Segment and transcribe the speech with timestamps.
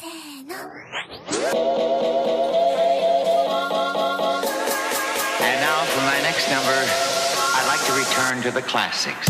[0.00, 0.48] And
[5.60, 6.78] now for my next number,
[7.56, 9.26] I'd like to return to the classics.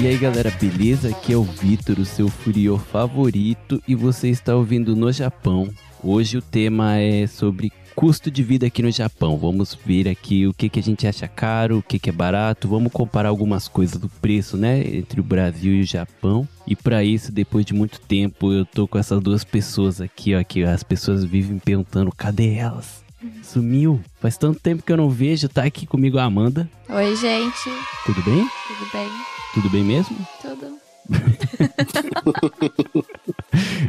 [0.00, 1.10] E aí galera, beleza?
[1.10, 5.68] Aqui é o Vitor, o seu Furiô favorito, e você está ouvindo no Japão.
[6.02, 9.36] Hoje o tema é sobre custo de vida aqui no Japão.
[9.36, 12.68] Vamos ver aqui o que, que a gente acha caro, o que, que é barato.
[12.68, 14.80] Vamos comparar algumas coisas do preço, né?
[14.96, 16.48] Entre o Brasil e o Japão.
[16.66, 20.42] E para isso, depois de muito tempo, eu tô com essas duas pessoas aqui, ó.
[20.42, 23.04] Que as pessoas vivem perguntando: cadê elas?
[23.42, 24.00] Sumiu.
[24.18, 25.48] Faz tanto tempo que eu não vejo.
[25.48, 26.68] Tá aqui comigo a Amanda.
[26.88, 27.70] Oi, gente.
[28.06, 28.48] Tudo bem?
[28.66, 29.08] Tudo bem?
[29.54, 30.16] Tudo bem mesmo?
[30.40, 30.79] Tudo.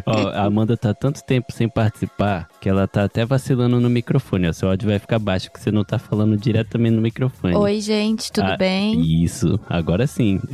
[0.05, 4.47] Ó, a Amanda tá tanto tempo sem participar que ela tá até vacilando no microfone.
[4.47, 7.55] Ó, seu áudio vai ficar baixo porque você não tá falando diretamente no microfone.
[7.55, 8.31] Oi, gente.
[8.31, 8.99] Tudo Ah, bem?
[9.23, 10.39] Isso, agora sim.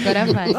[0.00, 0.52] Agora vai.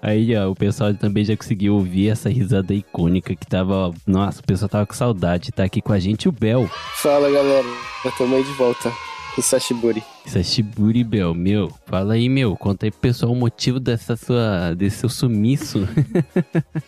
[0.00, 4.40] Aí, ó, o pessoal também já conseguiu ouvir essa risada icônica que tava, ó, nossa,
[4.40, 5.52] o pessoal tava com saudade.
[5.52, 6.68] Tá aqui com a gente o Bel.
[6.96, 7.66] Fala galera,
[8.04, 8.92] eu também de volta.
[9.36, 10.02] Hisashiburi.
[10.26, 11.72] Isso é Shiburi Bel, meu.
[11.86, 12.56] Fala aí, meu.
[12.56, 15.88] Conta aí pro pessoal o motivo dessa sua, desse seu sumiço.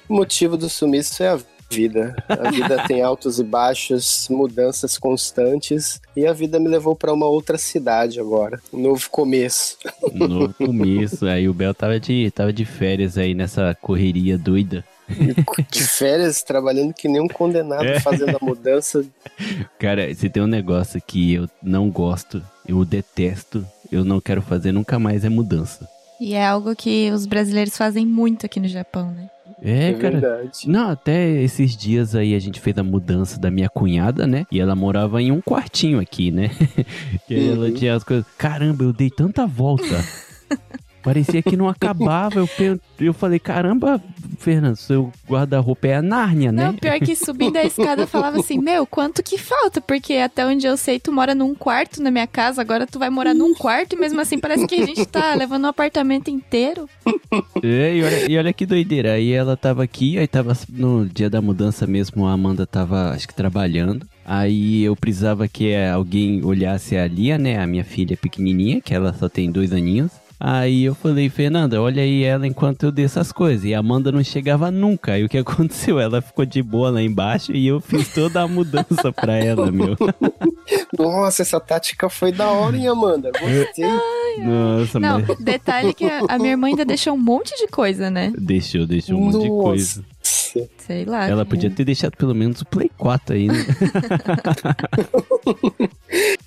[0.09, 1.39] O motivo do sumiço é a
[1.71, 2.15] vida.
[2.29, 6.01] A vida tem altos e baixos, mudanças constantes.
[6.17, 8.61] E a vida me levou pra uma outra cidade agora.
[8.73, 9.77] Um novo começo.
[10.13, 14.85] no começo, aí o Bel tava de, tava de férias aí nessa correria doida.
[15.71, 18.01] De férias, trabalhando que nem um condenado, É.
[18.01, 19.05] fazendo a mudança.
[19.79, 24.73] Cara, se tem um negócio que eu não gosto, eu detesto, eu não quero fazer
[24.73, 25.89] nunca mais é mudança.
[26.21, 29.29] E é algo que os brasileiros fazem muito aqui no Japão, né?
[29.63, 30.21] É, É, cara.
[30.21, 30.69] verdade.
[30.69, 34.47] Não, até esses dias aí a gente fez a mudança da minha cunhada, né?
[34.51, 36.51] E ela morava em um quartinho aqui, né?
[37.27, 37.75] que aí ela Uhum.
[37.75, 38.25] tinha as coisas.
[38.39, 39.85] Caramba, eu dei tanta volta.
[41.05, 42.41] Parecia que não acabava.
[42.41, 44.03] Eu, eu falei, caramba,
[44.39, 46.67] Fernando, seu guarda-roupa é a Nárnia, né?
[46.67, 49.81] Não, pior que subindo a escada eu falava assim, meu, quanto que falta?
[49.81, 53.11] Porque até onde eu sei, tu mora num quarto na minha casa, agora tu vai
[53.11, 56.89] morar num quarto e mesmo assim parece que a gente tá levando um apartamento inteiro.
[57.63, 59.13] É, e olha, e olha que doideira.
[59.13, 63.29] Aí ela tava aqui, aí tava no dia da mudança mesmo, a Amanda tava, acho
[63.29, 64.07] que trabalhando.
[64.25, 67.59] Aí eu precisava que alguém olhasse a Lia, né?
[67.59, 70.11] A minha filha pequenininha, que ela só tem dois aninhos.
[70.39, 73.65] Aí eu falei, Fernanda, olha aí ela enquanto eu dei essas coisas.
[73.65, 75.13] E a Amanda não chegava nunca.
[75.13, 75.99] Aí o que aconteceu?
[75.99, 79.97] Ela ficou de boa lá embaixo e eu fiz toda a mudança pra ela, meu.
[80.99, 83.31] Nossa, essa tática foi da hora, hein, Amanda?
[83.33, 83.85] Gostei.
[84.45, 88.11] Nossa, Não, mas detalhe que a, a minha irmã ainda deixou um monte de coisa,
[88.11, 88.33] né?
[88.37, 90.05] deixou, deixou um monte de coisa.
[90.55, 90.69] Nossa.
[90.79, 91.29] Sei lá.
[91.29, 93.55] Ela podia ter deixado pelo menos o Play 4 aí, né?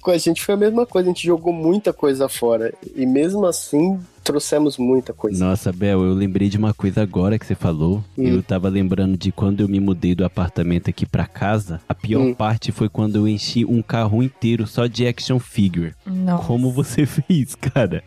[0.01, 2.73] Com a gente foi a mesma coisa, a gente jogou muita coisa fora.
[2.95, 5.44] E mesmo assim, trouxemos muita coisa.
[5.44, 8.03] Nossa, Bel, eu lembrei de uma coisa agora que você falou.
[8.18, 8.23] Hum.
[8.28, 11.81] Eu tava lembrando de quando eu me mudei do apartamento aqui pra casa.
[11.89, 12.34] A pior Hum.
[12.34, 15.94] parte foi quando eu enchi um carro inteiro só de action figure.
[16.06, 16.45] Nossa.
[16.47, 18.03] Como você fez, cara?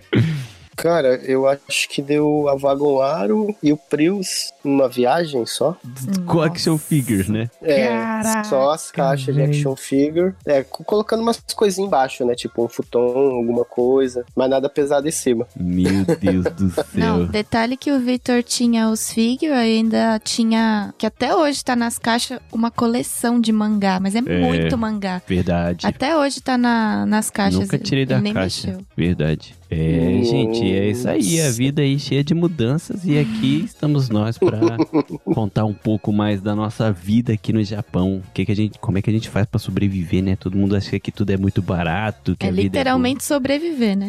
[0.83, 5.77] Cara, eu acho que deu a Vagon Aro e o Prius numa viagem só.
[6.27, 7.51] Com action figures, né?
[7.63, 10.35] É, Caraca, só as caixas de action figure.
[10.47, 12.35] É, co- colocando umas coisinhas embaixo, né?
[12.35, 12.99] Tipo um futon,
[13.37, 14.25] alguma coisa.
[14.35, 15.47] Mas nada pesado em cima.
[15.57, 17.27] Meu Deus do Não, céu.
[17.27, 22.39] detalhe que o Victor tinha os figure, ainda tinha, que até hoje tá nas caixas,
[22.53, 24.41] uma coleção de mangá, mas é, É.
[24.41, 25.21] muito mangá.
[25.27, 25.87] Verdade.
[25.87, 27.61] Até hoje tá na, nas caixas.
[27.61, 28.69] Nunca tirei da nem caixa.
[28.69, 28.87] mexeu.
[28.97, 29.60] Verdade.
[29.71, 30.31] É, Nossa.
[30.31, 31.41] gente, é isso aí.
[31.41, 33.05] A vida aí cheia de mudanças.
[33.05, 34.59] E aqui estamos nós pra
[35.33, 38.21] contar um pouco mais da nossa vida aqui no Japão.
[38.29, 40.35] O que que a gente, como é que a gente faz pra sobreviver, né?
[40.35, 42.37] Todo mundo acha que tudo é muito barato.
[42.37, 44.09] Que É a vida literalmente sobreviver, né?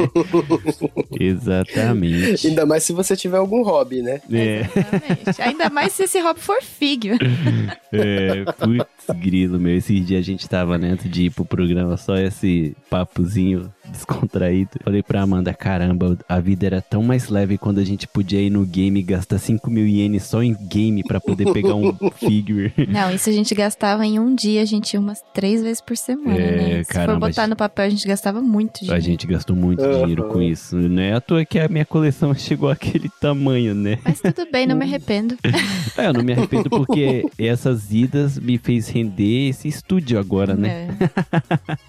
[1.18, 2.46] Exatamente.
[2.46, 4.20] Ainda mais se você tiver algum hobby, né?
[4.30, 5.42] É, Exatamente.
[5.42, 7.18] Ainda mais se esse hobby for figure.
[7.90, 9.76] é, putz, grilo, meu.
[9.76, 14.70] Esses dias a gente tava, né, antes de ir pro programa, só esse papozinho descontraído.
[14.84, 18.50] Falei pra Amanda, caramba, a vida era tão mais leve quando a gente podia ir
[18.50, 22.72] no game e gastar 5 mil ienes só em game pra poder pegar um figure.
[22.88, 25.96] Não, isso a gente gastava em um dia, a gente ia umas três vezes por
[25.96, 26.84] semana, É, né?
[26.84, 29.00] Se caramba, for botar no papel, a gente gastava muito A dinheiro.
[29.02, 30.76] gente gastou muito dinheiro com isso.
[30.76, 33.98] Não é à toa que a minha coleção chegou àquele tamanho, né?
[34.04, 35.36] Mas tudo bem, não me arrependo.
[35.98, 40.88] É, eu não me arrependo porque essas idas me fez render esse estúdio agora, né?
[41.00, 41.02] É.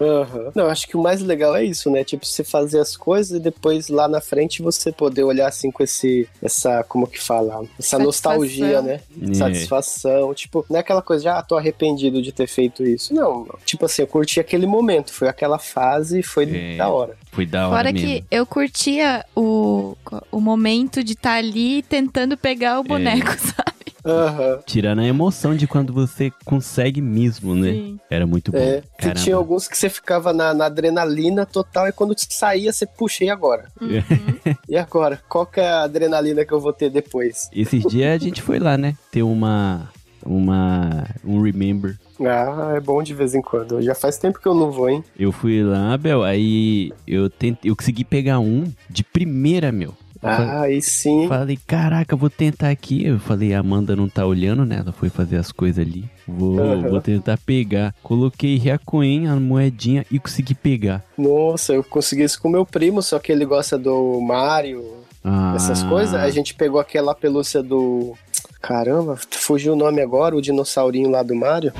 [0.04, 0.52] Aham.
[0.54, 2.02] Não, acho que o mais legal é isso, né?
[2.04, 5.82] Tipo, você fazer as coisas e depois lá na frente você poder olhar assim com
[5.82, 7.54] esse, essa, como que fala?
[7.78, 8.00] Essa Satisfação.
[8.00, 9.00] nostalgia, né?
[9.30, 9.34] É.
[9.34, 10.34] Satisfação.
[10.34, 13.14] Tipo, não é aquela coisa de, ah, tô arrependido de ter feito isso.
[13.14, 16.76] Não, tipo assim, eu curti aquele momento, foi aquela fase e foi É.
[16.76, 17.16] da hora.
[17.32, 18.08] Foi da hora Fora mesmo.
[18.08, 19.96] que eu curtia o.
[20.30, 23.73] o momento de estar ali tentando pegar o boneco, sabe?
[24.04, 24.60] Aham.
[24.66, 27.72] Tirando a emoção de quando você consegue mesmo, né?
[27.72, 28.00] Sim.
[28.10, 28.58] Era muito bom.
[28.58, 28.82] É,
[29.14, 33.30] tinha alguns que você ficava na, na adrenalina total e quando saía você puxa, e
[33.30, 33.70] agora?
[33.80, 34.54] Uhum.
[34.68, 35.20] E agora?
[35.28, 37.48] Qual que é a adrenalina que eu vou ter depois?
[37.54, 38.96] Esses dias a gente foi lá, né?
[39.10, 39.88] Ter uma.
[40.24, 41.06] Uma.
[41.24, 41.96] Um remember.
[42.20, 43.82] Ah, é bom de vez em quando.
[43.82, 45.04] Já faz tempo que eu não vou, hein?
[45.18, 47.70] Eu fui lá, Bel, aí eu tentei.
[47.70, 49.94] Eu consegui pegar um de primeira, meu.
[50.24, 51.28] Ah, aí sim.
[51.28, 53.04] Falei, caraca, vou tentar aqui.
[53.06, 54.78] Eu falei, a Amanda não tá olhando, né?
[54.80, 56.08] Ela foi fazer as coisas ali.
[56.26, 56.88] Vou, Aham.
[56.88, 57.94] vou tentar pegar.
[58.02, 61.04] Coloquei Reacoen, a moedinha e consegui pegar.
[61.18, 64.82] Nossa, eu consegui isso com meu primo, só que ele gosta do Mario,
[65.22, 66.14] Ah, essas coisas.
[66.14, 68.14] A gente pegou aquela pelúcia do.
[68.62, 71.70] Caramba, fugiu o nome agora, o dinossaurinho lá do Mario.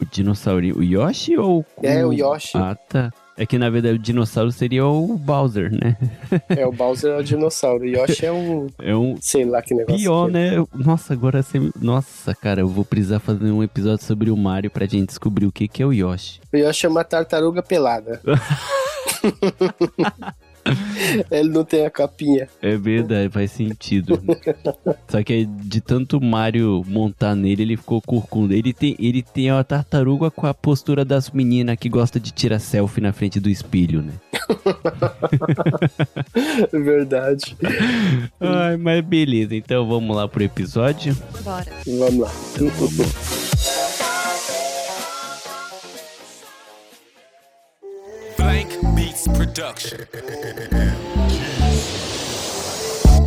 [0.00, 0.78] O dinossaurinho.
[0.78, 2.56] O Yoshi ou É, o Yoshi.
[2.56, 3.12] Ah, tá.
[3.38, 5.96] É que na verdade o dinossauro seria o Bowser, né?
[6.48, 7.84] É, o Bowser é o dinossauro.
[7.84, 8.66] O Yoshi é um.
[8.82, 9.16] É um.
[9.20, 9.96] Sei lá que negócio.
[9.96, 10.58] Pior, que é.
[10.58, 10.66] né?
[10.74, 11.60] Nossa, agora você.
[11.80, 15.52] Nossa, cara, eu vou precisar fazer um episódio sobre o Mario pra gente descobrir o
[15.52, 16.40] que, que é o Yoshi.
[16.52, 18.20] O Yoshi é uma tartaruga pelada.
[21.30, 22.48] Ele não tem a capinha.
[22.60, 24.20] É verdade, faz sentido.
[25.08, 28.54] Só que de tanto Mario montar nele, ele ficou corcunda.
[28.54, 32.58] Ele tem, ele tem a tartaruga com a postura das meninas que gosta de tirar
[32.58, 34.12] selfie na frente do espelho, né?
[36.72, 37.56] É verdade.
[38.40, 41.16] Ai, mas beleza, então vamos lá pro episódio.
[41.44, 41.66] Bora.
[41.86, 42.32] Vamos lá.
[48.38, 48.77] Blank Beats
[49.34, 49.98] Production.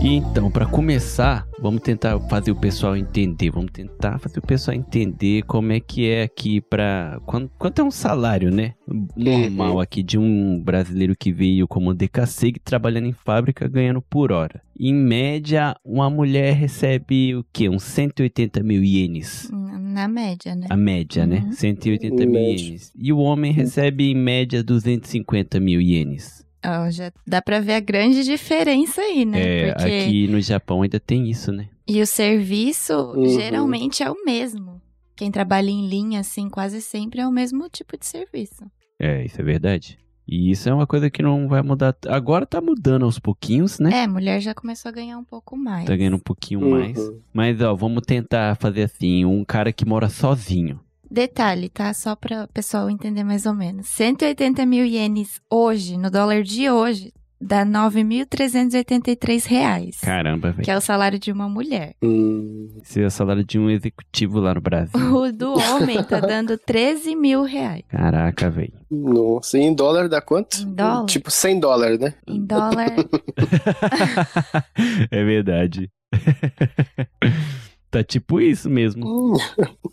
[0.03, 3.51] E então, pra começar, vamos tentar fazer o pessoal entender.
[3.51, 7.19] Vamos tentar fazer o pessoal entender como é que é aqui pra.
[7.25, 8.73] Quanto, quanto é um salário, né?
[9.15, 14.61] Normal aqui de um brasileiro que veio como DKC trabalhando em fábrica ganhando por hora.
[14.79, 17.69] Em média, uma mulher recebe o quê?
[17.69, 19.51] Uns 180 mil ienes.
[19.91, 20.67] Na média, né?
[20.69, 21.43] A média, né?
[21.45, 21.51] Uhum.
[21.51, 22.63] 180 Em mil média.
[22.65, 22.91] ienes.
[22.95, 26.45] E o homem recebe em média 250 mil ienes.
[26.63, 29.41] Ó, já dá pra ver a grande diferença aí, né?
[29.41, 29.87] É, Porque...
[29.89, 31.67] aqui no Japão ainda tem isso, né?
[31.87, 33.27] E o serviço Uhum.
[33.27, 34.79] geralmente é o mesmo.
[35.15, 38.63] Quem trabalha em linha, assim, quase sempre é o mesmo tipo de serviço.
[38.99, 39.97] É, isso é verdade.
[40.27, 41.95] E isso é uma coisa que não vai mudar.
[42.07, 44.03] Agora tá mudando aos pouquinhos, né?
[44.03, 45.85] É, mulher já começou a ganhar um pouco mais.
[45.85, 46.69] Tá ganhando um pouquinho Uhum.
[46.71, 46.97] mais.
[47.33, 50.79] Mas, ó, vamos tentar fazer assim: um cara que mora sozinho.
[51.09, 51.93] Detalhe, tá?
[51.93, 53.87] Só pra o pessoal entender mais ou menos.
[53.87, 57.11] 180 mil ienes hoje, no dólar de hoje,
[57.41, 59.97] dá 9.383 reais.
[60.01, 60.63] Caramba, velho.
[60.63, 61.95] Que é o salário de uma mulher.
[62.03, 64.91] Hum, Esse é o salário de um executivo lá no Brasil.
[65.21, 67.83] O do homem tá dando 13 mil reais.
[67.89, 68.73] Caraca, velho.
[68.89, 70.61] nossa, e em dólar dá quanto?
[70.61, 71.05] Em dólar?
[71.05, 72.13] Tipo 100 dólares, né?
[72.27, 72.93] Em dólar,
[75.11, 75.89] é verdade.
[77.89, 79.05] tá tipo isso mesmo.
[79.05, 79.33] Hum,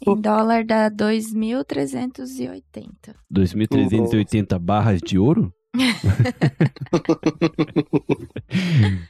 [0.07, 2.83] em dólar dá 2.380.
[3.33, 5.53] 2.380 barras de ouro?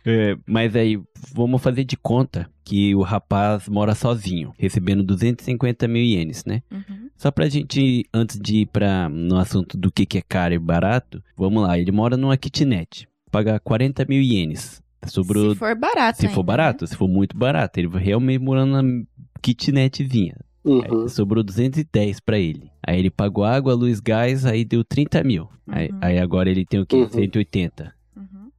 [0.05, 1.01] É, mas aí,
[1.33, 6.63] vamos fazer de conta que o rapaz mora sozinho, recebendo 250 mil ienes, né?
[6.71, 7.09] Uhum.
[7.17, 10.59] Só pra gente, antes de ir pra, no assunto do que, que é caro e
[10.59, 14.83] barato, vamos lá, ele mora numa kitnet, paga 40 mil ienes.
[15.07, 18.83] Sobrou, Se for barato se ainda, for barato, se for muito barato, ele realmente morando
[18.83, 19.05] na
[19.41, 20.37] kitnetzinha.
[20.65, 20.83] uhum.
[21.05, 22.71] Aí sobrou 210 pra ele.
[22.89, 25.47] Aí ele pagou água, luz, gás, aí deu 30 mil.
[25.67, 25.99] Aí, Uhum.
[26.01, 26.97] aí agora ele tem o quê?
[26.97, 27.09] Uhum.
[27.11, 27.85] 180.
[27.85, 27.93] né?
[28.17, 28.51] Uhum.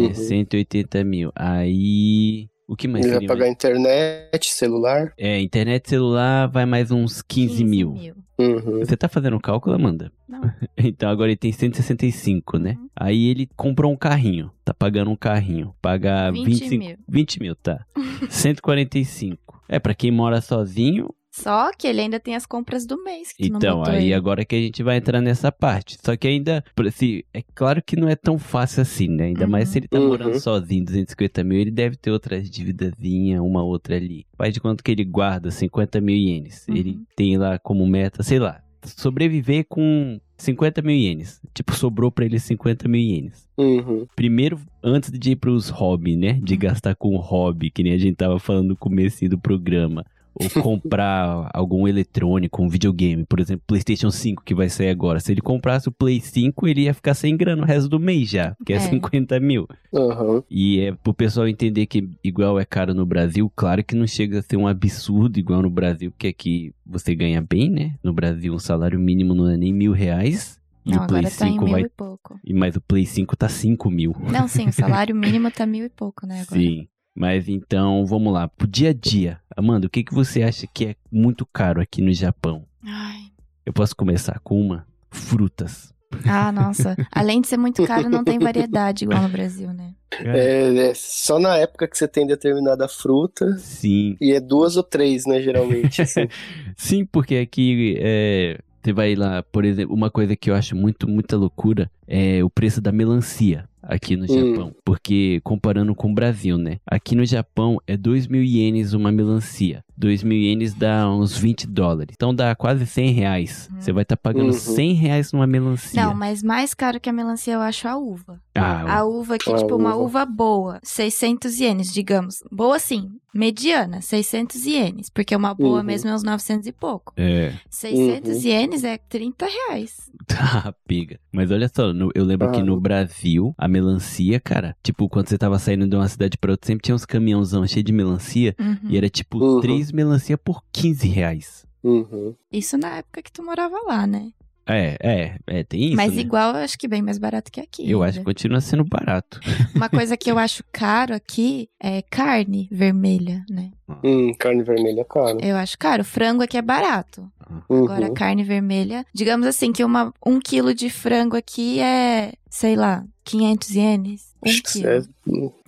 [0.00, 0.06] Né?
[0.08, 0.14] Uhum.
[0.14, 1.30] 180 mil.
[1.36, 2.48] Aí.
[2.66, 5.12] O que mais Ele vai pagar internet, celular.
[5.16, 7.94] É, internet celular vai mais uns 15, mil.
[8.38, 8.78] Uhum.
[8.80, 10.10] Você tá fazendo o cálculo, Amanda?
[10.28, 10.40] Não.
[10.76, 12.76] Então agora ele tem 165, né?
[12.76, 12.88] Uhum.
[12.96, 14.50] Aí ele comprou um carrinho.
[14.64, 15.72] Tá pagando um carrinho.
[15.80, 16.78] Paga 20 25.
[16.84, 16.96] mil.
[17.08, 17.84] 20 mil, tá.
[18.28, 19.62] 145.
[19.68, 23.46] É, pra quem mora sozinho, Só que ele ainda tem as compras do mês que
[23.46, 24.14] Então, aí aí.
[24.14, 25.96] agora que a gente vai entrar nessa parte.
[26.04, 29.26] Só que ainda, por assim, é claro que não é tão fácil assim, né?
[29.26, 29.72] Ainda mais Uhum.
[29.72, 30.08] se ele tá Uhum.
[30.08, 34.26] morando sozinho, 250 mil, ele deve ter outras dívidazinhas, uma outra ali.
[34.36, 36.66] Faz de conta que ele guarda 50 mil ienes.
[36.68, 36.76] Uhum.
[36.76, 41.40] Ele tem lá como meta, sei lá, sobreviver com 50 mil ienes.
[41.54, 43.46] Tipo, sobrou pra ele 50 mil ienes.
[43.56, 44.06] Uhum.
[44.16, 46.32] Primeiro, antes de ir pros hobby, né?
[46.42, 46.60] De Uhum.
[46.60, 50.04] gastar com hobby, que nem a gente tava falando no começo do programa.
[50.34, 55.20] Ou comprar algum eletrônico, um videogame, por exemplo, PlayStation 5 que vai sair agora.
[55.20, 58.30] Se ele comprasse o Play 5, ele ia ficar sem grana o resto do mês
[58.30, 58.80] já, que é, É.
[58.80, 59.66] 50 mil.
[59.92, 60.42] Uhum.
[60.50, 64.38] E é pro pessoal entender que igual é caro no Brasil, claro que não chega
[64.38, 67.94] a ser um absurdo igual no Brasil, porque aqui você ganha bem, né?
[68.02, 70.58] No Brasil, um salário mínimo não é nem mil reais.
[70.86, 71.82] E Não, o Play agora tá em 5 mil vai.
[71.82, 72.40] e pouco.
[72.42, 74.16] E mais o Play 5 tá 5 mil.
[74.32, 76.40] Não, sim, o salário mínimo tá mil e pouco, né?
[76.40, 76.58] Agora.
[76.60, 76.88] Sim.
[77.14, 78.48] Mas então, vamos lá.
[78.48, 79.40] Pro dia a dia.
[79.56, 82.64] Amanda, o que, que você acha que é muito caro aqui no Japão?
[82.84, 83.30] Ai.
[83.64, 84.86] Eu posso começar com uma?
[85.10, 85.92] Frutas.
[86.26, 86.96] Ah, nossa.
[87.12, 89.94] Além de ser muito caro, não tem variedade igual no Brasil, né?
[90.18, 93.56] É, é só na época que você tem determinada fruta.
[93.58, 94.16] Sim.
[94.20, 96.02] E é duas ou três, né, geralmente.
[96.02, 96.28] assim.
[96.76, 101.08] Sim, porque aqui é, você vai lá, por exemplo, uma coisa que eu acho muito,
[101.08, 104.54] muita loucura é o preço da melancia aqui no Hum.
[104.54, 104.74] Japão.
[104.84, 106.78] Porque comparando com o Brasil, né?
[106.86, 109.82] Aqui no Japão é 2 mil ienes uma melancia.
[109.96, 112.14] 2 mil ienes dá uns 20 dólares.
[112.16, 113.68] Então dá quase 100 reais.
[113.70, 113.76] Hum.
[113.80, 114.52] Você vai estar pagando Uhum.
[114.52, 116.02] 100 reais numa melancia.
[116.02, 118.40] Não, mas mais caro que a melancia eu acho a uva.
[118.54, 120.04] Ah, A uva que, A tipo, uma uva.
[120.22, 122.36] uva boa, 600 ienes, digamos.
[122.50, 125.10] Boa sim, mediana, 600 ienes.
[125.10, 125.84] Porque uma boa Uhum.
[125.84, 127.12] mesmo é uns 900 e pouco.
[127.16, 127.52] é.
[127.68, 128.50] 600 Uhum.
[128.50, 130.10] ienes é 30 reais.
[130.30, 131.18] Tá, pega.
[131.32, 132.64] Mas olha só, no- eu lembro que Ah.
[132.64, 136.66] no Brasil, a melancia, cara, tipo, quando você tava saindo de uma cidade pra outra,
[136.66, 138.54] sempre tinha uns caminhãozão cheios de melancia.
[138.60, 138.90] Uhum.
[138.90, 139.60] E era tipo Uhum.
[139.60, 141.64] três melancia por 15 reais.
[141.82, 142.34] Uhum.
[142.52, 144.32] Isso na época que tu morava lá, né?
[144.66, 145.96] É, é, é, tem isso.
[145.96, 146.20] Mas né?
[146.20, 147.90] igual, eu acho que bem mais barato que aqui.
[147.90, 148.10] Eu ainda.
[148.10, 149.40] acho que continua sendo barato.
[149.74, 153.72] Uma coisa que eu acho caro aqui é carne vermelha, né?
[154.04, 155.38] Hum, carne vermelha é caro.
[155.42, 156.04] Eu acho caro.
[156.04, 157.28] Frango aqui é barato.
[157.68, 157.84] Uhum.
[157.84, 159.04] Agora, carne vermelha.
[159.12, 164.29] Digamos assim, que uma, um quilo de frango aqui é, sei lá, 500 ienes.
[164.42, 165.02] Um quilo é-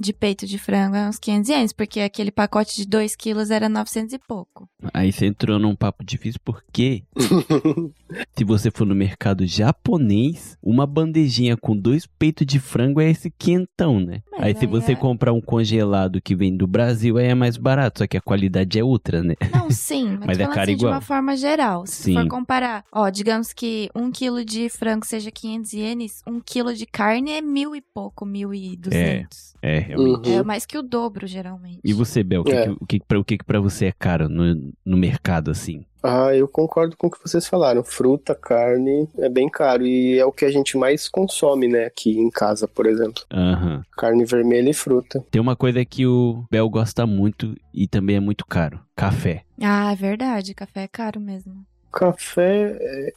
[0.01, 3.69] de peito de frango é uns 500 ienes, porque aquele pacote de 2 quilos era
[3.69, 4.69] 900 e pouco.
[4.93, 7.05] Aí você entrou num papo difícil porque
[8.37, 13.31] se você for no mercado japonês, uma bandejinha com dois peitos de frango é esse
[13.31, 14.23] quentão, né?
[14.33, 17.35] Mas aí se aí você é- comprar um congelado que vem do Brasil, aí é
[17.35, 19.35] mais barato, só que a qualidade é outra, né?
[19.53, 20.93] Não, sim, mas, Mas é caro assim de igual.
[20.95, 21.87] uma forma geral.
[21.87, 22.15] Se Sim.
[22.15, 26.87] for comparar, ó, digamos que um quilo de frango seja 500 ienes, um quilo de
[26.87, 29.55] carne é mil e pouco, mil e duzentos.
[29.63, 30.29] É, realmente.
[30.31, 30.39] Uhum.
[30.41, 31.81] É mais que o dobro, geralmente.
[31.85, 32.65] E você, Bel, o que, É.
[32.65, 35.85] que- o que, pra, o que, pra você é caro no, no mercado, assim?
[36.03, 37.85] Ah, eu concordo com o que vocês falaram.
[37.85, 42.19] Fruta, carne é bem caro e é o que a gente mais consome, né, aqui
[42.19, 43.23] em casa, por exemplo.
[43.33, 43.83] Aham.
[43.97, 45.25] Carne vermelha e fruta.
[45.31, 49.45] Tem uma coisa que o Bel gosta muito e também é muito caro: café.
[49.63, 51.65] Ah, é verdade, café é caro mesmo.
[51.93, 53.13] Café é,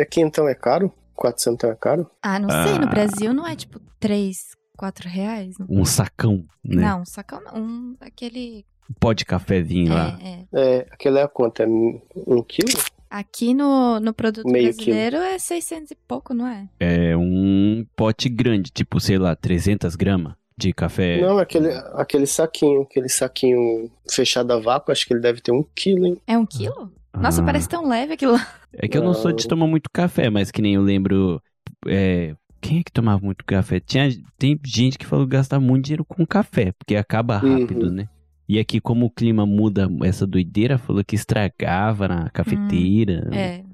[0.00, 0.92] é quentão é caro?
[1.16, 2.08] 400 é caro?
[2.22, 2.90] Ah, não sei, no Ah.
[2.90, 5.58] Brasil não é tipo 3, 4 reais?
[5.58, 6.82] Não, Um sacão, né?
[6.88, 8.64] não sacão não, um, aquele...
[8.90, 10.18] Um pó de cafezinho lá.
[10.22, 10.46] É, é.
[10.78, 11.60] É, aquele é a quanto?
[11.62, 12.72] É um quilo?
[13.10, 16.68] Aqui no, no produto Meio brasileiro é 600 e pouco, não é?
[16.78, 21.20] É um pote grande, tipo, sei lá, 300 gramas de café.
[21.20, 25.64] Não, aquele, aquele saquinho, aquele saquinho fechado a vácuo, acho que ele deve ter um
[25.74, 26.18] quilo, hein?
[26.26, 26.92] É um quilo?
[27.14, 27.44] Nossa, Ah.
[27.44, 28.46] parece tão leve aquilo lá.
[28.72, 31.42] É que eu não sou de tomar muito café, mas que nem eu lembro.
[31.86, 33.80] é, Quem é que tomava muito café?
[33.80, 37.92] Tinha, tem gente que falou que gastava muito dinheiro com café, porque acaba rápido, Uhum.
[37.92, 38.08] né?
[38.48, 43.28] E aqui, como o clima muda essa doideira, falou que estragava na cafeteira.
[43.30, 43.38] É.
[43.38, 43.64] É,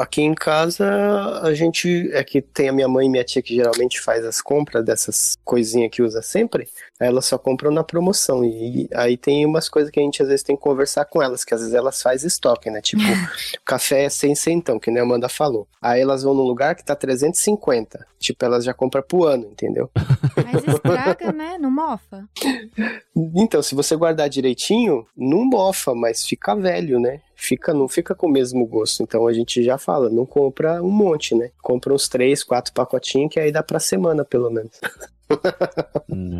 [0.00, 2.10] aqui em casa, a gente.
[2.12, 5.36] É que tem a minha mãe e minha tia que geralmente faz as compras dessas
[5.44, 6.68] coisinhas que usa sempre.
[7.00, 8.44] Elas só compram na promoção.
[8.44, 11.44] E aí tem umas coisas que a gente às vezes tem que conversar com elas,
[11.44, 12.80] que às vezes elas fazem estoque, né?
[12.80, 13.02] Tipo,
[13.64, 15.66] café é 100 centão, que nem a Amanda falou.
[15.80, 18.06] Aí elas vão num lugar que tá 350.
[18.18, 19.90] Tipo, elas já compram pro ano, entendeu?
[19.94, 21.58] Mas estraga, né?
[21.58, 22.28] Não mofa.
[23.36, 27.20] Então, se você guardar direitinho, não mofa, mas fica velho, né?
[27.36, 29.02] Fica, não fica com o mesmo gosto.
[29.02, 31.50] Então a gente já fala, não compra um monte, né?
[31.62, 34.72] Compra uns três, quatro pacotinhos que aí dá pra semana, pelo menos.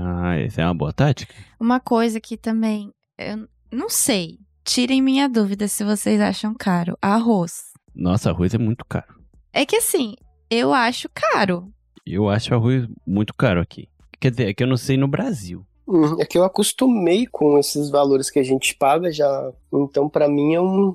[0.07, 1.35] Ah, essa é uma boa tática.
[1.59, 6.97] Uma coisa que também, eu não sei, tirem minha dúvida se vocês acham caro.
[7.01, 7.73] Arroz.
[7.95, 9.15] Nossa, arroz é muito caro.
[9.53, 10.15] É que assim,
[10.51, 11.73] eu acho caro.
[12.07, 13.89] Eu acho arroz muito caro aqui.
[14.21, 15.67] Quer dizer, é que eu não sei no Brasil.
[15.87, 19.53] Hum, É que eu acostumei com esses valores que a gente paga já.
[19.73, 20.95] Então, pra mim, é, um,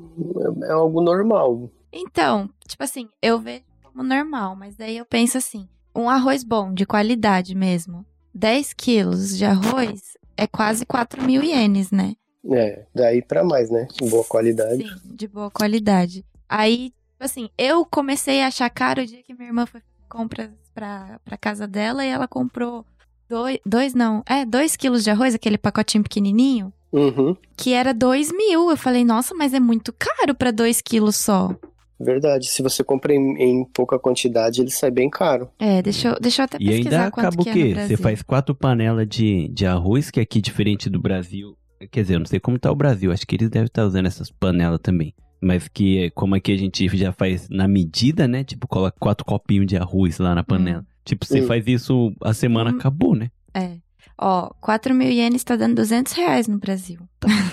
[0.64, 1.70] é algo normal.
[1.92, 6.74] Então, tipo assim, eu vejo como normal, mas daí eu penso assim, um arroz bom,
[6.74, 10.02] de qualidade mesmo, 10 quilos de arroz
[10.38, 12.14] é quase 4 mil ienes, né?
[12.52, 13.88] É, daí pra mais, né?
[14.10, 14.84] Boa qualidade.
[14.88, 16.24] Sim, de boa qualidade.
[16.48, 20.50] Aí, tipo assim, eu comecei a achar caro o dia que minha irmã foi comprar
[20.74, 22.86] pra, pra casa dela e ela comprou
[23.30, 28.32] dois, dois não, é, dois quilos de arroz, aquele pacotinho pequenininho, Uhum, que era dois
[28.32, 28.70] mil.
[28.70, 31.56] Eu falei, nossa, mas é muito caro pra dois quilos só.
[32.00, 32.48] verdade.
[32.48, 35.50] Se você compra em, em pouca quantidade, ele sai bem caro.
[35.60, 37.62] É, deixa eu, deixa eu até E pesquisar ainda quanto acaba o que é no
[37.68, 37.74] quê?
[37.74, 37.98] Brasil.
[37.98, 41.56] Você faz quatro panelas de, de arroz, que aqui, diferente do Brasil.
[41.92, 43.12] Quer dizer, eu não sei como tá o Brasil.
[43.12, 45.14] Acho que eles devem estar usando essas panelas também.
[45.42, 48.44] Mas que, é- como aqui a gente já faz na medida, né?
[48.44, 50.86] Tipo, coloca quatro copinhos de arroz lá na panela.
[51.06, 51.48] Tipo, você Hum.
[51.48, 52.76] faz isso, a semana Hum.
[52.78, 53.30] acabou, né?
[53.54, 53.78] É.
[54.22, 57.00] Ó, 4 mil ienes tá dando 200 reais no Brasil.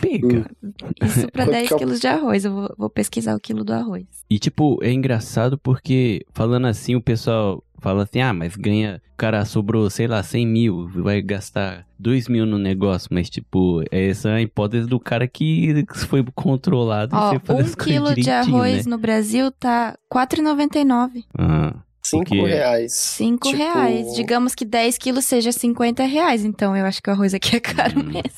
[0.01, 0.51] Pega.
[1.01, 2.45] Isso pra Quanto 10 que é o- quilos de arroz.
[2.45, 4.05] Eu vou, vou pesquisar o quilo do arroz.
[4.29, 9.17] E, tipo, é engraçado porque, falando assim, o pessoal fala assim, ah, mas ganha, o
[9.17, 14.31] cara sobrou, sei lá, 100 mil, vai gastar 2 mil no negócio, mas, tipo, essa
[14.31, 18.31] é a hipótese do cara que foi controlado Ó, e você fazer um quilo de
[18.31, 18.91] arroz né?
[18.91, 21.25] no Brasil tá 4,99.
[21.39, 22.93] Ah, Cinco Porque- reais.
[22.93, 24.15] 5 Tipo, reais.
[24.15, 26.45] Digamos que 10 quilos seja 50 reais.
[26.45, 28.05] Então eu acho que o arroz aqui é caro Hum.
[28.05, 28.31] mesmo.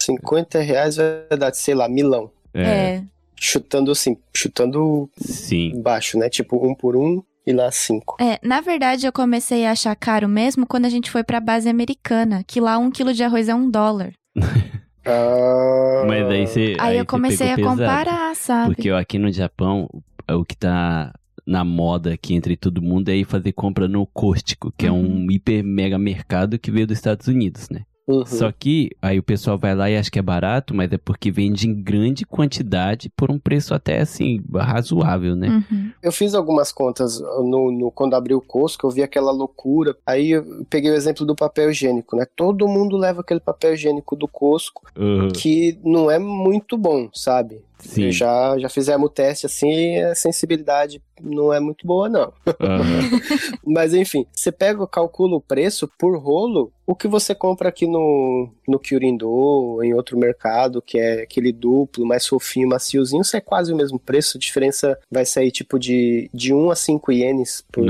[0.00, 2.30] 50 reais vai dar, sei lá, milão.
[2.54, 3.02] é, É.
[3.36, 5.72] Chutando assim, chutando sim.
[5.82, 6.28] baixo, né?
[6.30, 8.16] Tipo, um por um e lá cinco.
[8.20, 11.68] É, na verdade eu comecei a achar caro mesmo quando a gente foi pra base
[11.68, 14.12] americana, que lá um quilo de arroz é um dólar.
[15.06, 16.76] Ah, Mas aí você.
[16.80, 17.76] Aí, eu você comecei a pesado.
[17.76, 18.74] comparar, sabe?
[18.74, 20.02] Porque aqui no Japão, o
[20.38, 21.12] o que tá
[21.46, 25.02] na moda aqui entre todo mundo é ir fazer compra no Costco, que é um
[25.04, 25.30] Uhum.
[25.30, 27.82] hiper mega mercado que veio dos Estados Unidos, né?
[28.06, 28.24] Uhum.
[28.26, 31.30] Só que aí o pessoal vai lá e acha que é barato, mas é porque
[31.30, 35.48] vende em grande quantidade por um preço até assim razoável, né?
[35.70, 35.90] Uhum.
[36.02, 39.96] Eu fiz algumas contas no, no- quando abri o Costco, eu vi aquela loucura.
[40.06, 42.26] Aí eu peguei o exemplo do papel higiênico, né?
[42.36, 45.28] Todo mundo leva aquele papel higiênico do Costco, Uhum.
[45.28, 47.60] que não é muito bom, sabe?
[47.84, 48.10] Sim.
[48.10, 52.32] Já, já fizemos o teste assim e a sensibilidade não é muito boa, não.
[52.60, 53.00] Aham.
[53.64, 58.48] Mas enfim, você pega, calcula o preço por rolo, o que você compra aqui no,
[58.68, 63.40] no Kyurindo ou em outro mercado, que é aquele duplo, mais fofinho, maciozinho, isso é
[63.40, 64.36] quase o mesmo preço.
[64.36, 67.84] A diferença vai sair tipo de, de 1 a 5 ienes por.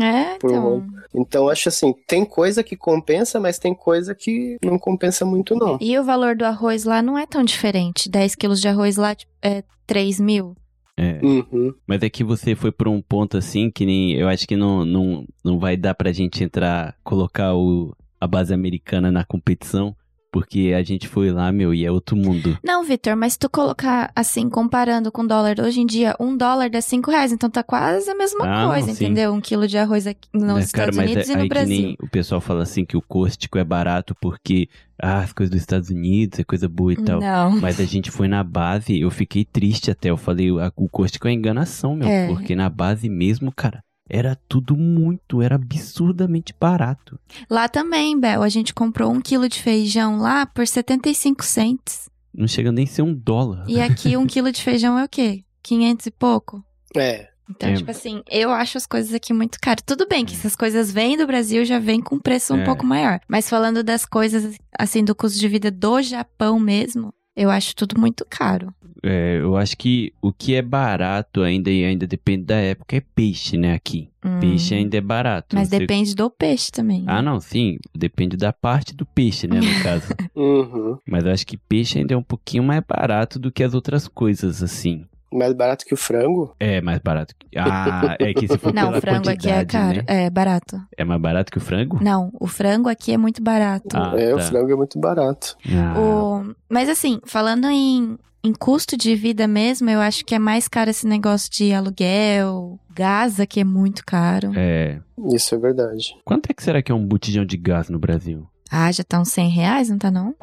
[0.00, 0.62] É, Por então.
[0.62, 0.84] rolo.
[1.14, 5.76] Então acho assim, tem coisa que compensa, mas tem coisa que não compensa muito, não.
[5.80, 8.08] E o valor do arroz lá não é tão diferente.
[8.08, 10.56] 10 quilos de arroz lá tipo, é 3 mil.
[10.96, 11.18] É.
[11.22, 11.74] Uhum.
[11.86, 14.12] Mas é que você foi por um ponto assim que nem.
[14.12, 18.52] Eu acho que não, não, não vai dar pra gente entrar, colocar o, a base
[18.52, 19.96] americana na competição,
[20.30, 22.58] porque a gente foi lá, meu, e é outro mundo.
[22.64, 26.70] Não, Vitor, mas se tu colocar assim, comparando com dólar hoje em dia, um dólar
[26.70, 27.32] dá 5 reais.
[27.32, 29.32] Então tá quase a mesma Ah, coisa, entendeu?
[29.32, 31.76] Um quilo de arroz aqui nos Né, Estados mas Unidos é, e no Brasil.
[31.76, 34.68] nem o pessoal fala assim que o Costco é barato porque
[35.02, 37.20] ah, as coisas dos Estados Unidos é coisa boa e tal.
[37.20, 37.60] Não.
[37.60, 40.10] Mas a gente foi na base, eu fiquei triste até.
[40.10, 42.08] Eu falei, o Costco é enganação, meu.
[42.08, 42.26] É.
[42.28, 47.18] Porque na base mesmo, cara, era tudo muito, era absurdamente barato.
[47.48, 52.10] Lá também, Bel, a gente comprou um quilo de feijão lá por 75 cents.
[52.34, 53.64] Não chega nem a ser um dólar.
[53.68, 55.42] E aqui um quilo de feijão é o quê?
[55.62, 56.64] 500 e pouco?
[56.96, 57.28] É.
[57.48, 57.74] Então, É.
[57.74, 59.82] tipo assim, eu acho as coisas aqui muito caras.
[59.84, 62.64] Tudo bem que essas coisas vêm do Brasil, já vem com preço um É.
[62.64, 63.18] pouco maior.
[63.28, 67.98] Mas falando das coisas, assim, do custo de vida do Japão mesmo, eu acho tudo
[67.98, 68.72] muito caro.
[69.02, 73.00] É, eu acho que o que é barato ainda e ainda depende da época é
[73.00, 73.72] peixe, né?
[73.72, 74.10] Aqui.
[74.22, 74.40] Hum.
[74.40, 75.56] Peixe ainda é barato.
[75.56, 77.04] Mas Você- depende do peixe também.
[77.06, 77.78] Ah, não, sim.
[77.96, 79.58] Depende da parte do peixe, né?
[79.60, 80.06] No caso.
[80.36, 80.98] Uhum.
[81.08, 84.06] Mas eu acho que peixe ainda é um pouquinho mais barato do que as outras
[84.06, 85.04] coisas, assim.
[85.32, 86.54] Mais barato que o frango?
[86.58, 87.34] É mais barato.
[87.38, 89.96] que- Ah, é que se for Não, pela o frango aqui é caro.
[89.98, 90.04] né?
[90.06, 90.80] É barato.
[90.96, 91.98] É mais barato que o frango?
[92.02, 93.88] Não, o frango aqui é muito barato.
[93.94, 94.36] Ah, é, tá.
[94.36, 95.56] o frango é muito barato.
[95.72, 96.54] Ah, O...
[96.68, 100.90] Mas assim, falando em, em custo de vida mesmo, eu acho que é mais caro
[100.90, 104.52] esse negócio de aluguel, gás aqui é muito caro.
[104.56, 104.98] É.
[105.32, 106.16] Isso é verdade.
[106.24, 108.46] Quanto é que será que é um botijão de gás no Brasil?
[108.70, 110.34] Ah, já tá uns 100 reais, não tá não?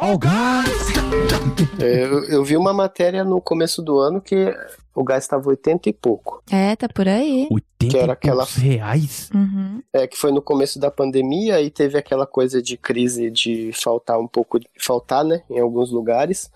[1.79, 4.53] É, eu, eu vi uma matéria no começo do ano que
[4.93, 6.41] o gás estava 80 e pouco.
[6.51, 7.47] É, tá por aí.
[7.49, 9.29] 80 Que era e aquela- reais?
[9.33, 9.81] Uhum.
[9.93, 14.19] É que foi no começo da pandemia e teve aquela coisa de crise de faltar
[14.19, 16.49] um pouco, faltar, né, em alguns lugares.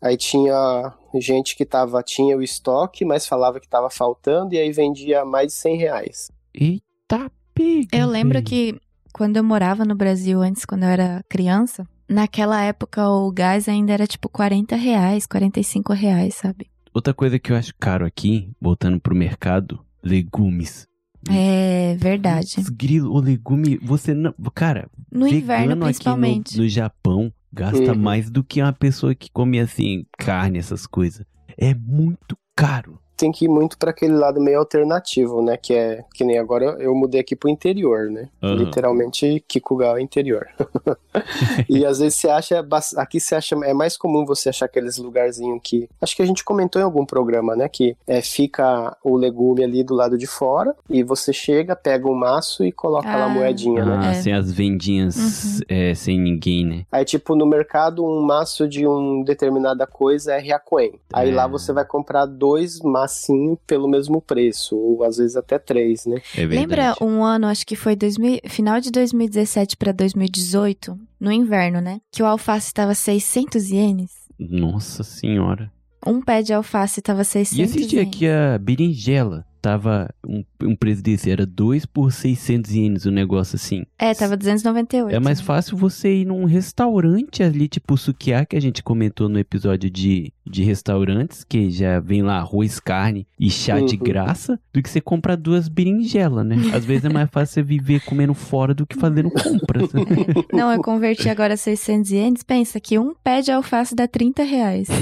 [0.00, 4.72] Aí tinha gente que tava, tinha o estoque, mas falava que tava faltando e aí
[4.72, 6.30] vendia mais de 100 reais.
[6.54, 7.88] Eita pega.
[7.96, 8.78] Eu lembro que
[9.14, 13.92] quando eu morava no Brasil antes, quando eu era criança, naquela época o gás ainda
[13.92, 16.68] era tipo 40 reais, 45 reais, sabe?
[16.92, 20.86] Outra coisa que eu acho caro aqui, voltando pro mercado, legumes.
[21.30, 22.56] É verdade.
[22.58, 24.34] Os Grilo, o legume, você não.
[24.54, 26.48] Cara, No inverno, principalmente.
[26.50, 27.98] Aqui no, no Japão gasta Uhum.
[27.98, 31.24] mais do que uma pessoa que come assim, carne, essas coisas.
[31.56, 32.98] É muito caro.
[33.16, 35.56] Tem que ir muito para aquele lado meio alternativo, né?
[35.56, 38.28] Que é que nem agora eu mudei aqui pro interior, né?
[38.42, 38.54] Aham.
[38.56, 40.46] Literalmente Kikugal é interior.
[41.68, 45.60] e às vezes você acha aqui você acha é mais comum você achar aqueles lugarzinhos
[45.62, 47.68] que acho que a gente comentou em algum programa, né?
[47.68, 52.14] Que é, fica o legume ali do lado de fora e você chega, pega um
[52.14, 53.28] maço e coloca lá a Ah.
[53.28, 53.98] moedinha, né?
[54.02, 54.14] Ah, É.
[54.14, 56.86] sem as vendinhas é, sem ninguém, né?
[56.90, 60.92] Aí, tipo, no mercado, um maço de um determinada coisa é Riacoen.
[61.12, 61.34] Aí É.
[61.34, 66.20] lá você vai comprar dois massinhos pelo mesmo preço, ou às vezes até três, né?
[66.34, 66.60] É verdade.
[66.60, 72.00] Lembra um ano, acho que foi 2000, final de 2017 pra 2018, no inverno, né?
[72.10, 74.10] Que o alface tava 600 ienes.
[74.38, 75.70] Nossa senhora.
[76.06, 80.76] Um pé de alface tava 600 E esse dia que a berinjela tava um, um
[80.76, 83.86] preço desse, era 2 por 600 ienes, um negócio assim.
[83.98, 85.16] É, tava 298.
[85.16, 85.44] É mais né?
[85.46, 90.30] fácil você ir num restaurante ali, tipo Sukiá, que a gente comentou no episódio de,
[90.46, 94.02] de restaurantes, que já vem lá arroz, carne e chá de Uhum.
[94.02, 96.56] graça, do que você comprar duas berinjelas, né?
[96.74, 99.88] Às vezes é mais fácil você viver comendo fora do que fazendo compras.
[100.52, 102.42] Não, eu converti agora 600 ienes.
[102.42, 104.88] Pensa que um pé de alface dá 30 reais.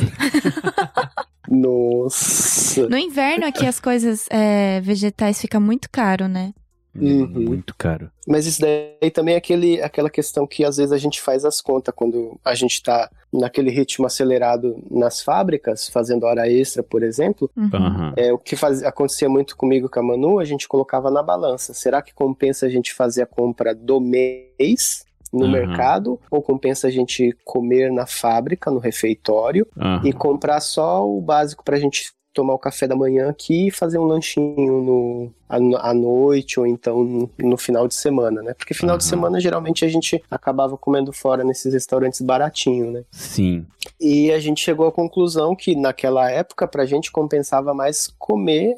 [1.48, 2.88] Nossa.
[2.88, 4.51] No inverno aqui as coisas é,
[4.82, 6.52] vegetais ficam muito caro, né?
[6.94, 7.26] Uhum.
[7.26, 8.10] Muito caro.
[8.26, 11.60] Mas isso daí também é aquele, aquela questão que às vezes a gente faz as
[11.60, 17.50] contas quando a gente tá naquele ritmo acelerado nas fábricas, fazendo hora extra, por exemplo.
[17.56, 18.12] Uhum.
[18.16, 21.72] É, o que faz, acontecia muito comigo com a Manu, a gente colocava na balança.
[21.72, 25.52] Será que compensa a gente fazer a compra do mês no Aham.
[25.52, 26.20] mercado?
[26.30, 29.66] Ou compensa a gente comer na fábrica, no refeitório,
[30.04, 33.98] e comprar só o básico pra gente tomar o café da manhã aqui e fazer
[33.98, 38.54] um lanchinho no, à, à noite ou então no, no final de semana, né?
[38.54, 39.10] Porque final de Aham.
[39.10, 43.02] semana geralmente a gente acabava comendo fora nesses restaurantes baratinhos, né?
[43.10, 43.66] Sim.
[44.00, 48.74] E a gente chegou à conclusão que naquela época pra gente compensava mais comer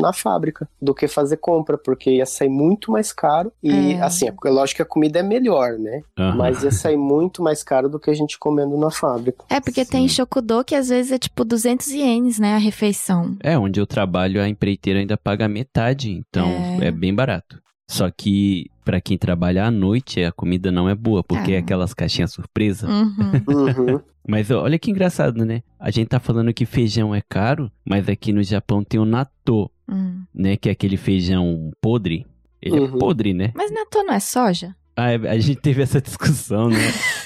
[0.00, 4.00] na fábrica do que fazer compra, porque ia sair muito mais caro e É.
[4.00, 6.02] assim, é lógico que a comida é melhor, né?
[6.18, 6.36] aham.
[6.36, 9.44] Mas ia sair muito mais caro do que a gente comendo na fábrica.
[9.50, 9.90] É, porque Sim.
[9.90, 12.54] tem Shokudo que às vezes é tipo 200 ienes, né?
[12.54, 13.36] A refeição.
[13.42, 16.48] É, onde eu trabalho, a empreiteira ainda paga metade, então
[16.80, 16.86] É.
[16.86, 17.60] é, bem barato.
[17.88, 21.60] Só que pra quem trabalha à noite, a comida não é boa, porque é Ah.
[21.60, 22.88] aquelas caixinhas surpresa.
[22.88, 23.12] Uhum.
[23.94, 24.00] Uhum.
[24.28, 25.62] Mas olha que engraçado, né?
[25.78, 29.70] A gente tá falando que feijão é caro, mas aqui no Japão tem o natto,
[29.88, 30.22] Hum.
[30.34, 30.56] né?
[30.56, 32.26] Que é aquele feijão podre.
[32.60, 32.98] Ele é Uhum.
[32.98, 33.52] podre, né?
[33.54, 34.74] Mas natô não é soja?
[34.96, 36.78] Ah, é- a gente teve essa discussão, né?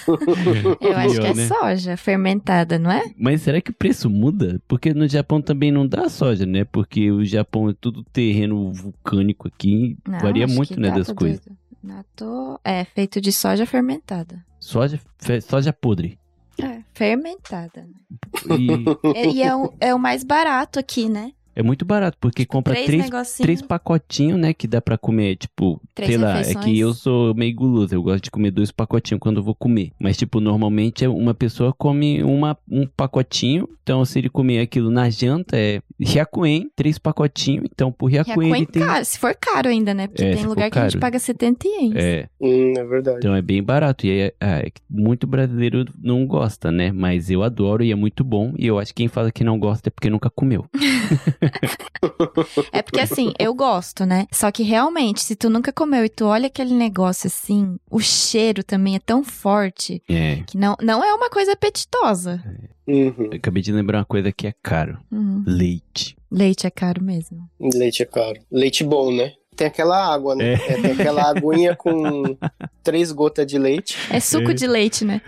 [0.80, 1.46] Eu acho que é né?
[1.46, 3.04] soja fermentada, não é?
[3.16, 4.61] Mas será que o preço muda?
[4.66, 6.64] Porque no Japão também não dá soja, né?
[6.64, 11.40] Porque o Japão é tudo terreno vulcânico aqui, Não, varia muito, né, das coisas.
[11.83, 14.44] Natô é feito de soja fermentada.
[14.59, 16.18] Soja, fe- soja podre.
[16.61, 17.83] É, fermentada.
[17.87, 18.59] né?
[18.59, 21.33] E E, e é, o, é o mais barato aqui, né?
[21.55, 24.53] É muito barato, porque compra três, três, três pacotinhos, né?
[24.55, 28.03] Que dá pra comer, tipo, Três sei lá, é que eu sou meio guloso, eu
[28.03, 29.93] gosto de comer dois pacotinhos quando eu vou comer.
[29.99, 34.91] Mas, tipo, normalmente é uma pessoa come uma, um pacotinho, então se ele comer aquilo
[34.91, 38.83] na janta, é Hyakuen, três pacotinhos, então por Hyakuen ele tem...
[38.83, 40.07] caro, se for caro ainda, né?
[40.07, 41.97] Porque É, tem lugar que a gente paga 70 ienes.
[41.97, 43.19] É, Hum, é verdade.
[43.19, 44.07] então é bem barato.
[44.07, 46.91] E é, é que muito brasileiro não gosta, né?
[46.93, 48.55] Mas eu adoro e é muito bom.
[48.59, 50.65] E eu acho que quem fala que não gosta é porque nunca comeu.
[52.72, 54.26] É porque assim, eu gosto, né?
[54.33, 58.62] Só que realmente, se tu nunca comeu e tu olha aquele negócio assim, o cheiro
[58.64, 60.42] também é tão forte É.
[60.46, 62.42] que não, não é uma coisa apetitosa.
[62.87, 63.29] Uhum.
[63.31, 64.98] Eu acabei de lembrar uma coisa que é caro.
[65.11, 65.44] Uhum.
[65.46, 66.16] Leite.
[66.31, 67.48] Leite é caro mesmo.
[67.61, 68.40] Leite é caro.
[68.50, 69.33] Leite bom, né?
[69.57, 70.55] Tem aquela água, né?
[70.55, 72.37] É, tem aquela aguinha com
[72.83, 73.96] três gotas de leite.
[74.11, 75.20] É suco de leite, né?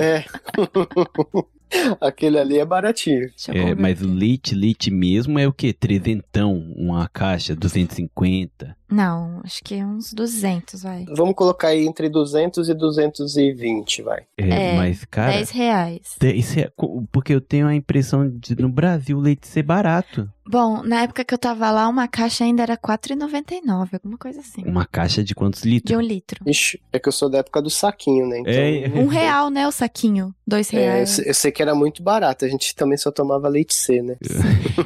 [0.00, 0.24] É.
[2.00, 3.30] Aquele ali é baratinho.
[3.48, 5.72] É, mas o leite, leite mesmo é o quê?
[5.72, 8.76] Trezentão, uma caixa, 250.
[8.92, 11.04] Não, acho que é uns 200, vai.
[11.16, 14.22] Vamos colocar aí entre 200 e 220, vai.
[14.36, 15.32] É, É, mas, cara...
[15.32, 16.16] 10 reais.
[16.20, 20.28] dez rea- co- Porque eu tenho a impressão de no Brasil o leite ser barato.
[20.44, 24.64] Bom, na época que eu tava lá, uma caixa ainda era R$4,99, alguma coisa assim.
[24.66, 25.96] Uma caixa de quantos De litros?
[25.96, 26.42] um litro.
[26.46, 28.40] Ixi, é que eu sou da época do saquinho, né?
[28.40, 30.34] Então, É, Um real, né, o saquinho?
[30.44, 31.10] Dois é, eu, reais.
[31.10, 32.44] sei, eu sei que era muito barato.
[32.44, 34.16] A gente também só tomava leite C, né?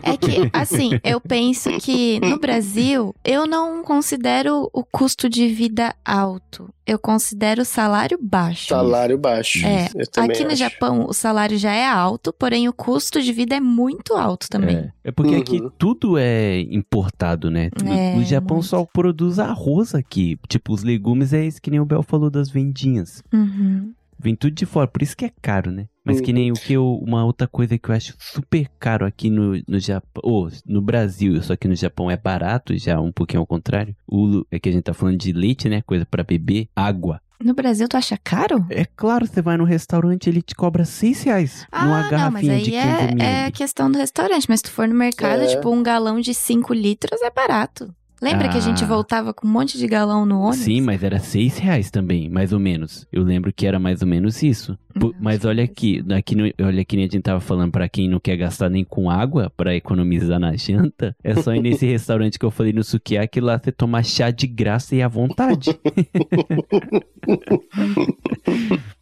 [0.03, 5.95] É que, assim, eu penso que no Brasil, eu não considero o custo de vida
[6.05, 6.69] alto.
[6.87, 8.69] Eu considero o salário baixo.
[8.69, 9.59] Salário baixo.
[9.67, 9.87] É,
[10.23, 10.57] Aqui no acho.
[10.57, 14.77] Japão, o salário já é alto, porém o custo de vida é muito alto também.
[14.77, 15.41] É, é porque Uhum.
[15.41, 17.71] aqui tudo é importado, né?
[17.85, 18.69] É, o Japão muito.
[18.69, 20.39] só produz arroz aqui.
[20.49, 23.23] Tipo, os legumes é isso que nem o Bel falou das vendinhas.
[23.33, 23.93] Uhum.
[24.19, 25.87] Vem tudo de fora, por isso que é caro, né?
[26.05, 29.29] Mas que nem o que eu, uma outra coisa que eu acho super caro aqui
[29.29, 33.41] no, no Japão, ou no Brasil, só que no Japão é barato, já um pouquinho
[33.41, 33.95] ao contrário.
[34.07, 35.83] O, é que a gente tá falando de leite, né?
[35.83, 37.21] Coisa pra beber, água.
[37.43, 38.65] No Brasil, tu acha caro?
[38.71, 42.11] É claro, você vai no restaurante, ele te cobra 6 reais numa Ah, não, mas
[42.11, 43.23] garrafinha aí de 15 é, ml.
[43.23, 44.47] é a questão do restaurante.
[44.49, 45.47] Mas se tu for no mercado, É.
[45.47, 47.95] tipo, um galão de 5 litros é barato.
[48.21, 48.87] Lembra que a gente Ah.
[48.87, 50.65] voltava com um monte de galão no ônibus?
[50.65, 53.07] Sim, mas era 6 reais também, mais ou menos.
[53.13, 54.79] Eu lembro que era mais ou menos isso.
[55.21, 58.19] Mas olha aqui, aqui no, olha que nem a gente tava falando pra quem não
[58.19, 62.45] quer gastar nem com água pra economizar na janta, é só ir nesse restaurante que
[62.47, 65.79] eu falei no Sukiyaki lá você tomar chá de graça e à vontade.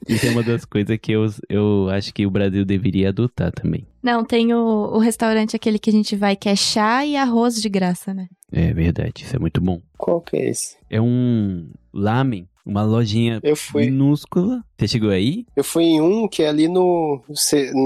[0.08, 3.86] Isso é uma das coisas que eu, eu acho que o Brasil deveria adotar também.
[4.02, 4.58] Não, tem o,
[4.92, 8.26] o restaurante aquele que a gente vai que é chá e arroz de graça, né?
[8.56, 9.80] É verdade, isso é muito bom.
[9.98, 10.76] Qual que é esse?
[10.88, 13.86] É um lamen, uma lojinha Eu fui.
[13.86, 14.62] minúscula.
[14.78, 15.46] Você chegou aí?
[15.54, 17.20] Eu fui em um que é ali no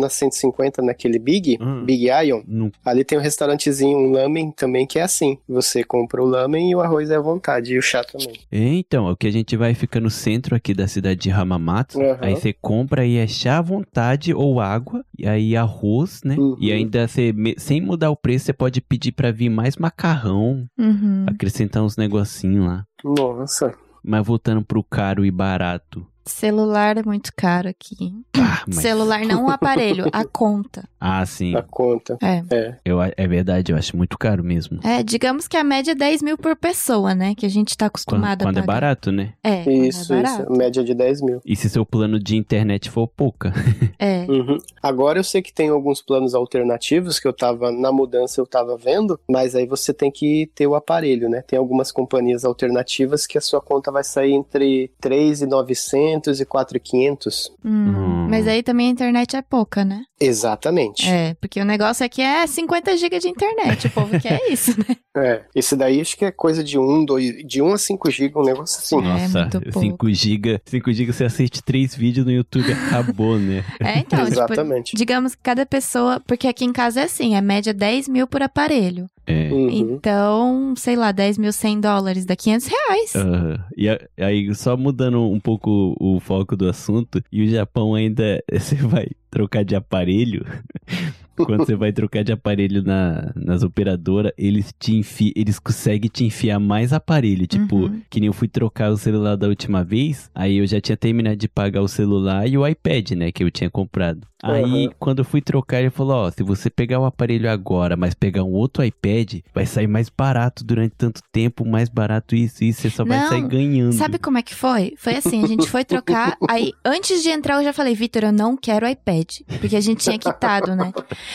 [0.00, 1.84] na 150, naquele Big, Hum.
[1.84, 2.42] Big Ion.
[2.84, 5.36] Ali tem um restaurantezinho, um lamen também, que é assim.
[5.48, 8.32] Você compra o lamen e o arroz é à vontade, e o chá também.
[8.50, 12.00] Então, é o que a gente vai ficar no centro aqui da cidade de Hamamatsu.
[12.00, 12.18] Aham.
[12.22, 16.36] Aí você compra aí é chá à vontade ou água, e aí arroz, né?
[16.38, 16.56] Uhum.
[16.58, 21.26] E ainda você, sem mudar o preço, você pode pedir pra vir mais macarrão, Uhum.
[21.28, 22.84] acrescentar uns negocinhos lá.
[23.04, 23.74] Nossa.
[24.02, 26.06] Mas voltando pro caro e barato.
[26.28, 28.12] Celular é muito caro aqui.
[28.36, 30.88] Ah, mas- Celular não o aparelho, a conta.
[31.00, 31.54] Ah, sim.
[31.56, 32.16] A conta.
[32.22, 32.42] É.
[32.50, 32.76] É.
[32.84, 34.80] Eu, é verdade, eu acho muito caro mesmo.
[34.84, 37.34] É, digamos que a média é 10 mil por pessoa, né?
[37.34, 38.80] Que a gente tá Quando, acostumado quando a é pagar.
[38.80, 39.32] barato, né?
[39.42, 40.52] É, quando Isso, é isso.
[40.52, 41.40] Média de 10 mil.
[41.44, 43.52] E se seu plano de internet for pouca?
[44.00, 44.24] É.
[44.28, 44.58] Uhum.
[44.80, 48.76] Agora eu sei que tem alguns planos alternativos que eu tava, na mudança eu tava
[48.76, 51.42] vendo, mas aí você tem que ter o aparelho, né?
[51.44, 57.50] Tem algumas companhias alternativas que a sua conta vai sair entre 3.900 e 4.500.
[57.64, 57.88] Hum.
[57.88, 58.28] Hum.
[58.28, 60.02] Mas aí também a internet é pouca, né?
[60.20, 61.08] Exatamente.
[61.08, 63.86] É, porque o negócio aqui é 50 GB de internet.
[63.86, 64.96] O povo quer isso, né?
[65.16, 65.42] É.
[65.54, 68.44] Esse daí acho que é coisa de 1, 2, de 1 a 5 GB, um
[68.44, 69.00] negócio assim.
[69.00, 69.80] Nossa, muito pouco.
[69.80, 73.64] 5 GB, 5 GB você assiste 3 vídeos no YouTube, acabou, né?
[73.80, 74.96] É, então, tipo, Exatamente.
[74.96, 76.20] digamos que cada pessoa.
[76.26, 79.08] Porque aqui em casa é assim, é média 10 mil por aparelho.
[79.26, 79.52] É.
[79.52, 79.68] Uhum.
[79.70, 83.14] Então, sei lá, 10 mil 100 dólares dá 500 reais.
[83.14, 83.60] Aham.
[83.76, 88.76] E aí, só mudando um pouco o foco do assunto, e o Japão ainda, você
[88.76, 90.44] vai trocar de aparelho,
[91.36, 96.24] quando você vai trocar de aparelho na, nas operadoras, eles te enfi, eles conseguem te
[96.24, 98.00] enfiar mais aparelho, tipo, Uhum.
[98.10, 101.36] que nem eu fui trocar o celular da última vez, aí eu já tinha terminado
[101.36, 104.26] de pagar o celular e o iPad, né, que eu tinha comprado.
[104.42, 104.92] Aí, Uhum.
[104.98, 108.44] quando eu fui trocar, ele falou, ó, se você pegar o aparelho agora, mas pegar
[108.44, 112.90] um outro iPad, vai sair mais barato durante tanto tempo, mais barato isso, isso, você
[112.90, 113.92] só vai Não, sair ganhando.
[113.92, 114.94] Sabe como é que foi?
[114.96, 118.32] Foi assim, a gente foi trocar, aí antes de entrar eu já falei, Vitor, eu
[118.32, 120.92] não quero iPad, porque a gente tinha quitado, né?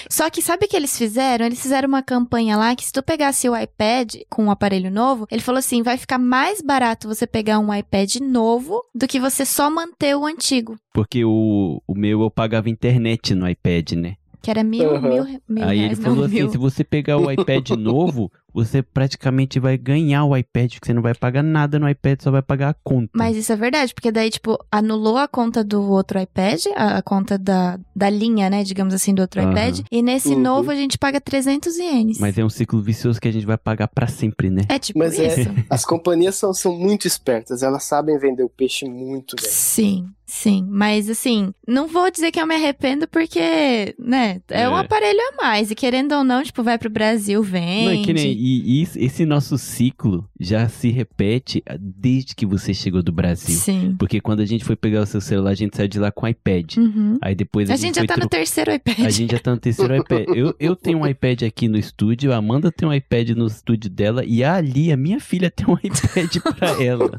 [0.09, 1.45] Só que sabe o que eles fizeram?
[1.45, 5.27] Eles fizeram uma campanha lá que se tu pegasse o iPad com um aparelho novo,
[5.29, 9.45] ele falou assim, vai ficar mais barato você pegar um iPad novo do que você
[9.45, 14.15] só manter o antigo, Porque o, o meu eu pagava internet no iPad, né?
[14.43, 15.01] que era mil, Uhum.
[15.01, 16.49] mil, mil Aí ele reais, falou não, assim: mil.
[16.49, 21.01] se você pegar o iPad novo, você praticamente vai ganhar o iPad, porque você não
[21.01, 23.09] vai pagar nada no iPad, só vai pagar a conta.
[23.15, 27.37] Mas isso é verdade, porque daí, tipo, anulou a conta do outro iPad, a, conta
[27.37, 29.51] da, da linha, né, digamos assim, do outro Aham.
[29.51, 30.39] iPad, e nesse Uhum.
[30.41, 32.19] novo a gente paga 300 ienes.
[32.19, 34.61] Mas é um ciclo vicioso que a gente vai pagar pra sempre, né?
[34.69, 35.49] É tipo Mas é- isso.
[35.69, 39.49] As companhias são, são muito espertas, elas sabem vender o peixe muito bem.
[39.49, 40.65] Sim, sim.
[40.69, 44.81] Mas assim, não vou dizer que eu me arrependo porque, né, é, um É.
[44.81, 45.71] aparelho a mais.
[45.71, 47.85] E querendo ou não, tipo, vai pro Brasil, vende.
[47.85, 52.73] Não, é que nem, e, e esse nosso ciclo já se repete desde que você
[52.73, 53.55] chegou do Brasil.
[53.55, 53.95] Sim.
[53.97, 56.25] Porque quando a gente foi pegar o seu celular, a gente saiu de lá com
[56.25, 56.77] o iPad.
[56.77, 57.17] Uhum.
[57.21, 58.99] Aí depois a, A gente já foi tá no tro- terceiro iPad.
[58.99, 60.25] A gente já tá no terceiro iPad.
[60.35, 63.89] Eu, eu tenho um iPad aqui no estúdio, a Amanda tem um iPad no estúdio
[63.89, 67.11] dela e a Ali, a minha filha, tem um iPad pra ela.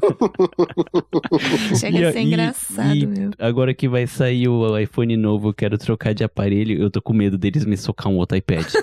[1.79, 3.31] Chega E a- ser e- engraçado, e- meu.
[3.39, 7.13] Agora que vai sair o iPhone novo, eu quero trocar de aparelho, eu tô com
[7.13, 8.65] medo deles me socar um outro iPad.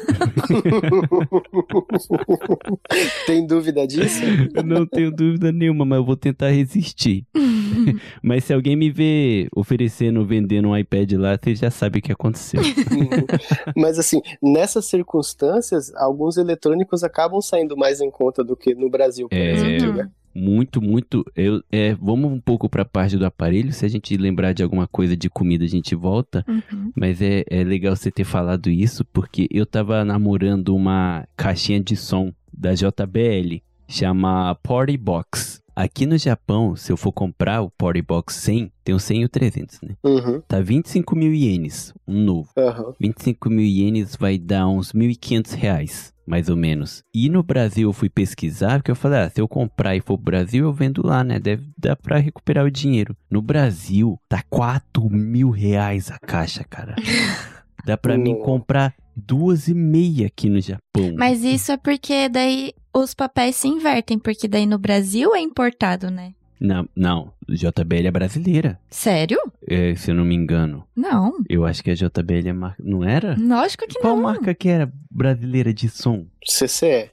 [3.26, 4.22] Tem dúvida disso?
[4.54, 7.24] eu não tenho dúvida nenhuma, mas eu vou tentar resistir.
[8.22, 12.12] mas se alguém me ver oferecendo, vendendo um iPad lá, você já sabe o que
[12.12, 12.60] aconteceu.
[13.76, 19.28] Mas assim, nessas circunstâncias, alguns eletrônicos acabam saindo mais em conta do que no Brasil,
[19.28, 19.52] por É.
[19.52, 20.10] exemplo, né?
[20.34, 21.24] Muito, muito.
[21.36, 23.72] Eu, é, vamos um pouco pra parte do aparelho.
[23.72, 26.44] Se a gente lembrar de alguma coisa de comida, a gente volta.
[26.48, 26.92] Uhum.
[26.96, 31.96] Mas é, é legal você ter falado isso, porque eu tava namorando uma caixinha de
[31.96, 35.61] som da JBL, chama Party Box.
[35.74, 39.24] Aqui no Japão, se eu for comprar o Party Box 100, tem o 100 e
[39.24, 39.94] o 300, né?
[40.04, 42.50] Uhum, Tá 25 mil ienes, um novo.
[42.58, 42.92] aham.
[43.00, 47.02] 25 mil ienes vai dar uns 1.500 reais, mais ou menos.
[47.14, 50.18] E no Brasil eu fui pesquisar, porque eu falei, ah, se eu comprar e for
[50.18, 51.38] pro Brasil, eu vendo lá, né?
[51.40, 53.16] Deve dar pra recuperar o dinheiro.
[53.30, 56.94] No Brasil, tá 4 mil reais a caixa, cara.
[57.84, 61.14] Dá pra mim comprar duas e meia aqui no Japão.
[61.16, 66.10] Mas isso é porque daí os papéis se invertem, porque daí no Brasil é importado,
[66.10, 66.34] né?
[66.60, 69.38] Não, não, JBL é brasileira, Sério?
[69.66, 70.84] é, se eu não me engano.
[70.94, 71.34] Não.
[71.48, 72.80] Eu acho que a JBL é marca...
[72.84, 73.34] Não era?
[73.36, 74.22] Lógico que Qual não.
[74.22, 76.24] marca que era brasileira de som?
[76.46, 77.10] CCE.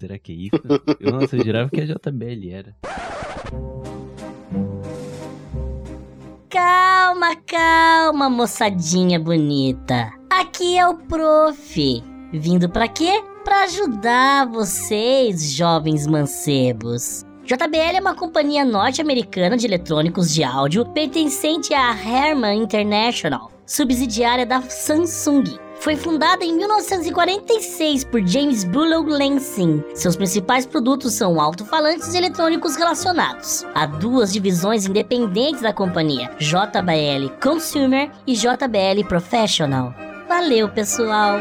[0.00, 0.62] Será que é isso?
[0.98, 2.74] eu, nossa, eu jurava que a JBL era.
[6.60, 10.12] Calma, calma, moçadinha bonita.
[10.28, 12.04] Aqui é o prof.
[12.34, 13.24] Vindo pra quê?
[13.42, 17.24] Pra ajudar vocês, jovens mancebos.
[17.44, 24.60] JBL é uma companhia norte-americana de eletrônicos de áudio pertencente à Herman International, subsidiária da
[24.60, 25.44] Samsung.
[25.80, 29.82] Foi fundada em 1946 por James Bullough Lansing.
[29.94, 33.64] Seus principais produtos são alto-falantes eletrônicos relacionados.
[33.74, 39.94] Há duas divisões independentes da companhia: JBL Consumer e JBL Professional.
[40.28, 41.38] Valeu, pessoal!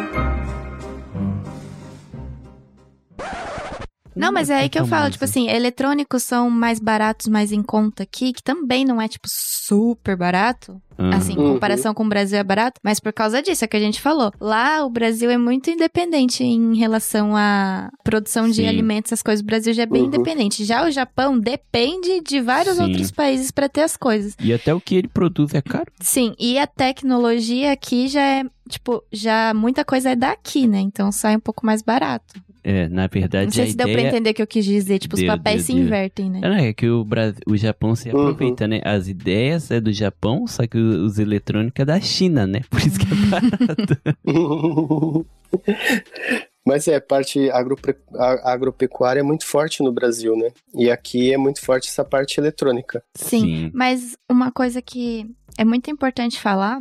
[4.15, 7.62] Não, mas é aí que eu falo, tipo assim, eletrônicos são mais baratos, mais em
[7.63, 10.82] conta aqui, que também não é, tipo, super barato.
[10.98, 11.13] Aham.
[11.15, 11.54] Assim, em Uhum.
[11.54, 14.32] comparação com o Brasil é barato, mas por causa disso, é que a gente falou.
[14.41, 18.67] Lá, o Brasil é muito independente em relação à produção de Sim.
[18.67, 19.41] alimentos, essas coisas.
[19.41, 20.08] O Brasil já é bem Uhum.
[20.10, 20.65] independente.
[20.65, 22.84] Já o Japão depende de vários Sim.
[22.84, 24.36] outros países para ter as coisas.
[24.41, 25.86] E até o que ele produz é caro.
[26.02, 30.80] Sim, e a tecnologia aqui já é, tipo, já muita coisa é daqui, né?
[30.80, 32.34] Então sai um pouco mais barato.
[32.71, 34.08] É, na verdade, Não sei a se deu pra ideia...
[34.10, 34.99] entender o que eu quis dizer.
[34.99, 35.82] Tipo, os Deu, papéis deu, se deu.
[35.84, 36.39] invertem, né?
[36.43, 38.19] É, não, é que o, Brasil, o Japão se Uhum.
[38.27, 38.79] aproveita, né?
[38.86, 42.62] As ideias é do Japão, só que os eletrônicos é da China, né?
[42.69, 43.97] Por isso que é barato.
[46.65, 47.95] Mas é, parte agrope-
[48.43, 50.49] agropecuária é muito forte no Brasil, né?
[50.75, 53.01] E aqui é muito forte essa parte eletrônica.
[53.15, 55.25] Sim, mas uma coisa que
[55.58, 56.79] é muito importante falar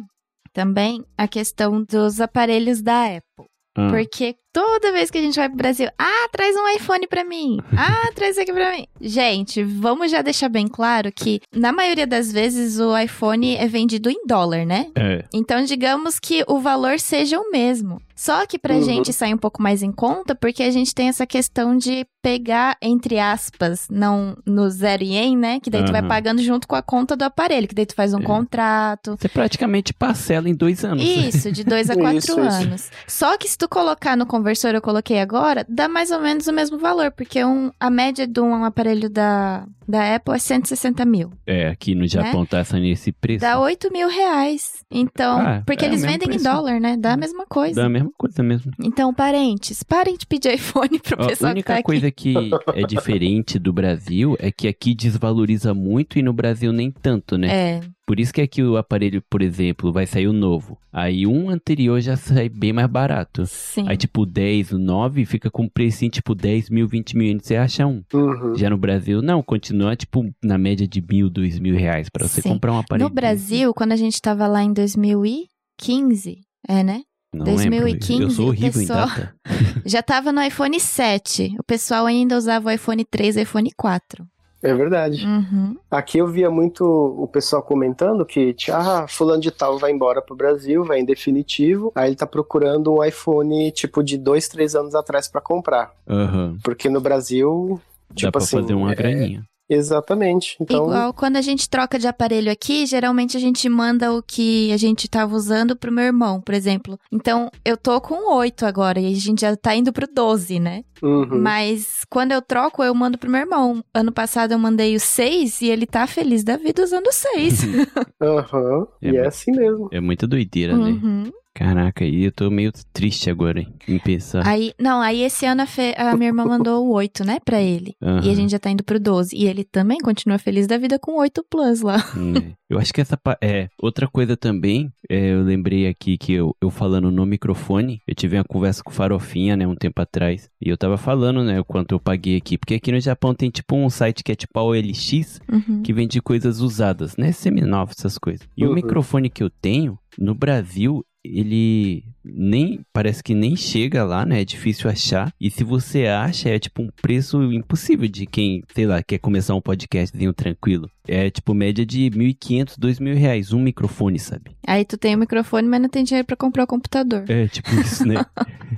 [0.53, 3.47] também, a questão dos aparelhos da Apple.
[3.77, 7.25] Ah, Porque toda vez que a gente vai pro Brasil, ah, traz um iPhone pra
[7.25, 7.59] mim.
[7.77, 8.87] Ah, traz isso aqui pra mim.
[9.01, 14.11] Gente, vamos já deixar bem claro que na maioria das vezes o iPhone é vendido
[14.11, 14.91] em dólar, né?
[14.95, 15.25] é.
[15.33, 18.01] Então, digamos que o valor seja o mesmo.
[18.15, 18.83] Só que pra Uhum.
[18.83, 22.77] gente sai um pouco mais em conta, porque a gente tem essa questão de pegar,
[22.83, 25.61] entre aspas, não no zero ien, né?
[25.61, 28.13] Que daí tu vai pagando junto com a conta do aparelho, que daí tu faz
[28.13, 28.23] um É.
[28.25, 29.17] contrato.
[29.17, 31.05] Você praticamente parcela em dois anos.
[31.05, 32.41] Isso, de dois a quatro Isso, isso.
[32.41, 32.91] anos.
[33.07, 36.53] Só que se tu colocar no conversor, eu coloquei agora, dá mais ou menos o
[36.53, 41.31] mesmo valor, porque um, a média de um aparelho da, da Apple é 160 mil.
[41.47, 43.41] É, aqui no Japão tá sendo esse preço.
[43.41, 44.85] Dá 8 mil reais.
[44.91, 46.45] Então, Ah, porque é eles vendem em preço.
[46.45, 46.97] dólar, né?
[46.97, 47.81] Dá a mesma coisa.
[47.81, 48.71] Dá a mesma coisa mesmo.
[48.83, 51.83] Então, parentes, parem de pedir iPhone pro A pessoal que única tá aqui.
[51.85, 52.35] coisa que
[52.75, 57.49] é diferente do Brasil é que aqui desvaloriza muito e no Brasil nem tanto, né?
[57.49, 60.79] É, Por isso que aqui o aparelho, por exemplo, vai sair o novo.
[60.93, 63.45] Aí um anterior já sai bem mais barato.
[63.47, 63.85] sim.
[63.87, 67.37] Aí tipo o 10, o 9 fica com um precinho tipo 10 mil, 20 mil,
[67.37, 68.03] e você acha um.
[68.13, 68.57] Uhum.
[68.57, 72.41] Já no Brasil, não, continua tipo na média de mil, dois mil reais pra você
[72.43, 72.51] Sim.
[72.51, 73.09] comprar um aparelho.
[73.09, 77.03] No Brasil, quando a gente tava lá em 2015, é, né?
[77.35, 78.27] Não 2015, lembro.
[78.27, 79.35] Eu sou horrível pessoal- em data.
[79.85, 81.57] Já tava no iPhone 7.
[81.59, 84.27] O pessoal ainda usava o iPhone 3 e o iPhone 4.
[84.61, 85.25] É verdade.
[85.25, 85.77] Uhum.
[85.89, 90.35] Aqui eu via muito o pessoal comentando que, ah, fulano de tal vai embora pro
[90.35, 94.97] Brasil, vai em definitivo, aí ele tá procurando um iPhone tipo de dois, três anos
[94.97, 95.93] atrás pra comprar.
[96.09, 96.59] Aham.
[96.65, 99.45] Porque no Brasil, Dá tipo pra assim, fazer uma é- graninha.
[99.69, 100.57] Exatamente.
[100.61, 104.73] Então, Igual quando a gente troca de aparelho aqui, geralmente a gente manda o que
[104.73, 106.99] a gente tava usando pro meu irmão, por exemplo.
[107.13, 110.83] Então, eu tô com 8 agora e a gente já tá indo pro 12, né?
[111.03, 111.41] uhum.
[111.41, 113.85] Mas quando eu troco, eu mando pro meu irmão.
[113.95, 117.63] Ano passado eu mandei o 6 e ele tá feliz da vida usando o 6.
[118.21, 118.87] Aham.
[119.03, 119.89] É e é muito- assim mesmo.
[119.93, 120.91] É muita doideira, né?
[120.91, 121.31] Uhum.
[121.59, 124.47] Caraca, aí eu tô meio triste agora, hein, em pensar.
[124.47, 127.61] Aí, não, aí esse ano a, Fe- a minha irmã mandou o 8, né, pra
[127.61, 127.97] ele.
[128.01, 128.25] Aham.
[128.25, 129.35] E a gente já tá indo pro 12.
[129.37, 131.97] E ele também continua feliz da vida com 8 Plus lá.
[132.39, 132.53] É.
[132.71, 133.19] Eu acho que essa.
[133.43, 138.15] É, outra coisa também, é, eu lembrei aqui que eu, eu falando no microfone, eu
[138.15, 141.59] tive uma conversa com o Farofinha, né, um tempo atrás, e eu tava falando, né,
[141.59, 144.35] o quanto eu paguei aqui, porque aqui no Japão tem tipo um site que é
[144.37, 145.83] tipo a OLX, Uhum.
[145.83, 148.47] que vende coisas usadas, né, seminovas, essas coisas.
[148.57, 148.75] E o Uhum.
[148.75, 151.03] microfone que eu tenho, no Brasil,
[151.37, 154.43] ele nem parece que nem chega lá, né?
[154.43, 155.33] É difícil achar.
[155.41, 159.55] E se você acha, é tipo um preço impossível de quem, sei lá, quer começar
[159.55, 160.91] um podcastzinho tranquilo.
[161.07, 164.51] É tipo média de 1.500, 2.000 reais, um microfone, sabe?
[164.67, 167.25] Aí tu tem o microfone, mas não tem dinheiro pra comprar o computador.
[167.29, 168.17] É tipo isso, né?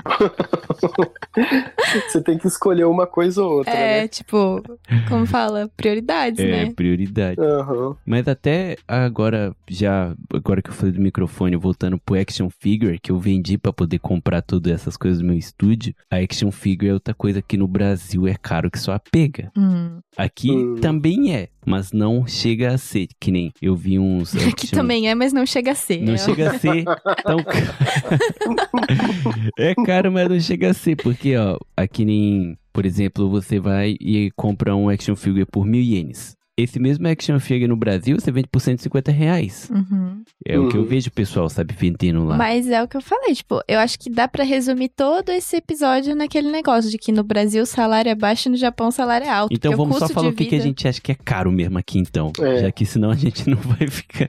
[2.09, 4.09] Você tem que escolher uma coisa ou outra, É, né?
[4.09, 4.62] tipo,
[5.09, 6.72] como fala, prioridades, é, né?
[6.72, 7.40] prioridade.
[7.40, 7.96] Aham.
[8.07, 13.12] Mas até agora, já, agora que eu falei do microfone, voltando pro Action Figure, que
[13.12, 16.95] eu vendi pra poder comprar todas essas coisas do meu estúdio, a Action Figure é
[16.95, 19.51] outra coisa que no Brasil é caro que só a pega.
[19.57, 19.99] Hum.
[20.16, 20.76] Aqui Hum.
[20.80, 25.09] também é, mas não chega a ser, que nem eu vi uns Aqui action- também
[25.09, 26.01] é, mas não chega a ser.
[26.01, 26.84] Não É, chega a ser
[27.24, 27.38] tão
[29.59, 33.97] É caro, mas não chega a ser, porque ó, aqui nem, por exemplo, você vai
[34.01, 36.36] e compra um action figure por mil ienes.
[36.62, 39.70] Esse mesmo action figure no Brasil você vende por 150 reais.
[39.70, 40.22] Uhum.
[40.44, 40.86] É o que eu Uhum.
[40.86, 42.36] vejo o pessoal, sabe, vendendo lá.
[42.36, 45.56] Mas é o que eu falei, tipo, eu acho que dá pra resumir todo esse
[45.56, 48.92] episódio naquele negócio de que no Brasil o salário é baixo e no Japão o
[48.92, 49.52] salário é alto.
[49.54, 51.50] Então vamos só custo falar o que, que a vida- gente acha que é caro
[51.52, 52.32] mesmo aqui então.
[52.40, 52.61] É.
[52.62, 54.28] Já que senão a gente não vai ficar.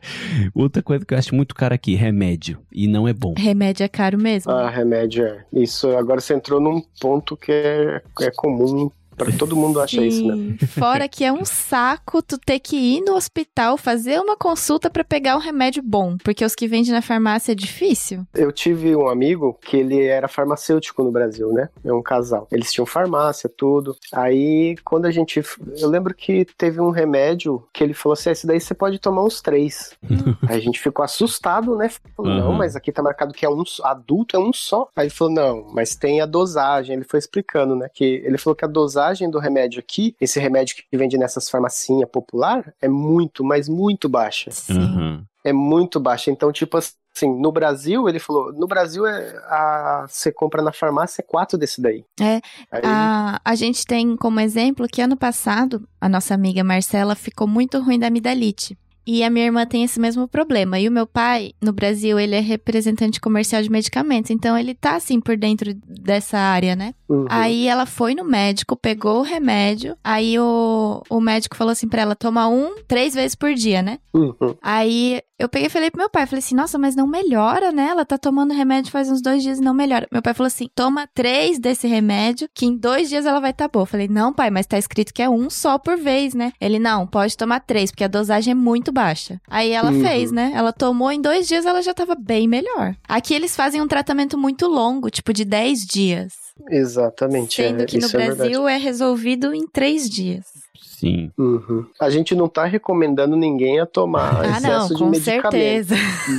[0.54, 2.60] Outra coisa que eu acho muito caro aqui, remédio.
[2.72, 3.34] E não é bom.
[3.38, 4.52] Remédio é caro mesmo.
[4.52, 5.44] Ah, remédio é.
[5.54, 10.26] Isso, agora você entrou num ponto que é, é comum pra todo mundo acha isso,
[10.26, 10.58] né?
[10.68, 15.04] Fora que é um saco tu ter que ir no hospital fazer uma consulta pra
[15.04, 18.26] pegar um remédio bom, porque os que vendem na farmácia é difícil.
[18.34, 21.70] Eu tive um amigo que ele era farmacêutico no Brasil, né?
[21.84, 22.48] É um casal.
[22.52, 23.96] Eles tinham farmácia, tudo.
[24.14, 25.42] Aí, quando a gente.
[25.78, 29.00] Eu lembro que teve um remédio que ele falou assim: "Ah, esse daí você pode
[29.00, 29.94] tomar uns três.
[30.48, 31.90] Aí a gente ficou assustado, né?
[32.16, 32.58] Falou, não, Aham.
[32.58, 34.90] mas aqui tá marcado que é um adulto, é um só.
[34.96, 36.96] Aí ele falou, não, mas tem a dosagem.
[36.96, 37.88] Ele foi explicando, né?
[37.94, 42.10] Que ele falou que a dosagem do remédio aqui, esse remédio que vende nessas farmacinhas
[42.10, 44.50] popular, é muito, mas muito baixa.
[44.70, 45.24] Aham.
[45.44, 46.30] É muito baixa.
[46.30, 51.24] Então, tipo assim, no Brasil, ele falou, no Brasil é a, você compra na farmácia
[51.28, 52.06] quatro desse daí.
[52.20, 52.40] É,
[52.72, 57.48] Aí, A, a gente tem como exemplo que ano passado, a nossa amiga Marcela ficou
[57.48, 58.78] muito ruim da amidalite.
[59.06, 60.80] E a minha irmã tem esse mesmo problema.
[60.80, 64.32] E o meu pai, no Brasil, ele é representante comercial de medicamentos.
[64.32, 66.94] Então, ele tá, assim, por dentro dessa área, né?
[67.10, 67.26] uhum.
[67.30, 69.98] Aí, ela foi no médico, pegou o remédio.
[70.04, 74.00] Aí, o, o médico falou assim pra ela, toma um, três vezes por dia, né?
[74.14, 74.56] Uhum.
[74.62, 77.88] Aí eu peguei e falei pro meu pai, falei assim, nossa, mas não melhora, né?
[77.90, 80.08] Ela tá tomando remédio faz uns dois dias e não melhora.
[80.12, 83.68] Meu pai falou assim, toma três desse remédio, que em dois dias ela vai tá
[83.68, 83.84] boa.
[83.84, 86.54] Eu falei, não, pai, mas tá escrito que é um só por vez, né?
[86.62, 89.40] Ele, não, pode tomar três, porque a dosagem é muito baixa.
[89.48, 90.02] Aí ela Uhum.
[90.02, 90.52] fez, né?
[90.56, 92.96] Ela tomou, em dois dias ela já tava bem melhor.
[93.08, 96.34] Aqui eles fazem um tratamento muito longo, tipo de 10 dias.
[96.70, 97.56] Exatamente.
[97.56, 98.26] Sendo é, que no isso é.
[98.26, 100.46] Brasil é resolvido em três dias.
[100.80, 101.32] Sim.
[101.38, 101.86] Uhum.
[102.00, 105.52] A gente não tá recomendando ninguém a tomar ah, excesso não, de com medicamento.
[105.52, 105.96] certeza.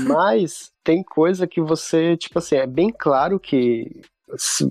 [0.06, 3.90] Mas tem coisa que você, tipo assim, é bem claro que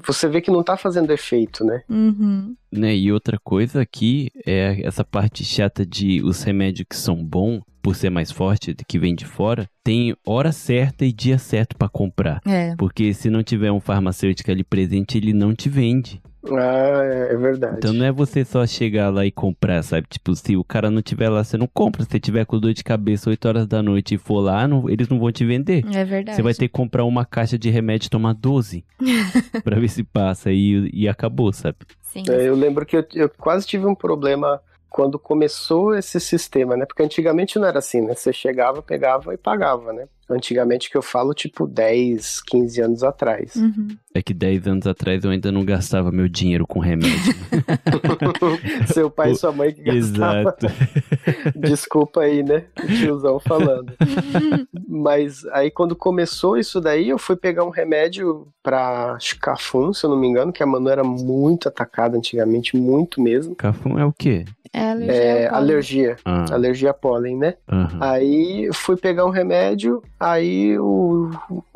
[0.05, 1.83] você vê que não tá fazendo efeito, né?
[1.89, 2.55] Uhum.
[2.71, 7.61] Né, e outra coisa aqui é essa parte chata de os remédios que são bons,
[7.81, 11.89] por ser mais forte, que vem de fora, tem hora certa e dia certo pra
[11.89, 12.39] comprar.
[12.45, 12.75] É.
[12.75, 16.21] Porque se não tiver um farmacêutico ali presente, ele não te vende.
[16.49, 17.75] Ah, é, é verdade.
[17.77, 20.07] Então não é você só chegar lá e comprar, sabe?
[20.09, 22.03] Tipo, se o cara não tiver lá, você não compra.
[22.03, 24.89] Se você tiver com dor de cabeça 8 horas da noite e for lá, não-
[24.89, 25.85] eles não vão te vender.
[25.93, 26.35] É verdade.
[26.35, 28.83] Você vai ter que comprar uma caixa de remédio e tomar 12
[29.63, 31.77] pra ver se passa e, e acabou, sabe?
[32.01, 32.23] Sim.
[32.29, 34.59] É, eu lembro que eu, eu quase tive um problema
[34.91, 36.85] quando começou esse sistema, né?
[36.85, 38.13] Porque antigamente não era assim, né?
[38.13, 40.05] Você chegava, pegava e pagava, né?
[40.29, 43.55] Antigamente que eu falo, tipo, 10, 15 anos atrás.
[43.55, 43.87] Uhum.
[44.13, 47.33] É que 10 anos atrás eu ainda não gastava meu dinheiro com remédio.
[48.93, 50.41] Seu pai e sua mãe que gastavam.
[50.41, 50.67] Exato.
[51.55, 52.65] Desculpa aí, né?
[52.81, 53.93] O tiozão falando.
[54.87, 60.09] Mas aí quando começou isso daí, eu fui pegar um remédio pra Chicafun, se eu
[60.09, 63.55] não me engano, que a Manu era muito atacada antigamente, muito mesmo.
[63.55, 64.45] Cafum é o quê?
[64.73, 65.13] É alergia.
[65.21, 66.15] É, alergia.
[66.23, 67.55] Ah, Alergia a pólen, né?
[67.69, 67.97] aham.
[67.99, 71.29] Aí fui pegar um remédio, aí o,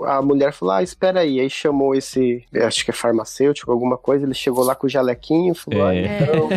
[0.03, 1.39] a mulher falou: Ah, espera aí.
[1.41, 4.25] Aí chamou esse, acho que é farmacêutico, alguma coisa.
[4.25, 6.05] Ele chegou lá com o jalequinho e falou: É.
[6.05, 6.49] Ah, então,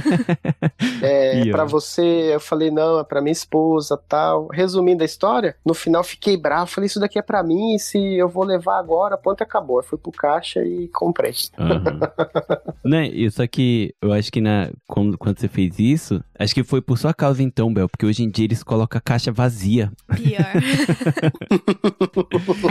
[1.02, 2.30] é, pra você.
[2.32, 4.46] Eu falei: Não, é pra minha esposa tal.
[4.52, 6.66] Resumindo a história, no final fiquei bravo.
[6.70, 9.80] Falei: Isso daqui é pra mim, se eu vou levar agora, ponto acabou.
[9.80, 11.34] Aí fui pro caixa e comprei.
[11.58, 11.98] Aham.
[12.84, 16.80] né, isso aqui, eu acho que na, quando, quando você fez isso, acho que foi
[16.80, 19.90] por sua causa então, Bel, porque hoje em dia eles colocam a caixa vazia.
[20.14, 20.52] Pior.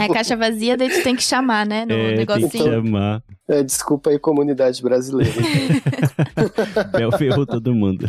[0.00, 1.84] é caixa vazia, daí tu tem que chamar, né?
[1.84, 2.64] No é, tem que negocinho.
[2.64, 3.22] chamar.
[3.48, 5.32] É, desculpa aí, comunidade brasileira.
[6.92, 8.06] Bel ferrou todo mundo.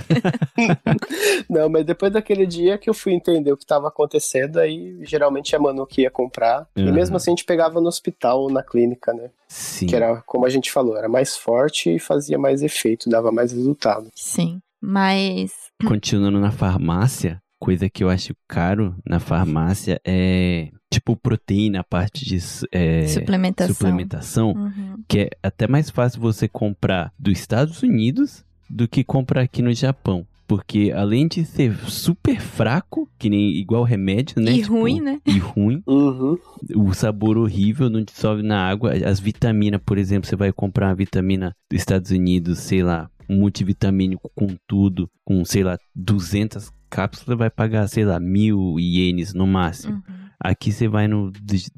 [1.49, 5.55] Não, mas depois daquele dia que eu fui entender o que estava acontecendo, aí geralmente
[5.55, 6.67] a Manu que ia comprar.
[6.75, 6.91] E Aham.
[6.91, 9.29] mesmo assim a gente pegava no hospital ou na clínica, né?
[9.47, 9.87] Sim.
[9.87, 13.53] Que era, como a gente falou, era mais forte e fazia mais efeito, dava mais
[13.53, 14.11] resultado.
[14.13, 14.61] Sim.
[14.81, 15.51] Mas.
[15.85, 22.25] Continuando na farmácia, coisa que eu acho caro na farmácia é tipo proteína, a parte
[22.25, 22.37] de
[22.71, 23.75] é, suplementação.
[23.75, 25.03] suplementação, Uhum.
[25.07, 29.73] que é até mais fácil você comprar dos Estados Unidos do que comprar aqui no
[29.73, 30.25] Japão.
[30.47, 34.51] Porque além de ser super fraco, que nem igual remédio, né?
[34.53, 35.19] E Tipo, ruim, né?
[35.23, 36.39] E ruim, Uhum.
[36.75, 38.93] o sabor horrível, não dissolve na água.
[39.05, 43.37] As vitaminas, por exemplo, você vai comprar uma vitamina dos Estados Unidos, sei lá, um
[43.37, 49.45] multivitamínico com tudo, com, sei lá, 200 cápsulas, vai pagar, sei lá, mil ienes no
[49.45, 49.95] máximo.
[50.07, 50.28] Uhum.
[50.41, 51.31] Aqui você vai no,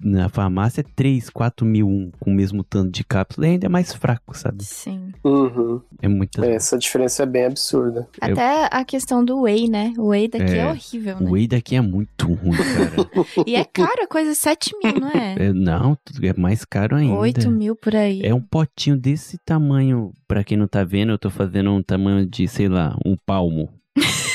[0.03, 3.65] na farmácia, é 3, 4 mil um, com o mesmo tanto de cápsula, e ainda
[3.65, 4.63] é mais fraco, sabe?
[4.63, 5.11] Sim.
[5.23, 5.81] Uhum.
[5.99, 6.43] É muito...
[6.43, 8.07] É, essa diferença é bem absurda.
[8.21, 9.93] Eu- Até a questão do whey, né?
[9.97, 11.31] O whey daqui é, É, horrível, O né?
[11.31, 13.09] whey daqui é muito ruim, cara.
[13.47, 15.35] E é caro, a coisa 7 mil, não é?
[15.39, 17.15] É, não, é mais caro ainda.
[17.15, 18.21] 8 mil por aí.
[18.23, 22.25] É um potinho desse tamanho, pra quem não tá vendo, eu tô fazendo um tamanho
[22.27, 23.69] de, sei lá, um palmo.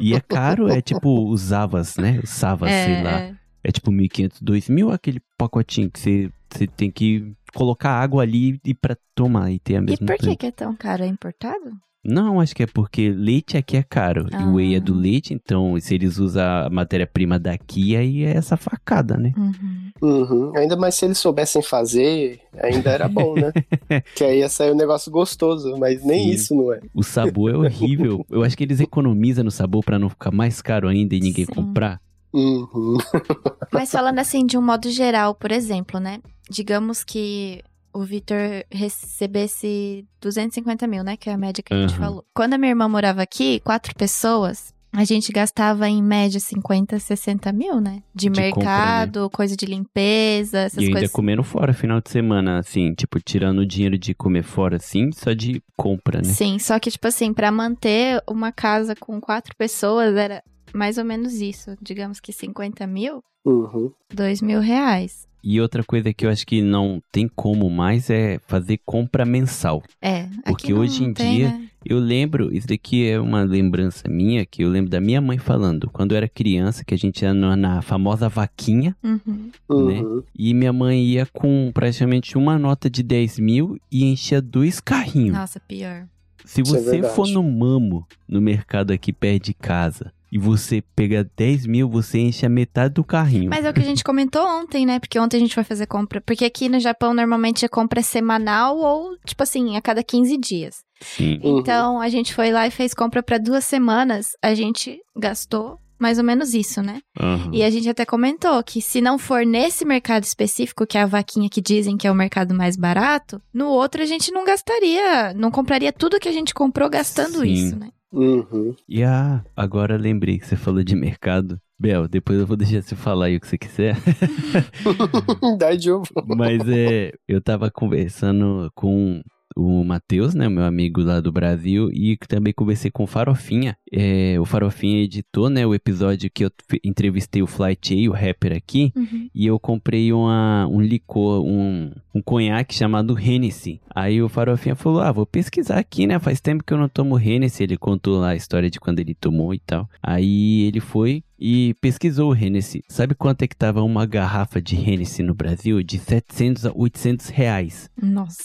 [0.00, 2.20] e é caro, é tipo os Avas, né?
[2.22, 3.20] Os Savas, sei lá.
[3.20, 3.36] é.
[3.64, 8.72] É tipo 1.500, 2.000, aquele pacotinho que você, você tem que colocar água ali e
[8.72, 11.02] pra tomar e ter a E mesma por que, que é tão caro?
[11.02, 11.72] É importado?
[12.08, 14.26] Não, acho que é porque leite aqui é caro.
[14.32, 14.96] E o whey é do Ah.
[14.96, 19.32] leite, então se eles usam a matéria-prima daqui, aí é essa facada, né?
[19.36, 19.90] Uhum.
[20.02, 20.52] Uhum.
[20.56, 23.50] Ainda mais se eles soubessem fazer, ainda era bom, né?
[24.14, 26.30] que aí ia sair um negócio gostoso, mas nem Sim.
[26.30, 26.80] isso não é.
[26.94, 28.24] O sabor é horrível.
[28.30, 31.44] Eu acho que eles economizam no sabor pra não ficar mais caro ainda e ninguém
[31.46, 31.52] Sim.
[31.52, 32.00] comprar.
[32.32, 32.98] Uhum.
[33.72, 36.18] Mas falando assim, de um modo geral, por exemplo, né?
[36.50, 37.62] Digamos que
[37.96, 38.38] o Vitor
[38.70, 41.16] recebesse 250 mil, né?
[41.16, 42.24] Que é a média que a gente falou.
[42.34, 47.52] Quando a minha irmã morava aqui, quatro pessoas, a gente gastava em média 50, 60
[47.52, 48.02] mil, né?
[48.14, 51.10] De, De compra, mercado, coisa de limpeza, essas e ainda coisas.
[51.12, 55.32] comendo fora final de semana, assim, tipo, tirando o dinheiro de comer fora, assim, só
[55.32, 56.24] de compra, né?
[56.32, 60.42] Sim, só que, tipo assim, pra manter uma casa com quatro pessoas era
[60.74, 61.76] mais ou menos isso.
[61.80, 63.92] Digamos que 50 mil, Uhum.
[64.12, 65.25] 2 mil reais.
[65.42, 69.82] E outra coisa que eu acho que não tem como mais é fazer compra mensal.
[70.02, 71.62] É, Porque hoje em tem, dia- né?
[71.88, 75.88] Eu lembro, isso daqui é uma lembrança minha, que eu lembro da minha mãe falando,
[75.88, 79.50] quando eu era criança, que a gente ia na, na famosa vaquinha, Uhum.
[79.70, 80.22] Uhum.
[80.36, 85.36] e minha mãe ia com praticamente uma nota de 10 mil e enchia dois carrinhos.
[85.36, 86.06] Nossa, pior.
[86.44, 87.14] Se é você verdade.
[87.14, 92.18] for no Mamo, no mercado aqui perto de casa, e você pegar 10 mil, você
[92.18, 93.50] enche a metade do carrinho.
[93.50, 94.98] Mas é o que a gente comentou ontem, né?
[94.98, 96.20] Porque ontem a gente foi fazer compra.
[96.20, 100.36] Porque aqui no Japão, normalmente a compra é semanal ou, tipo assim, a cada 15
[100.38, 100.76] dias.
[101.00, 101.40] Sim.
[101.42, 101.58] Uhum.
[101.58, 104.30] Então, a gente foi lá e fez compra pra duas semanas.
[104.42, 107.00] A gente gastou mais ou menos isso, né?
[107.18, 107.50] Aham.
[107.52, 111.06] E a gente até comentou que se não for nesse mercado específico, que é a
[111.06, 115.32] vaquinha que dizem que é o mercado mais barato, no outro a gente não gastaria,
[115.34, 117.50] não compraria tudo que a gente comprou gastando Sim.
[117.50, 117.88] isso, né?
[118.12, 118.74] Uhum.
[118.88, 121.60] E ah, agora lembrei que você falou de mercado.
[121.78, 123.96] Bel, depois eu vou deixar você falar aí o que você quiser.
[125.58, 125.90] Dá de.
[126.26, 129.22] Mas é, eu tava conversando com
[129.56, 133.76] o Matheus, né, meu amigo lá do Brasil, e também conversei com o Farofinha.
[133.90, 136.50] É, o Farofinha editou, né, o episódio que eu
[136.84, 139.28] entrevistei o Flight A, o rapper aqui, Uhum.
[139.34, 143.80] e eu comprei uma, um licor, um, um conhaque chamado Hennessy.
[143.94, 147.18] Aí o Farofinha falou, ah, vou pesquisar aqui, né, faz tempo que eu não tomo
[147.18, 147.62] Hennessy.
[147.62, 149.88] Ele contou lá a história de quando ele tomou e tal.
[150.02, 152.82] Aí ele foi e pesquisou o Hennessy.
[152.88, 155.82] Sabe quanto é que tava uma garrafa de Hennessy no Brasil?
[155.82, 157.90] De 700 a 800 reais.
[158.02, 158.44] Nossa,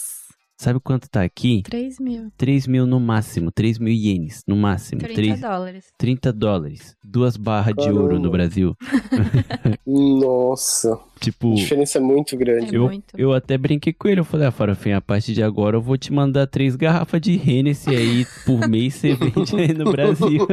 [0.62, 1.64] Sabe quanto tá aqui?
[1.64, 2.32] 3 mil.
[2.38, 5.02] 3 mil no máximo, 3 mil ienes no máximo.
[5.02, 5.94] 30 3, dólares.
[5.98, 6.96] 30 dólares.
[7.04, 8.30] Duas barras de ouro no Caramba.
[8.30, 8.78] Brasil.
[9.88, 12.74] Nossa, Tipo, a diferença é muito grande.
[12.74, 13.14] É eu, muito.
[13.16, 14.20] eu até brinquei com ele.
[14.22, 17.34] Eu falei, ah, Farofinha, a partir de agora eu vou te mandar três garrafas de
[17.34, 20.48] Hennessy aí por mês você vende aí no Brasil.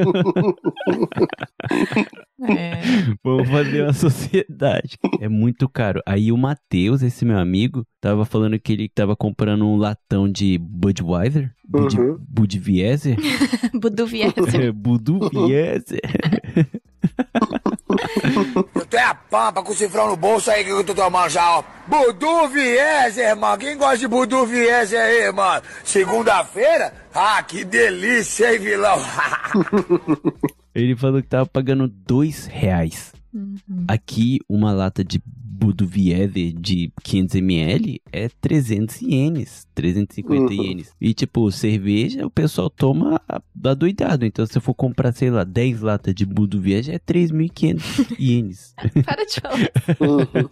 [2.41, 2.81] É.
[3.25, 4.99] Vamos fazer uma sociedade.
[5.21, 6.01] É muito caro.
[6.07, 10.59] Aí o Matheus, esse meu amigo, tava falando que ele tava comprando um latão de
[10.59, 11.51] Budweiser.
[11.67, 12.19] Bud, Uhum.
[12.29, 13.17] Budweiser?
[13.75, 14.73] Buduvieser.
[14.73, 16.01] Budweiser.
[18.75, 21.59] Eu tenho a pampa com o cifrão no bolso aí que eu tô tomando já,
[21.59, 21.65] ó.
[21.87, 23.59] Budu Vieser, mano.
[23.59, 25.63] Quem gosta de Budu Vieser aí, mano?
[25.85, 26.93] Segunda-feira?
[27.15, 28.99] Ah, que delícia, hein, vilão?
[30.75, 33.13] Ele falou que tava pagando dois reais.
[33.33, 33.85] Uhum.
[33.89, 35.21] Aqui, uma lata de
[35.59, 40.63] Budweiser de 500ml é 300 ienes, 350 Uhum.
[40.63, 40.93] ienes.
[41.01, 43.21] E, tipo, cerveja o pessoal toma
[43.65, 44.25] adoidado.
[44.25, 47.83] Então, se eu for comprar, sei lá, 10 latas de Budweiser, é 3.500
[48.19, 48.75] ienes.
[49.05, 49.71] Para de falar.
[50.01, 50.49] Uhum.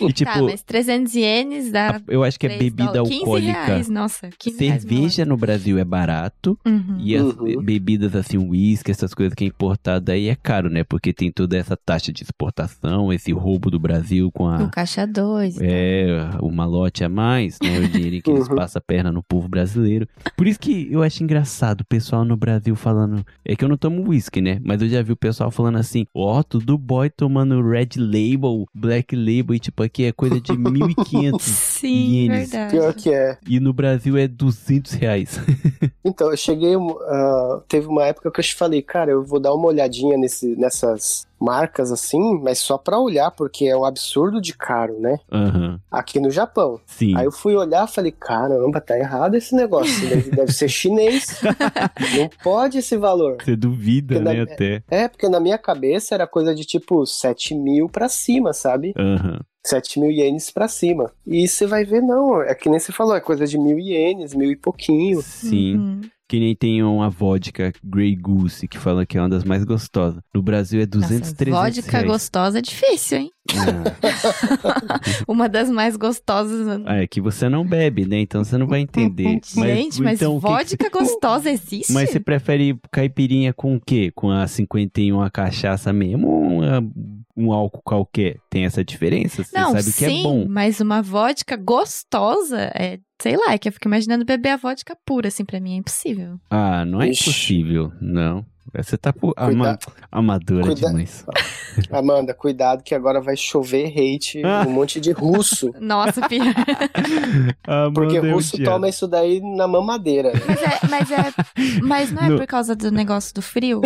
[0.08, 3.08] E, tipo, tá, mas 300 ienes dá eu acho que é 3 bebida dólares.
[3.10, 3.52] 15 alcoólica.
[3.64, 4.30] reais, nossa.
[4.38, 6.58] 15 reais uma Cerveja no Brasil é barato.
[6.66, 6.96] Uhum.
[7.00, 7.62] E as Uhum.
[7.62, 10.84] bebidas assim, uísque, essas coisas que é importada aí é caro, né?
[10.84, 14.68] Porque tem toda essa taxa de exportação, esse roubo do Brasil com O a.
[14.68, 15.58] caixa 2.
[15.60, 17.78] É, o malote a mais, né?
[17.78, 18.54] O dinheiro que eles Uhum.
[18.56, 20.06] passam a perna no povo brasileiro.
[20.36, 23.24] Por isso que eu acho engraçado o pessoal no Brasil falando.
[23.44, 24.60] É que eu não tomo uísque, né?
[24.64, 29.14] Mas eu já vi o pessoal falando assim: ó, tudo boy tomando Red Label, Black
[29.14, 31.40] Label, e tipo, aqui é coisa de 1.500.
[31.40, 32.50] Sim, ienes.
[32.50, 32.72] verdade.
[32.72, 33.38] Pior que é.
[33.48, 35.38] e no Brasil é 200 reais.
[36.02, 36.74] Então, eu cheguei.
[36.74, 40.56] ah, teve uma época que eu te falei, cara, eu vou dar uma olhadinha nesse,
[40.56, 45.18] nessas marcas assim, mas só pra olhar, porque é um absurdo de caro, né?
[45.32, 46.78] Aham, Aqui no Japão.
[46.86, 47.16] sim.
[47.16, 50.08] Aí eu fui olhar e falei, caramba, tá errado esse negócio.
[50.08, 51.40] Deve, deve ser chinês.
[52.16, 53.38] Não pode esse valor.
[53.42, 54.44] Você duvida, Porque né?
[54.44, 54.82] na- Até.
[54.90, 58.92] É, porque na minha cabeça era coisa de tipo 7 mil pra cima, sabe?
[58.96, 59.40] Aham.
[59.66, 61.10] 7 mil ienes pra cima.
[61.26, 64.34] E você vai ver, não, é que nem você falou, é coisa de mil ienes,
[64.34, 65.20] mil e pouquinho.
[65.22, 65.76] Sim.
[65.76, 66.00] Uhum.
[66.30, 70.22] Que nem tem uma vodka Grey Goose, que fala que é uma das mais gostosas.
[70.32, 72.06] No Brasil é 200, Nossa, 300 vodka reais.
[72.06, 73.30] gostosa é difícil, hein?
[75.26, 76.80] Uma das mais gostosas.
[76.86, 78.20] Ah, é que você não bebe, né?
[78.20, 79.40] Então você não vai entender.
[79.44, 81.92] Gente, mas então, o que que vodka gostosa existe?
[81.92, 84.12] Mas você prefere caipirinha com o quê?
[84.14, 86.90] Com a 51 a cachaça mesmo ou uma-
[87.36, 88.36] um álcool qualquer?
[88.48, 89.42] Tem essa diferença?
[89.42, 90.46] Você Não, sabe que sim, é bom.
[90.48, 94.96] mas uma vodka gostosa é, sei lá, é que eu fico imaginando beber a vodka
[95.06, 96.38] pura, assim, pra mim é impossível.
[96.50, 97.22] Ah, não é Ixi.
[97.30, 98.44] impossível, não.
[98.72, 99.34] Você tá por...
[99.34, 99.78] Cuida- ama-
[100.12, 101.26] amadora Cuida- demais.
[101.90, 104.64] Amanda, cuidado que agora vai chover hate, Ah.
[104.66, 105.72] um monte de russo.
[105.80, 106.44] Nossa, pior.
[107.92, 110.32] Porque Amanda é russo toma isso daí na mamadeira.
[110.32, 110.40] né?
[110.46, 113.80] mas, é, mas, é, mas não é No- por causa do negócio do frio?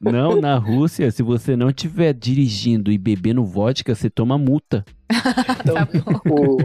[0.00, 4.84] Não, na Rússia, se você não estiver dirigindo e bebendo vodka, você toma multa.
[5.60, 5.76] Então,
[6.32, 6.58] o-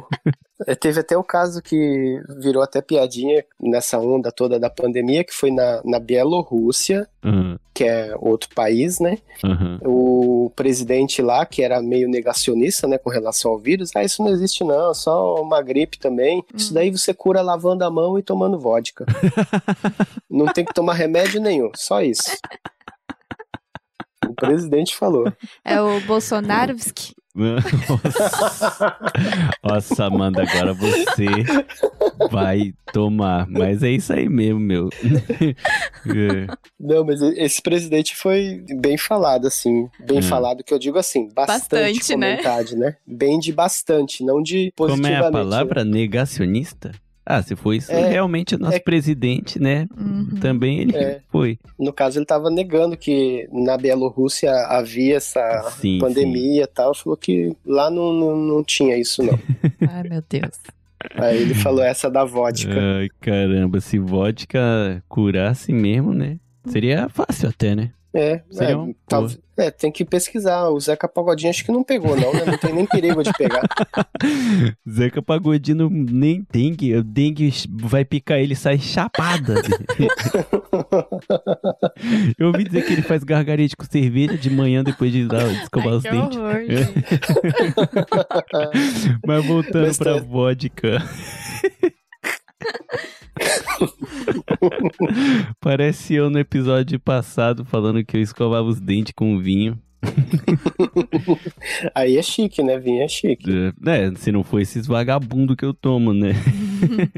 [0.68, 5.34] é, teve até o caso que virou até piadinha nessa onda toda da pandemia, que
[5.34, 9.18] foi na, na Bielorrússia, Aham, que é outro país, né?
[9.44, 9.80] aham.
[9.84, 14.32] O presidente lá, que era meio negacionista, né, com relação ao vírus, ah, isso não
[14.32, 16.42] existe não, só uma gripe também.
[16.56, 19.06] Isso daí você cura lavando a mão e tomando vodka.
[20.30, 22.32] não tem que tomar remédio nenhum, só isso.
[24.28, 25.32] O presidente falou.
[25.64, 26.76] É o Bolsonaro
[27.36, 28.98] Nossa.
[29.64, 31.26] Nossa, Amanda, agora você
[32.32, 33.46] vai tomar.
[33.50, 34.90] Mas é isso aí mesmo, meu.
[35.42, 36.48] É.
[36.80, 39.90] Não, mas esse presidente foi bem falado, assim.
[40.00, 40.22] Bem Hum.
[40.22, 42.38] falado, que eu digo assim, bastante, Bastante, né?
[42.38, 42.96] comentário, né?
[43.06, 45.28] Bem de bastante, não de Como é positivamente.
[45.28, 45.84] a palavra?
[45.84, 46.92] Negacionista?
[47.26, 49.88] Ah, se for isso, É, realmente o nosso é- presidente, né?
[49.98, 50.36] Uhum.
[50.40, 51.22] Também ele É.
[51.32, 51.58] foi.
[51.80, 55.42] No caso, ele estava negando que na Bielorrússia havia essa
[55.80, 56.94] Sim, pandemia e tal.
[56.94, 59.40] Falou que lá não, não, não tinha isso, não.
[59.90, 60.60] Ai, meu Deus.
[61.16, 62.74] Aí ele falou essa da vodka.
[63.00, 66.38] Ai, caramba, se vodka curasse mesmo, né?
[66.68, 67.92] Seria fácil até, né?
[68.18, 70.70] É, é, tal- é, tem que pesquisar.
[70.70, 72.46] O Zeca Pagodinho acho que não pegou, não, né?
[72.46, 73.62] Não tem nem perigo de pegar.
[74.90, 79.56] Zeca Pagodino nem dengue, o dengue vai picar ele e sai chapada.
[82.40, 85.90] Eu ouvi dizer que ele faz gargarejo com cerveja de manhã depois de dar, escovar
[85.90, 86.38] Ai, os que dentes.
[86.38, 86.94] horror, gente.
[89.28, 91.04] Mas voltando Mas pra tá- vodka.
[95.60, 99.80] Parece eu no episódio passado falando que eu escovava os dentes com vinho.
[101.96, 102.78] Aí é chique, né?
[102.78, 103.74] Vinho é chique.
[103.86, 106.34] É, se não for esses vagabundos que eu tomo, né?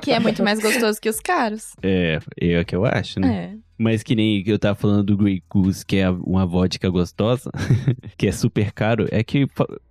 [0.00, 1.74] Que é muito mais gostoso que os caros.
[1.82, 3.54] É, é o que eu acho, né?
[3.54, 3.69] É.
[3.80, 7.50] Mas que nem eu tava falando do Grey Goose, que é uma vodka gostosa,
[8.18, 9.46] que é super caro, é que,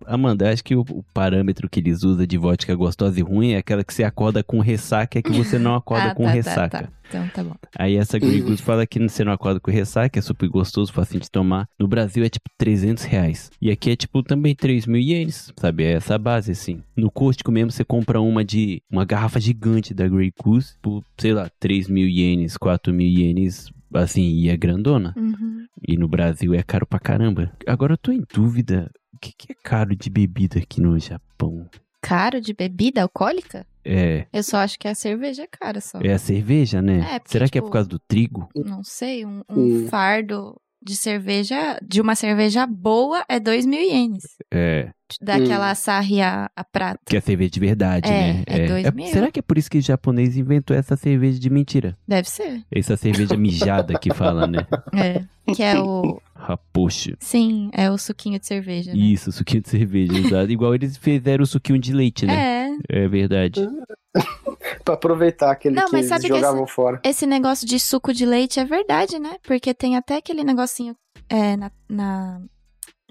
[0.05, 3.57] Amanda, acho que o, o parâmetro que eles usam de vodka gostosa e ruim é
[3.57, 6.69] aquela que você acorda com ressaca, é que você não acorda ah, com tá, ressaca.
[6.69, 6.89] Tá, tá.
[7.09, 7.55] Então tá bom.
[7.75, 8.41] Aí essa Grey.
[8.41, 11.67] Goose fala que você não acorda com ressaca, é super gostoso, facinho de tomar.
[11.79, 13.49] No Brasil é tipo 300 reais.
[13.59, 15.83] E aqui é tipo também 3 mil ienes, sabe?
[15.83, 16.83] É essa base, assim.
[16.95, 21.33] No Costco mesmo você compra uma de, uma garrafa gigante da Grey Goose por, sei
[21.33, 25.13] lá, 3 mil ienes, 4 mil ienes, assim, e é grandona.
[25.17, 25.65] Uhum.
[25.87, 27.51] E no Brasil é caro pra caramba.
[27.67, 31.67] Agora eu tô em dúvida, o que, que é caro de bebida aqui no Japão?
[32.01, 33.65] Caro de bebida alcoólica?
[33.83, 35.99] É, Eu só acho que a cerveja é cara só.
[36.01, 36.99] é a cerveja, né?
[37.15, 38.47] É, porque, Será que é tipo, por causa do trigo?
[38.55, 39.87] Não sei, um, um Hum.
[39.87, 44.23] fardo de cerveja, de uma cerveja boa, é 2 mil ienes.
[44.51, 44.89] É,
[45.21, 46.99] Daquela Asahi a, a prata.
[47.05, 48.43] que é cerveja de verdade, É, né?
[48.45, 49.07] é dois mil.
[49.07, 51.97] Será que é por isso que o japonês inventou essa cerveja de mentira?
[52.07, 52.61] Deve ser.
[52.71, 54.65] Essa cerveja mijada que fala, né?
[54.93, 55.23] É.
[55.53, 56.21] Que é o.
[56.35, 57.15] Rapocho.
[57.19, 58.93] Sim, é o suquinho de cerveja.
[58.93, 58.99] Né?
[58.99, 60.51] Isso, suquinho de cerveja, exato.
[60.51, 62.33] Igual eles fizeram o suquinho de leite, né?
[62.35, 62.58] É.
[62.87, 63.67] É verdade.
[64.83, 66.99] Pra aproveitar aquele Não, que mas eles sabe que jogavam fora.
[67.03, 69.37] Esse negócio de suco de leite é verdade, né?
[69.43, 70.95] Porque tem até aquele negocinho
[71.29, 72.41] é, na, na-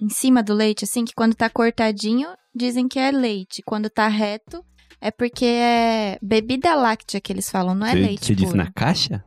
[0.00, 3.62] em cima do leite, assim, que quando tá cortadinho, dizem que é leite.
[3.64, 4.64] Quando tá reto,
[5.00, 8.58] é porque é bebida láctea que eles falam, não é Você leite você disse puro.
[8.64, 9.24] na caixa?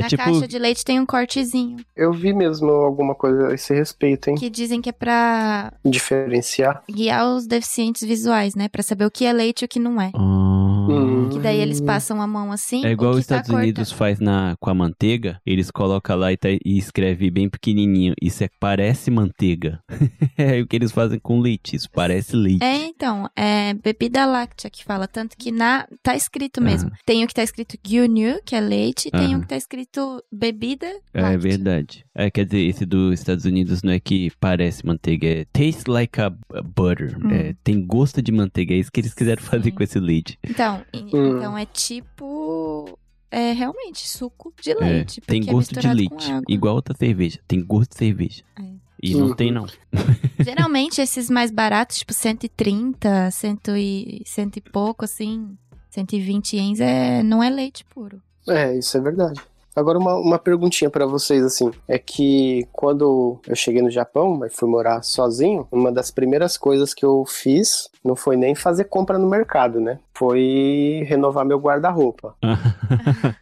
[0.00, 0.02] É.
[0.02, 0.22] Na tipo.
[0.22, 4.36] caixa de leite tem um cortezinho, Eu vi mesmo alguma coisa a esse respeito, hein?
[4.36, 6.82] que dizem que é pra Diferenciar.
[6.90, 8.68] guiar os deficientes visuais, né?
[8.68, 10.10] Pra saber o que é leite e o que não é.
[10.14, 10.18] Ah.
[10.18, 11.09] Hum.
[11.28, 12.84] Que daí eles passam a mão assim.
[12.84, 13.98] É igual os tá Estados Unidos cortado.
[13.98, 15.40] faz na, com a manteiga.
[15.44, 18.14] Eles colocam lá e, tá- e escreve bem pequenininho.
[18.20, 19.80] Isso é, parece manteiga.
[20.38, 21.76] é o que eles fazem com leite.
[21.76, 22.62] Isso parece leite.
[22.64, 26.90] É, então, é bebida láctea que fala, tanto que na tá escrito mesmo.
[27.04, 29.38] Tem o que tá escrito gyunyu, que é leite, e tem Aham.
[29.38, 31.38] o que tá escrito bebida É láctea.
[31.38, 32.04] verdade.
[32.14, 36.20] É, quer dizer, esse dos Estados Unidos não é que parece manteiga, é taste like
[36.20, 36.30] a
[36.74, 37.16] butter.
[37.22, 37.30] Hum.
[37.30, 38.74] É, tem gosto de manteiga.
[38.74, 39.70] É isso que eles quiseram fazer Sim.
[39.72, 40.38] com esse leite.
[40.44, 41.36] Então, e- Hum.
[41.38, 42.98] então é tipo
[43.30, 46.26] é realmente suco de É, leite, tem porque é gosto de leite.
[46.48, 47.38] Igual outra cerveja.
[47.46, 48.42] Tem gosto de cerveja.
[48.58, 48.62] É.
[49.02, 49.34] E não Uhum.
[49.34, 49.66] tem, não.
[50.40, 55.56] Geralmente esses mais baratos, tipo 130, cento e, cento e pouco assim,
[55.90, 58.20] 120 ienes é não é leite puro.
[58.48, 59.40] É, isso é verdade.
[59.74, 64.54] Agora uma, uma perguntinha pra vocês assim, é que quando eu cheguei no Japão, mas
[64.54, 69.18] fui morar sozinho, uma das primeiras coisas que eu fiz não foi nem fazer compra
[69.18, 69.98] no mercado, né?
[70.14, 72.36] Foi renovar meu guarda-roupa.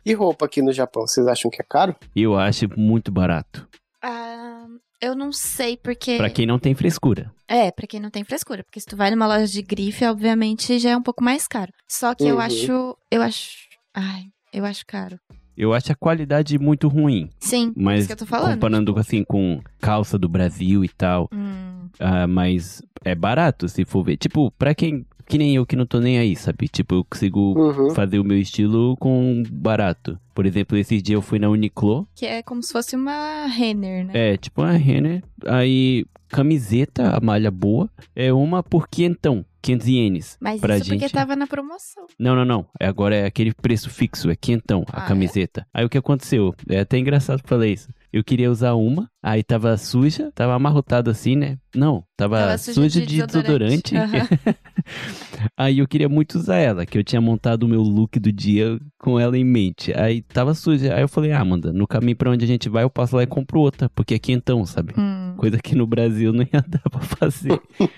[0.04, 1.94] E roupa aqui no Japão, vocês acham que é caro?
[2.16, 3.68] Eu acho muito barato.
[4.02, 4.66] Ah,
[5.00, 7.30] eu não sei porque Pra quem não tem frescura.
[7.46, 10.78] É, pra quem não tem frescura, porque se tu vai numa loja de grife, obviamente
[10.78, 11.72] já é um pouco mais caro.
[11.88, 12.40] Só que eu Uhum.
[12.40, 13.56] acho, eu acho,
[13.94, 15.18] ai, eu acho caro.
[15.58, 17.28] Eu acho a qualidade muito ruim.
[17.40, 18.54] Sim, é Mas isso que eu tô falando.
[18.54, 21.28] comparando assim com calça do Brasil e tal.
[21.34, 24.16] Hum, ah, mas é barato se for ver.
[24.16, 25.04] Tipo, pra quem.
[25.26, 26.68] Que nem eu que não tô nem aí, sabe?
[26.68, 27.90] Tipo, eu consigo Uhum.
[27.90, 30.18] fazer o meu estilo com barato.
[30.34, 32.08] Por exemplo, esses dias eu fui na Uniqlo.
[32.14, 34.12] que é como se fosse uma Renner, né?
[34.14, 35.22] É, tipo uma Renner.
[35.44, 37.90] Aí, camiseta, a malha boa.
[38.16, 39.44] É uma por quinhentão.
[39.62, 40.36] 500 ienes.
[40.40, 41.00] Mas pra isso gente.
[41.00, 42.06] porque tava na promoção.
[42.18, 42.66] Não, não, não.
[42.80, 45.08] É, agora é aquele preço fixo, é quentão a Ah, é?
[45.08, 45.66] camiseta.
[45.74, 46.54] Aí o que aconteceu?
[46.68, 47.88] É até engraçado falar isso.
[48.12, 51.58] Eu queria usar uma, aí tava suja, tava amarrotado assim, né?
[51.74, 53.94] Não, tava, Tava suja, suja de, de desodorante.
[53.94, 54.58] desodorante.
[55.56, 58.78] aí eu queria muito usar ela, que eu tinha montado o meu look do dia
[58.98, 59.92] com ela em mente.
[59.96, 60.94] Aí tava suja.
[60.94, 63.22] Aí eu falei, ah, Amanda, no caminho pra onde a gente vai, eu passo lá
[63.22, 64.94] e compro outra, porque é quentão, sabe?
[64.98, 67.60] Hum, Coisa que no Brasil não ia dar pra fazer.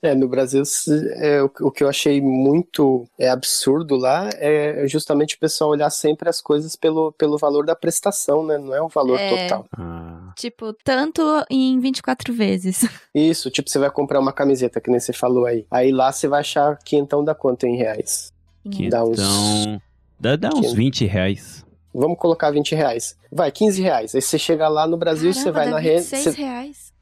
[0.00, 0.62] É, no Brasil,
[1.16, 5.90] é, o, o que eu achei muito é, absurdo lá é justamente o pessoal olhar
[5.90, 8.56] sempre as coisas pelo, pelo valor da prestação, né?
[8.58, 9.28] Não é o valor É.
[9.48, 9.66] total.
[9.76, 12.84] ah, tipo, tanto em 24 vezes.
[13.14, 15.66] Isso, tipo, você vai comprar uma camiseta, que nem você falou aí.
[15.70, 18.32] Aí lá você vai achar quentão da quanto em reais?
[18.90, 19.18] Dá uns-.
[20.20, 20.74] Dá, dá uns Quentão.
[20.74, 21.64] 20 reais.
[21.94, 23.16] Vamos colocar 20 reais.
[23.32, 24.14] Vai, 15 reais.
[24.14, 25.96] Aí você chega lá no Brasil, você Caramba, vai dá na rede.
[26.02, 26.92] 26 Você, reais.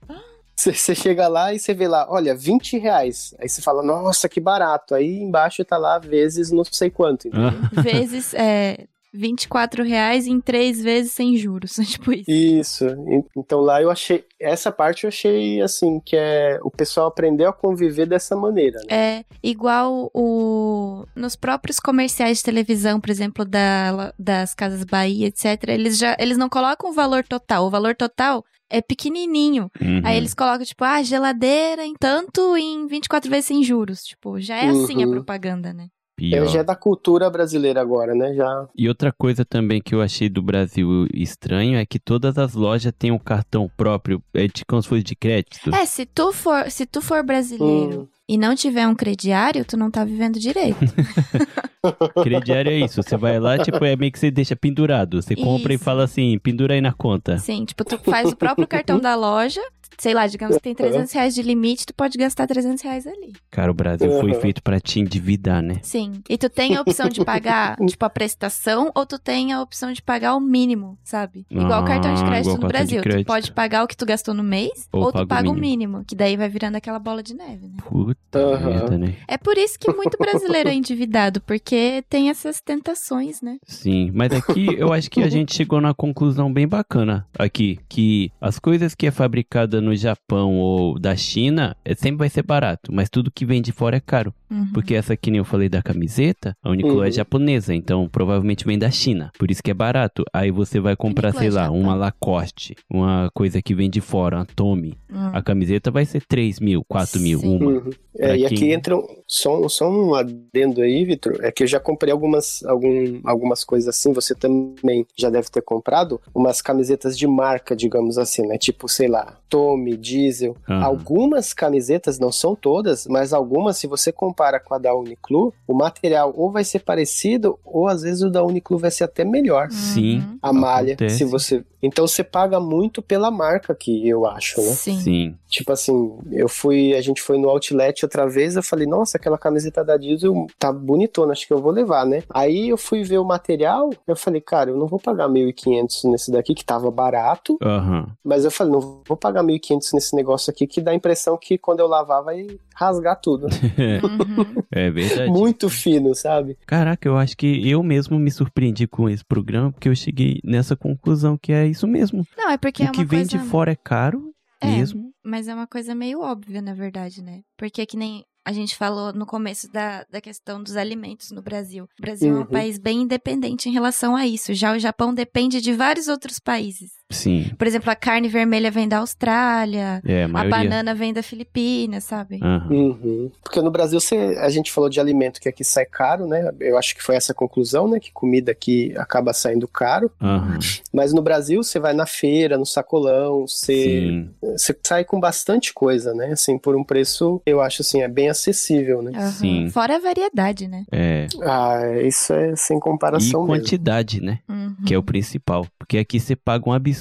[0.54, 3.34] você- você chega lá e você vê lá, olha, 20 reais.
[3.38, 4.94] Aí você fala, nossa, que barato.
[4.94, 7.28] Aí embaixo tá lá vezes não sei quanto.
[7.28, 7.48] entendeu?
[7.48, 8.86] Ah, Vezes, é,
[9.16, 11.72] 24 reais em três vezes sem juros.
[11.86, 12.30] Tipo isso.
[12.30, 12.84] Isso.
[12.86, 14.24] En- Então lá eu achei.
[14.40, 19.18] Essa parte eu achei assim, que é o pessoal aprendeu a conviver dessa maneira, né?
[19.18, 25.64] É igual o nos próprios comerciais de televisão, por exemplo, da, das Casas Bahia, etc.
[25.68, 27.66] Eles já eles não colocam o valor total.
[27.66, 29.70] O valor total é pequenininho.
[29.80, 30.00] uhum.
[30.04, 34.02] Aí eles colocam tipo, ah, geladeira em tanto em 24 vezes sem juros.
[34.02, 35.12] Tipo, já é assim a Uhum.
[35.12, 35.86] propaganda, né?
[36.16, 36.44] Pior.
[36.44, 38.34] É, já é da cultura brasileira agora, né?
[38.34, 38.66] Já.
[38.74, 42.92] E outra coisa também que eu achei do Brasil estranho é que todas as lojas
[42.98, 45.74] têm um cartão próprio, é de como se fosse de crédito.
[45.74, 48.15] É, se tu for, se tu for brasileiro Hum.
[48.28, 50.78] E não tiver um crediário, tu não tá vivendo direito.
[52.22, 55.22] Crediário é isso, você vai lá, tipo, é meio que você deixa pendurado.
[55.22, 55.84] Você compra e Isso.
[55.84, 57.38] fala assim, pendura aí na conta.
[57.38, 59.60] Sim, tipo, tu faz o próprio cartão da loja,
[59.98, 63.32] sei lá, digamos que tem 300 reais de limite, tu pode gastar 300 reais ali.
[63.50, 64.40] Cara, o Brasil foi Uhum.
[64.40, 65.76] feito pra te endividar, né?
[65.82, 66.20] Sim.
[66.28, 69.92] E tu tem a opção de pagar, tipo, a prestação, ou tu tem a opção
[69.92, 71.46] de pagar o mínimo, sabe?
[71.50, 73.00] Igual Ah, cartão de crédito no Brasil.
[73.02, 73.24] crédito.
[73.24, 75.48] Tu pode pagar o que tu gastou no mês, Ou ou, paga tu o paga
[75.50, 75.66] o mínimo.
[75.92, 77.76] mínimo, que daí vai virando aquela bola de neve, né?
[77.84, 79.14] Puta Merda, né?
[79.26, 83.56] É por isso que muito brasileiro é endividado, porque tem essas tentações, né?
[83.66, 88.30] Sim, mas aqui eu acho que a gente chegou na conclusão bem bacana aqui, que
[88.40, 92.92] as coisas que é fabricada no Japão ou da China é, sempre vai ser barato,
[92.92, 94.34] mas tudo que vem de fora é caro.
[94.48, 94.70] Uhum.
[94.72, 97.12] Porque essa que nem eu falei da camiseta, a Uniqlo é Uhum.
[97.12, 99.30] japonesa, então provavelmente vem da China.
[99.38, 100.24] Por isso que é barato.
[100.32, 101.80] Aí você vai comprar, Uniqlo sei é lá, Japão.
[101.80, 104.96] uma Lacoste, uma coisa que vem de fora, uma Tommy.
[105.10, 105.30] Hum.
[105.32, 107.82] A camiseta vai ser 3 mil, 4 mil, uma.
[108.18, 111.62] É, e aqui quem- entra um- só, um- só um adendo aí, Vitor, é que
[111.62, 116.62] eu já comprei algumas, algum, algumas coisas assim, você também já deve ter comprado, umas
[116.62, 118.56] camisetas de marca, digamos assim, né?
[118.58, 120.56] Tipo, sei lá, Tommy, Diesel.
[120.82, 125.74] Algumas camisetas, não são todas, mas algumas, se você compara com a da Uniqlo, o
[125.74, 129.68] material ou vai ser parecido, ou às vezes o da Uniqlo vai ser até melhor.
[129.70, 130.18] Sim.
[130.18, 130.38] Uhum.
[130.42, 131.18] A malha, Acontece.
[131.18, 131.64] se você.
[131.82, 134.68] Então você paga muito pela marca aqui, eu acho, né?
[134.72, 135.00] Sim.
[135.00, 135.34] Sim.
[135.48, 139.38] Tipo assim, eu fui, a gente foi no outlet outra vez, eu falei, nossa, aquela
[139.38, 142.22] camiseta da Diesel tá bonitona, acho que eu vou levar, né?
[142.30, 146.30] Aí eu fui ver o material, eu falei, cara, eu não vou pagar 1.500 nesse
[146.30, 148.06] daqui, que tava barato, Aham.
[148.24, 151.58] mas eu falei, não vou pagar 1.500 nesse negócio aqui, que dá a impressão que
[151.58, 153.46] quando eu lavar vai rasgar tudo.
[153.46, 154.64] Uhum.
[154.70, 155.30] É verdade.
[155.30, 156.58] Muito fino, sabe?
[156.66, 160.76] Caraca, eu acho que eu mesmo me surpreendi com esse programa, porque eu cheguei nessa
[160.76, 162.26] conclusão que é isso mesmo.
[162.36, 163.30] Não, é porque é o que uma vem coisa...
[163.30, 165.10] de fora é caro É, mesmo.
[165.24, 167.40] Mas é uma coisa meio óbvia, na verdade, né?
[167.56, 171.88] Porque que nem a gente falou no começo da, da questão dos alimentos no Brasil.
[171.98, 172.42] O Brasil é Uhum.
[172.42, 174.54] um país bem independente em relação a isso.
[174.54, 176.92] Já o Japão depende de vários outros países.
[177.08, 177.50] Sim.
[177.56, 182.02] Por exemplo, a carne vermelha vem da Austrália, É, a a banana vem da Filipinas,
[182.04, 182.40] sabe?
[182.42, 182.68] Aham.
[182.70, 183.30] Uhum.
[183.42, 186.50] Porque no Brasil você, a gente falou de alimento que aqui sai caro, né?
[186.58, 188.00] Eu acho que foi essa a conclusão, né?
[188.00, 190.10] Que comida aqui acaba saindo caro.
[190.20, 190.58] Aham.
[190.92, 196.12] Mas no Brasil você vai na feira, no sacolão, você, você sai com bastante coisa,
[196.12, 196.32] né?
[196.32, 199.12] Assim, por um preço, eu acho assim, é bem acessível, né?
[199.30, 199.70] Sim.
[199.70, 200.84] Fora a variedade, né?
[200.90, 201.26] É.
[201.42, 203.54] Ah, isso é sem E comparação mesmo.
[203.54, 204.40] quantidade, né?
[204.48, 204.74] Uhum.
[204.84, 205.66] Que é o principal.
[205.78, 206.95] Porque aqui você paga um absurdo.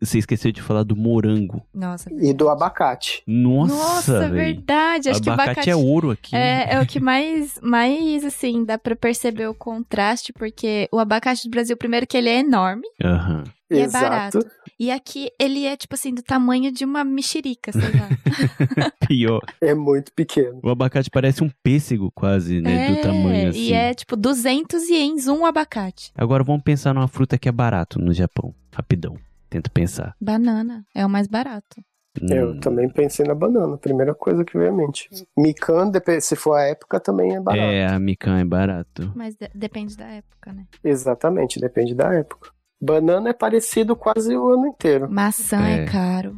[0.00, 1.62] Você esqueceu de falar do morango.
[1.74, 2.10] Nossa.
[2.12, 3.22] E do abacate.
[3.26, 4.34] Nossa, Nossa, velho.
[4.34, 5.08] verdade.
[5.08, 6.34] Acho que o abacate, abacate é ouro aqui.
[6.34, 11.48] É, é o que mais, mais, assim, dá pra perceber o contraste, porque o abacate
[11.48, 13.44] do Brasil, primeiro que ele é enorme, Aham.
[13.70, 14.38] E é Exato.
[14.38, 14.50] barato.
[14.78, 18.08] e aqui ele é, tipo assim, do tamanho de uma mexerica, sei lá.
[19.08, 19.40] Pior.
[19.60, 20.60] É muito pequeno.
[20.62, 22.86] O abacate parece um pêssego quase, né?
[22.86, 23.58] do É, tamanho assim.
[23.58, 26.12] E é, tipo, 200 ienes um abacate.
[26.14, 28.54] Agora vamos pensar numa fruta que é barato no Japão.
[28.74, 29.16] Rapidão.
[29.50, 30.14] Tenta pensar.
[30.20, 31.82] Banana é o mais barato.
[32.30, 35.06] Eu Hum, também pensei na banana, primeira coisa que veio à mente.
[35.36, 37.62] Mican, depe- se for a época, também é barato.
[37.62, 39.12] É, a mican é barato.
[39.14, 40.64] Mas de- depende da época, né?
[40.82, 42.50] Exatamente, depende da época.
[42.80, 45.10] Banana é parecido quase o ano inteiro.
[45.10, 45.84] Maçã é, É.
[45.86, 46.36] caro.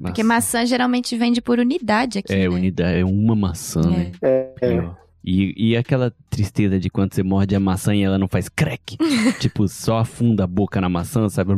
[0.00, 0.58] Porque Maçã.
[0.58, 2.48] maçã geralmente vende por unidade aqui, É, né?
[2.48, 4.12] unidade, é uma maçã, né?
[4.22, 4.68] É, é.
[4.68, 4.96] Pior.
[5.24, 8.96] E, e aquela tristeza de quando você morde a maçã e ela não faz crack.
[9.40, 11.52] tipo, só afunda a boca na maçã, sabe?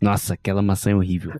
[0.00, 1.32] Nossa, aquela maçã é horrível.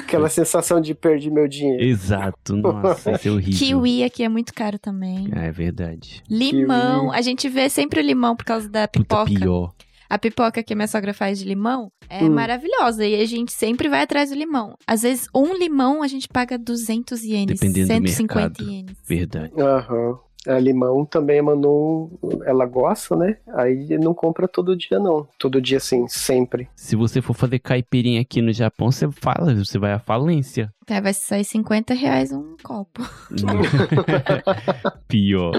[0.00, 1.82] Aquela sensação de perder meu dinheiro.
[1.82, 3.58] Exato, nossa, isso é horrível.
[3.58, 5.28] Kiwi aqui é muito caro também.
[5.32, 6.22] Ah, é verdade.
[6.28, 7.06] Limão.
[7.06, 7.16] Kiwi.
[7.16, 9.24] A gente vê sempre o limão por causa da Puta, pipoca.
[9.40, 9.72] pior.
[10.10, 12.30] A pipoca que a minha sogra faz de limão é Hum.
[12.30, 13.04] maravilhosa.
[13.06, 14.74] E a gente sempre vai atrás do limão.
[14.86, 18.70] Às vezes, um limão a gente paga 200 ienes, Dependendo do 150 mercado.
[18.70, 18.96] ienes.
[19.06, 19.52] Verdade.
[19.60, 20.18] Aham.
[20.48, 22.10] A limão também a Manu,
[22.46, 23.36] ela gosta, né?
[23.54, 25.28] Aí não compra todo dia, não.
[25.38, 26.68] Todo dia, assim, sempre.
[26.74, 30.72] Se você for fazer caipirinha aqui no Japão, você fala, você vai à falência.
[30.82, 33.02] Então, vai sair 50 reais um copo.
[35.06, 35.52] Pior.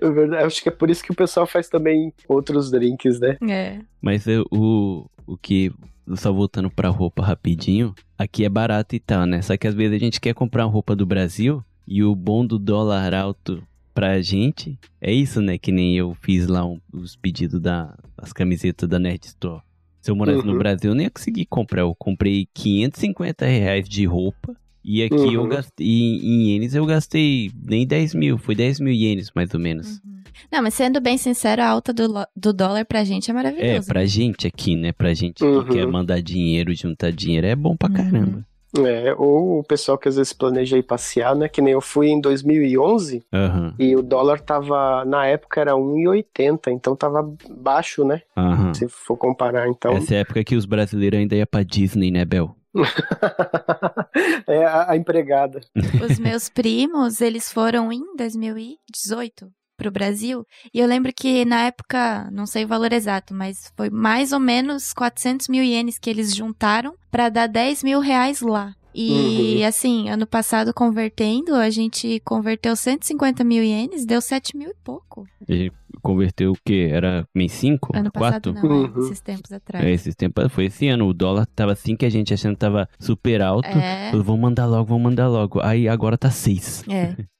[0.00, 3.36] É verdade, Acho que é por isso que o pessoal faz também outros drinks, né?
[3.48, 3.78] É.
[4.00, 5.72] Mas eu- o, o que.
[6.14, 7.92] Só voltando pra roupa rapidinho.
[8.16, 9.42] Aqui é barato e tal, né?
[9.42, 12.46] Só que às vezes a gente quer comprar uma roupa do Brasil e o bom
[12.46, 13.60] do dólar alto
[13.96, 15.56] pra gente é isso, né?
[15.58, 19.62] Que nem eu fiz lá um- os pedidos da, das camisetas da Nerd Store.
[20.02, 20.58] Se eu morasse no Uhum.
[20.58, 21.80] Brasil, eu nem ia conseguir comprar.
[21.80, 24.54] Eu comprei 550 reais de roupa.
[24.84, 25.48] E aqui eu Uhum.
[25.48, 25.84] gastei.
[25.86, 28.38] Em, ienes eu gastei nem 10 mil.
[28.38, 29.98] Foi 10 mil ienes, mais ou menos.
[30.04, 30.16] Uhum.
[30.52, 33.88] Não, mas sendo bem sincero, a alta do, do dólar pra gente é É, maravilhosa.
[33.88, 34.92] pra gente aqui, né?
[34.92, 35.64] Pra gente que Uhum.
[35.64, 37.94] quer mandar dinheiro, juntar dinheiro, é bom pra Uhum.
[37.96, 38.46] caramba.
[38.84, 41.48] É, ou o pessoal que às vezes planeja ir passear, né?
[41.48, 46.72] Que nem eu fui em 2011 Aham, e o dólar tava, na época era 1,80,
[46.72, 48.22] então tava baixo, né?
[48.36, 48.74] aham.
[48.74, 49.92] Se for comparar, então.
[49.92, 52.54] Essa é a época que os brasileiros ainda iam pra Disney, né, Bel?
[54.46, 55.60] é a, a empregada.
[56.04, 59.50] Os meus primos, eles foram em 2018
[59.86, 60.44] pro Brasil.
[60.74, 64.40] E eu lembro que na época, não sei o valor exato, mas foi mais ou
[64.40, 68.74] menos 400 mil ienes que eles juntaram pra dar 10 mil reais lá.
[68.98, 69.66] E Uhum.
[69.68, 75.26] assim, ano passado convertendo, a gente converteu 150 mil ienes, deu 7 mil e pouco.
[75.46, 75.70] E
[76.00, 76.88] converteu o quê?
[76.90, 77.94] Era em 5?
[77.94, 78.68] Ano passado 4?
[78.68, 79.04] não, é, Uhum.
[79.04, 79.84] esses tempos atrás.
[79.84, 81.06] É, esses tempos foi esse ano.
[81.08, 83.68] O dólar tava assim que a gente achando que tava super alto.
[83.68, 84.10] É.
[84.10, 85.60] Falou, Vamos mandar logo, vamos mandar logo.
[85.62, 86.82] Aí agora tá 6.
[86.88, 87.14] É.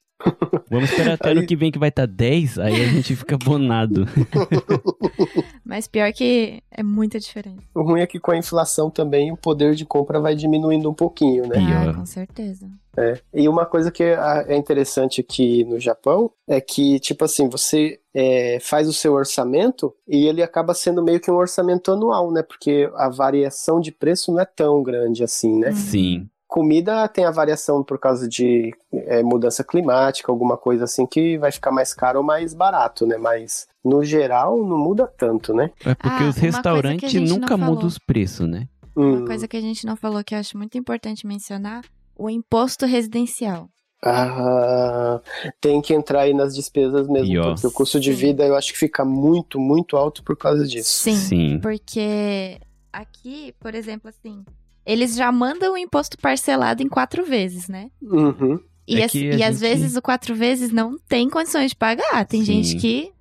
[0.69, 3.15] Vamos esperar até ano Aí- que vem que vai estar tá 10, aí a gente
[3.15, 4.05] fica bonado.
[5.63, 7.61] Mas pior que é muita diferença.
[7.73, 10.93] O ruim é que com a inflação também o poder de compra vai diminuindo um
[10.93, 11.55] pouquinho, né?
[11.55, 11.89] Pior.
[11.89, 12.67] Ah, com certeza.
[12.97, 13.19] É.
[13.33, 17.99] E uma coisa que é é interessante aqui no Japão é que, tipo assim, você
[18.13, 22.41] é, faz o seu orçamento e ele acaba sendo meio que um orçamento anual, né?
[22.41, 25.71] Porque a variação de preço não é tão grande assim, né?
[25.73, 26.27] Sim.
[26.47, 31.51] Comida tem a variação por causa de é, mudança climática, alguma coisa assim que vai
[31.51, 33.17] ficar mais caro ou mais barato, né?
[33.17, 35.71] Mas no geral não muda tanto, né?
[35.85, 38.67] É porque Ah, os restaurantes nunca mudam os preços, né?
[38.95, 39.17] Hum.
[39.17, 41.83] Uma coisa que a gente não falou que eu acho muito importante mencionar,
[42.15, 43.69] o imposto residencial.
[44.03, 45.19] Ah,
[45.59, 48.71] tem que entrar aí nas despesas mesmo, ó, porque o custo de vida eu acho
[48.71, 50.91] que fica muito, muito alto por causa disso.
[50.91, 51.59] Sim, Sim.
[51.61, 52.59] porque
[52.93, 54.45] aqui, por exemplo, assim,
[54.87, 57.91] eles já mandam o imposto parcelado em quatro vezes, né?
[58.01, 58.59] Uhum.
[58.87, 62.25] E, É as- e às gente- vezes o quatro vezes não tem condições de pagar.
[62.25, 62.63] Tem Sim.
[62.63, 63.11] gente que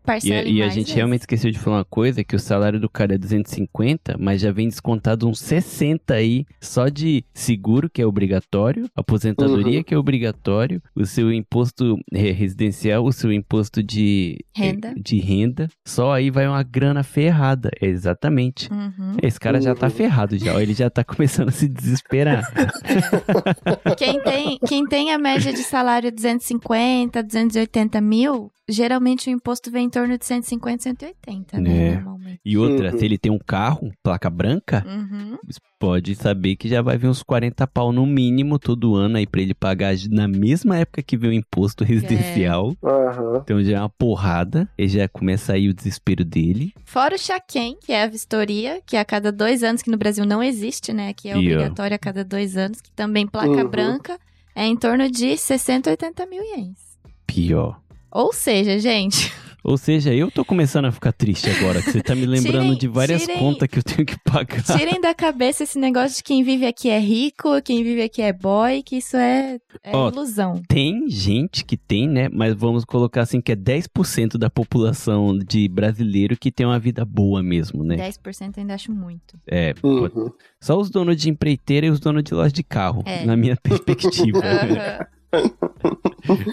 [0.46, 0.94] E, e a gente vezes.
[0.94, 4.52] realmente esqueceu de falar uma coisa, que o salário do cara é 250, mas já
[4.52, 9.84] vem descontado uns 60 aí, só de seguro, que é obrigatório, aposentadoria, Uhum.
[9.84, 14.94] que é obrigatório, o seu imposto eh, residencial, o seu imposto de Renda.
[14.96, 18.70] de renda, só aí vai uma grana ferrada, exatamente.
[18.72, 19.16] Uhum.
[19.22, 19.90] Esse cara já tá Uhum.
[19.92, 22.44] ferrado já, ele já tá começando a se desesperar.
[23.96, 29.86] Quem tem, quem tem a média de salário 250, 280 mil, geralmente o imposto vem
[29.86, 31.88] em torno de 150, 180, né?
[31.88, 31.94] É.
[31.94, 32.40] Normalmente.
[32.44, 32.98] E outra, Uhum.
[32.98, 35.36] se ele tem um carro, placa branca, Uhum.
[35.78, 39.40] pode saber que já vai vir uns 40 pau no mínimo todo ano aí pra
[39.40, 42.74] ele pagar na mesma época que vem o imposto residencial.
[42.82, 43.40] Aham.
[43.42, 46.72] Então já é uma porrada, e já começa aí o desespero dele.
[46.84, 49.96] Fora o Chaquem, que é a vistoria, que é a cada dois anos, que no
[49.96, 51.12] Brasil não existe, né?
[51.12, 51.38] Que é ó.
[51.38, 53.68] obrigatório a cada dois anos, que também placa Uhum.
[53.68, 54.18] branca,
[54.54, 56.78] é em torno de 60, 80 mil ienes.
[57.26, 57.80] Pior.
[58.16, 59.32] Ou seja, gente,
[59.68, 62.78] Ou seja, eu tô começando a ficar triste agora, que você tá me lembrando Tirem-
[62.78, 64.62] de várias tirem- contas que eu tenho que pagar.
[64.62, 68.32] tirem da cabeça esse negócio de quem vive aqui é rico, quem vive aqui é
[68.32, 70.62] boy, que isso é, é Ó, ilusão.
[70.68, 72.28] Tem gente que tem, né?
[72.32, 77.04] Mas vamos colocar assim que é 10% da população de brasileiro que tem uma vida
[77.04, 77.96] boa mesmo, né?
[77.96, 79.36] 10% eu ainda acho muito.
[79.48, 80.30] É, Uhum.
[80.60, 83.24] só os donos de empreiteira e os donos de loja de carro, É.
[83.24, 84.38] na minha perspectiva.
[84.38, 85.06] Aham.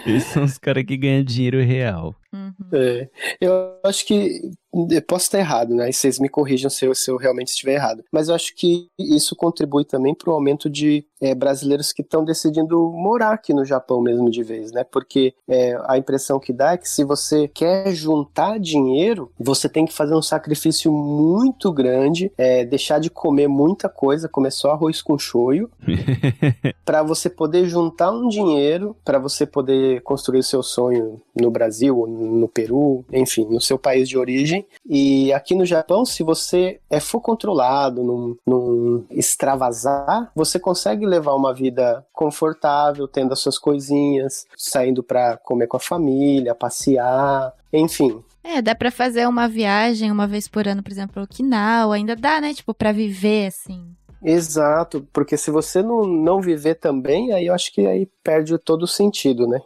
[0.05, 2.15] Esses são os caras que ganham dinheiro real.
[2.33, 2.53] Uhum.
[2.73, 3.09] É,
[3.39, 4.51] eu acho que
[4.89, 5.89] eu posso estar errado, né?
[5.89, 8.03] E vocês me corrijam se eu, se eu realmente estiver errado.
[8.11, 12.25] Mas eu acho que isso contribui também para o aumento de é, brasileiros que estão
[12.25, 14.83] decidindo morar aqui no Japão mesmo de vez, né?
[14.83, 19.85] Porque é, a impressão que dá é que se você quer juntar dinheiro, você tem
[19.85, 25.01] que fazer um sacrifício muito grande, é, deixar de comer muita coisa, comer só arroz
[25.01, 25.69] com shoyu,
[26.83, 31.97] para você poder juntar um dinheiro, para você poder construir o seu sonho no Brasil,
[31.97, 34.65] ou no Peru, enfim, no seu país de origem.
[34.85, 41.33] E aqui no Japão, se você é, for controlado, não, não extravasar, você consegue levar
[41.35, 48.23] uma vida confortável, tendo as suas coisinhas, saindo para comer com a família, passear, enfim.
[48.43, 52.15] É, dá pra fazer uma viagem uma vez por ano, por exemplo, pra Okinawa, ainda
[52.15, 52.53] dá, né?
[52.53, 53.95] Tipo, pra viver, assim.
[54.23, 58.83] Exato, porque se você não, não viver também, aí eu acho que aí perde todo
[58.83, 59.59] o sentido, né?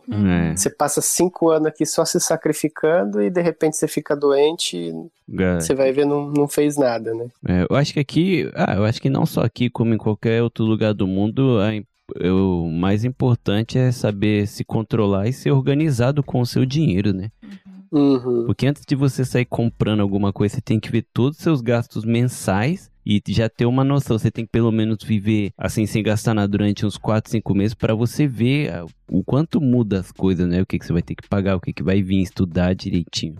[0.51, 0.55] É.
[0.55, 4.93] Você passa cinco anos aqui só se sacrificando e de repente você fica doente e
[5.29, 7.27] Ga- você vai ver não, não fez nada, né?
[7.47, 10.41] É, eu acho que aqui, ah, eu acho que não só aqui, como em qualquer
[10.41, 11.71] outro lugar do mundo, a
[12.23, 17.29] o mais importante é saber se controlar e ser organizado com o seu dinheiro, né?
[17.91, 18.45] Uhum.
[18.45, 21.61] Porque antes de você sair comprando alguma coisa, você tem que ver todos os seus
[21.61, 24.17] gastos mensais e já ter uma noção.
[24.17, 27.73] Você tem que pelo menos viver assim, sem gastar nada durante uns 4, 5 meses
[27.73, 30.61] para você ver ah, o quanto muda as coisas, né?
[30.61, 33.35] O que, que você vai ter que pagar, o que, que vai vir, estudar direitinho.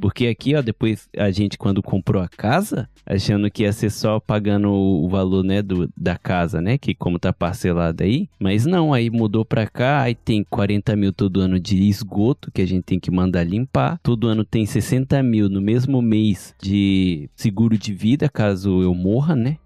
[0.00, 4.18] Porque aqui, ó, depois a gente quando comprou a casa, achando que ia ser só
[4.18, 8.92] pagando o valor, né, do, da casa, né, que como tá parcelado aí, mas não,
[8.92, 12.82] aí mudou pra cá, aí tem 40 mil todo ano de esgoto que a gente
[12.84, 17.92] tem que mandar limpar, todo ano tem 60 mil no mesmo mês de seguro de
[17.92, 19.56] vida, caso eu morra, né,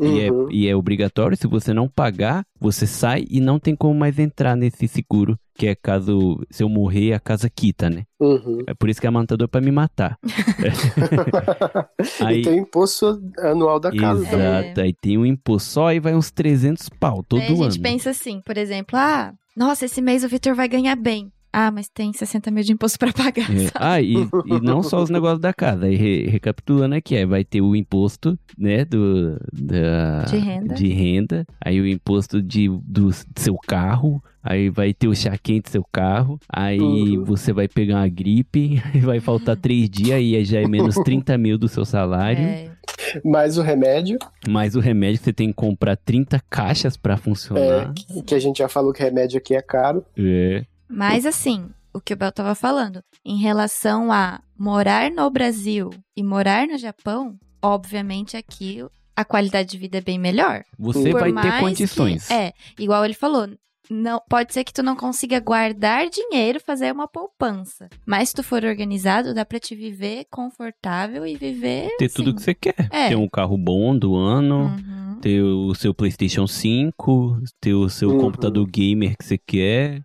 [0.00, 0.48] e, é, Uhum.
[0.50, 4.56] e é obrigatório, se você não pagar, você sai e não tem como mais entrar
[4.56, 8.04] nesse seguro, que é caso, se eu morrer, a casa quita, né.
[8.18, 8.62] Uhum.
[8.66, 10.18] É por isso que a manta doida pra me matar.
[12.24, 14.46] Aí- E tem o imposto anual da casa também.
[14.46, 17.74] Exato, aí tem um imposto só e vai uns 300 pau todo Daí a gente
[17.74, 17.82] ano.
[17.82, 21.30] pensa assim, por exemplo, ah, nossa, esse mês o Vitor vai ganhar bem.
[21.52, 23.50] Ah, mas tem 60 mil de imposto pra pagar.
[23.50, 23.70] É.
[23.74, 25.86] Ah, e, e não só os negócios da casa.
[25.86, 29.36] Aí, re- recapitulando aqui, aí vai ter o imposto, né, do...
[29.52, 30.74] Da, De renda.
[30.74, 31.46] de renda.
[31.64, 34.22] Aí o imposto de, do seu carro.
[34.42, 36.38] Aí vai ter o chá quente do seu carro.
[36.48, 37.24] Aí Uhum.
[37.24, 38.80] você vai pegar uma gripe.
[38.94, 40.12] Aí vai faltar três dias.
[40.16, 42.40] Aí já é menos 30 mil do seu salário.
[42.42, 42.70] É,
[43.24, 47.16] Mais o remédio, Mais o remédio que você tem que comprar 30 caixas pra é,
[47.18, 47.92] funcionar.
[47.92, 50.04] que, que a gente já falou que remédio aqui é caro.
[50.16, 50.64] É.
[50.90, 56.22] Mas assim, o que o Bel tava falando, em relação a morar no Brasil e
[56.22, 58.84] morar no Japão, obviamente aqui
[59.16, 60.64] a qualidade de vida é bem melhor.
[60.78, 62.30] Você Por vai ter que- condições.
[62.30, 63.48] é, igual ele falou.
[63.92, 67.88] Não, pode ser que tu não consiga guardar dinheiro, fazer uma poupança.
[68.06, 71.88] Mas se tu for organizado, dá pra te viver confortável e viver.
[71.98, 72.36] Ter tudo assim.
[72.36, 72.88] que você quer.
[72.92, 73.08] É.
[73.08, 74.66] Ter um carro bom do ano.
[74.66, 75.00] Uhum.
[75.20, 78.20] ter o seu PlayStation 5, ter o seu Uhum.
[78.20, 80.02] computador gamer que você quer.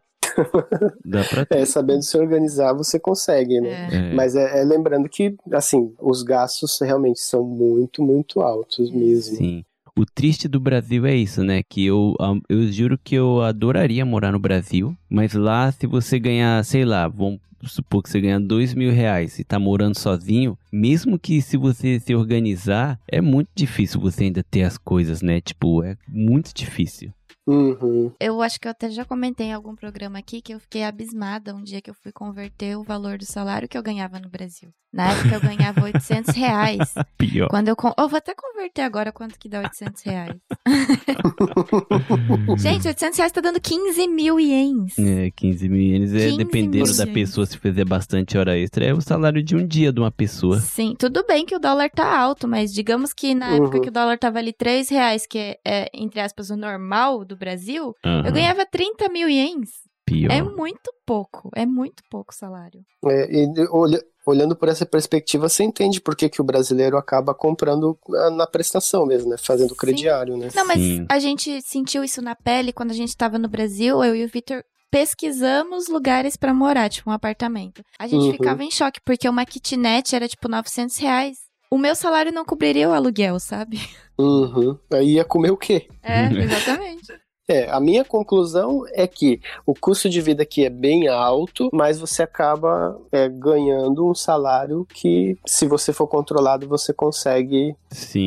[1.06, 1.60] Dá pra ter.
[1.60, 3.90] É, sabendo se organizar, você consegue, né?
[3.92, 3.96] É.
[3.96, 9.38] É, Mas é, é lembrando que, assim, os gastos realmente são muito, muito altos mesmo.
[9.38, 9.64] Sim.
[9.98, 11.64] O triste do Brasil é isso, né?
[11.64, 12.16] Que eu,
[12.50, 17.08] eu juro que eu adoraria morar no Brasil, mas lá, se você ganhar, sei lá,
[17.08, 21.56] vamos supor que você ganha dois mil reais e tá morando sozinho, mesmo que se
[21.56, 25.40] você se organizar, é muito difícil você ainda ter as coisas, né?
[25.40, 27.12] Tipo, é muito difícil.
[27.48, 28.12] Uhum.
[28.20, 31.54] Eu acho que eu até já comentei em algum programa aqui que eu fiquei abismada
[31.56, 34.70] um dia que eu fui converter o valor do salário que eu ganhava no Brasil.
[34.92, 36.94] Na época eu ganhava 800 reais.
[37.18, 37.50] Pior.
[37.50, 40.36] Quando eu, con- eu vou até converter agora quanto que dá 800 reais.
[42.58, 44.98] Gente, 800 reais tá dando 15 mil ienes.
[44.98, 47.14] É, 15 mil ienes é 15 dependendo mil da ienes.
[47.14, 50.60] pessoa se fizer bastante hora extra, é o salário de um dia de uma pessoa.
[50.60, 53.82] Sim, tudo bem que o dólar tá alto, mas digamos que na época Uhum.
[53.84, 57.35] que o dólar tava ali 3 reais, que é, é, entre aspas, o normal do
[57.36, 59.70] Brasil, Aham, eu ganhava 30 mil ienes.
[60.06, 60.32] pior.
[60.32, 62.82] É muito pouco, é muito pouco salário.
[63.08, 67.34] É, e olha- olhando por essa perspectiva, você entende por que, que o brasileiro acaba
[67.34, 69.38] comprando ah, na prestação mesmo, né?
[69.38, 69.76] Fazendo Sim.
[69.76, 70.50] crediário, né?
[70.56, 71.06] Não, mas Sim.
[71.10, 74.28] a gente sentiu isso na pele quando a gente tava no Brasil, eu e o
[74.28, 77.84] Victor pesquisamos lugares pra morar, tipo um apartamento.
[78.00, 78.32] A gente Uhum.
[78.32, 81.38] ficava em choque, porque uma kitnet era tipo 900 reais.
[81.72, 83.80] O meu salário não cobriria o aluguel, sabe?
[84.18, 84.78] Uhum.
[84.94, 85.88] Aí ia comer o quê?
[86.02, 87.08] É, exatamente.
[87.48, 92.00] É, a minha conclusão é que o custo de vida aqui é bem alto, mas
[92.00, 97.76] você acaba é, ganhando um salário que, se você for controlado, você consegue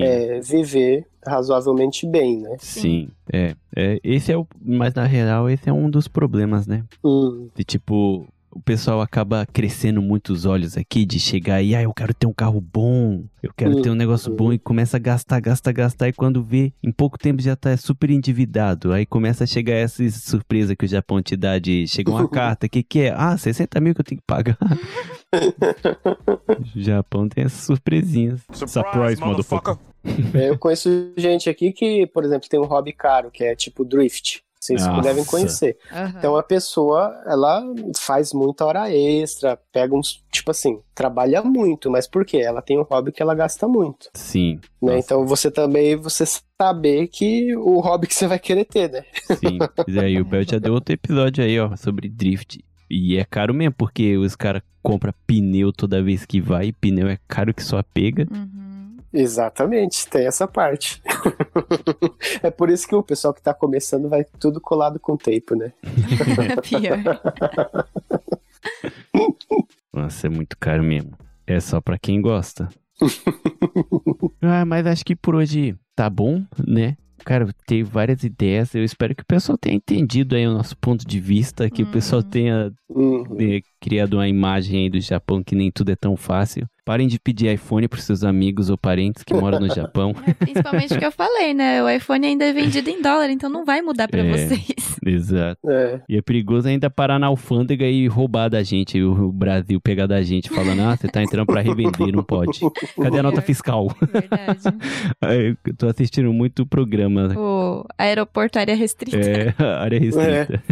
[0.03, 2.57] é, viver razoavelmente bem, né?
[2.61, 3.99] Sim, é, é.
[4.05, 4.47] Esse é o.
[4.63, 6.85] Mas na real, esse é um dos problemas, né?
[7.05, 11.83] Hum, De tipo, o pessoal acaba crescendo muito os olhos aqui de chegar e, ah,
[11.83, 14.37] eu quero ter um carro bom, eu quero ter um negócio Uhum.
[14.37, 16.09] bom e começa a gastar, gastar, gastar.
[16.09, 18.93] E quando vê, em pouco tempo já tá super endividado.
[18.93, 22.67] Aí começa a chegar essa surpresa que o Japão te dá de chega uma carta,
[22.67, 23.15] o que, que é?
[23.17, 24.59] Ah, 60 mil que eu tenho que pagar.
[26.77, 28.41] o Japão tem essas surpresinhas.
[28.53, 29.77] Surprise, motherfucker.
[30.35, 33.85] é, eu conheço gente aqui que, por exemplo, tem um hobby caro, que é tipo
[33.85, 34.43] drift.
[34.61, 35.03] Vocês Nossa.
[35.03, 35.79] devem conhecer.
[35.93, 36.15] Aham.
[36.19, 37.63] Então a pessoa, ela
[37.97, 42.39] faz muita hora extra, pega uns, tipo assim, trabalha muito, mas por quê?
[42.39, 44.61] Ela tem um hobby que ela gasta muito, Sim.
[44.83, 44.99] né?
[44.99, 46.25] Então você também, você
[46.61, 49.05] saber que o hobby que você vai querer ter, né?
[49.39, 49.59] Sim.
[49.87, 52.65] E aí o Bel já deu outro episódio aí, ó, sobre drift.
[52.91, 57.09] E é caro mesmo, porque os caras compram pneu toda vez que vai, e pneu
[57.09, 58.27] é caro que só pega.
[58.31, 58.68] Uhum.
[59.13, 61.01] Exatamente, tem essa parte.
[62.43, 65.73] é por isso que o pessoal que tá começando vai tudo colado com tape, né?
[66.63, 66.99] Pior.
[69.93, 71.13] Nossa, é muito caro mesmo.
[71.47, 72.69] É só pra quem gosta.
[74.43, 76.97] ah, mas acho que por hoje tá bom, né?
[77.25, 78.75] Cara, teve várias ideias.
[78.75, 81.91] Eu espero que o pessoal tenha entendido aí o nosso ponto de vista, que o
[81.91, 82.29] pessoal Uhum.
[82.31, 83.37] tenha Uhum.
[83.41, 86.67] eh, criado uma imagem aí do Japão que nem tudo é tão fácil.
[86.89, 90.15] Parem de pedir iPhone pros seus amigos ou parentes que moram no Japão.
[90.27, 91.83] É, Principalmente o que eu falei, né?
[91.85, 94.31] O iPhone ainda é vendido em dólar, então não vai mudar pra É.
[94.33, 94.97] vocês.
[95.05, 95.61] Exato.
[95.69, 100.07] É, E é perigoso ainda parar na alfândega e roubar da gente, o Brasil pegar
[100.07, 102.61] da gente, falando, ah, você tá entrando pra revender, não pode.
[102.97, 103.89] Cadê a nota fiscal?
[104.11, 104.63] Verdade.
[105.21, 107.35] Ai, Eu tô assistindo muito programa.
[107.37, 109.19] O aeroporto área restrita.
[109.19, 110.63] É, área restrita.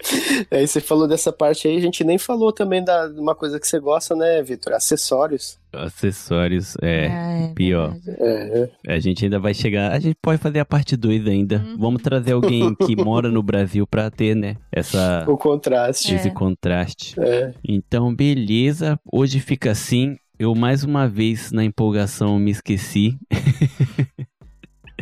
[0.50, 3.58] Aí você falou dessa parte aí, a gente nem falou também da de uma coisa
[3.58, 4.72] que você gosta, né, Vitor?
[4.72, 5.58] Acessórios.
[5.72, 7.08] Acessórios, é.
[7.08, 7.96] Ah, é pior.
[8.06, 9.92] É, A gente ainda vai chegar.
[9.92, 11.56] A gente pode fazer a parte 2 ainda.
[11.58, 11.76] Uhum.
[11.78, 14.56] Vamos trazer alguém que mora no Brasil pra ter, né?
[14.72, 16.14] Essa, o contraste.
[16.14, 16.30] esse É.
[16.30, 17.14] contraste.
[17.20, 17.52] É.
[17.62, 18.98] Então, beleza.
[19.12, 20.16] Hoje fica assim.
[20.38, 23.18] Eu mais uma vez, na empolgação, me esqueci.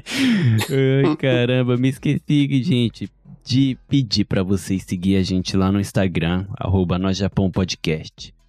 [0.09, 3.11] Ai, caramba, me esqueci, gente.
[3.47, 6.99] De pedir para vocês seguir a gente lá no Instagram, arroba.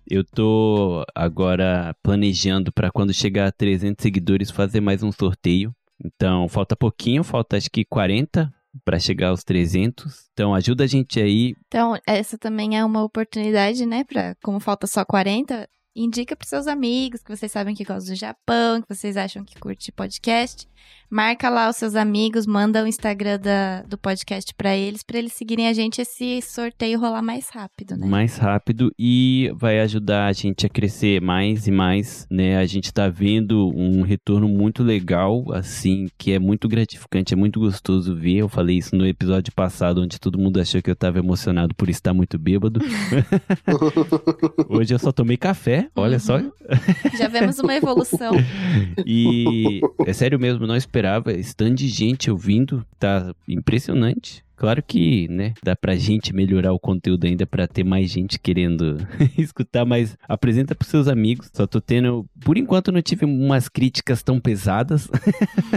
[0.10, 5.72] Eu tô agora planejando para quando chegar a 300 seguidores fazer mais um sorteio.
[6.03, 8.52] Então, falta pouquinho, falta acho que 40
[8.84, 10.30] para chegar aos 300.
[10.34, 11.53] Então, ajuda a gente aí.
[11.68, 16.65] Então, essa também é uma oportunidade, né, para como falta só 40, indica para seus
[16.65, 20.68] amigos que vocês sabem que gostam do Japão, que vocês acham que curte podcast.
[21.09, 25.31] Marca lá os seus amigos, manda o Instagram da, do podcast para eles, para eles
[25.31, 28.05] seguirem a gente esse sorteio rolar mais rápido, né?
[28.05, 32.57] Mais rápido e vai ajudar a gente a crescer mais e mais, né?
[32.57, 37.57] A gente tá vendo um retorno muito legal, assim, que é muito gratificante, é muito
[37.57, 38.39] gostoso ver.
[38.39, 41.89] Eu falei isso no episódio passado, onde todo mundo achou que eu tava emocionado por
[41.89, 42.81] estar muito bêbado.
[44.67, 46.19] Hoje eu só tomei café, olha uhum.
[46.19, 46.38] só.
[47.17, 48.34] Já vemos uma evolução.
[49.07, 50.97] e é sério mesmo, não esperava.
[51.40, 54.44] Stand de gente ouvindo, tá impressionante.
[54.57, 58.98] Claro que, né, dá pra gente melhorar o conteúdo ainda para ter mais gente querendo
[59.38, 61.52] escutar, mas apresenta pros seus amigos.
[61.53, 65.07] Só tô tendo, por enquanto não tive umas críticas tão pesadas.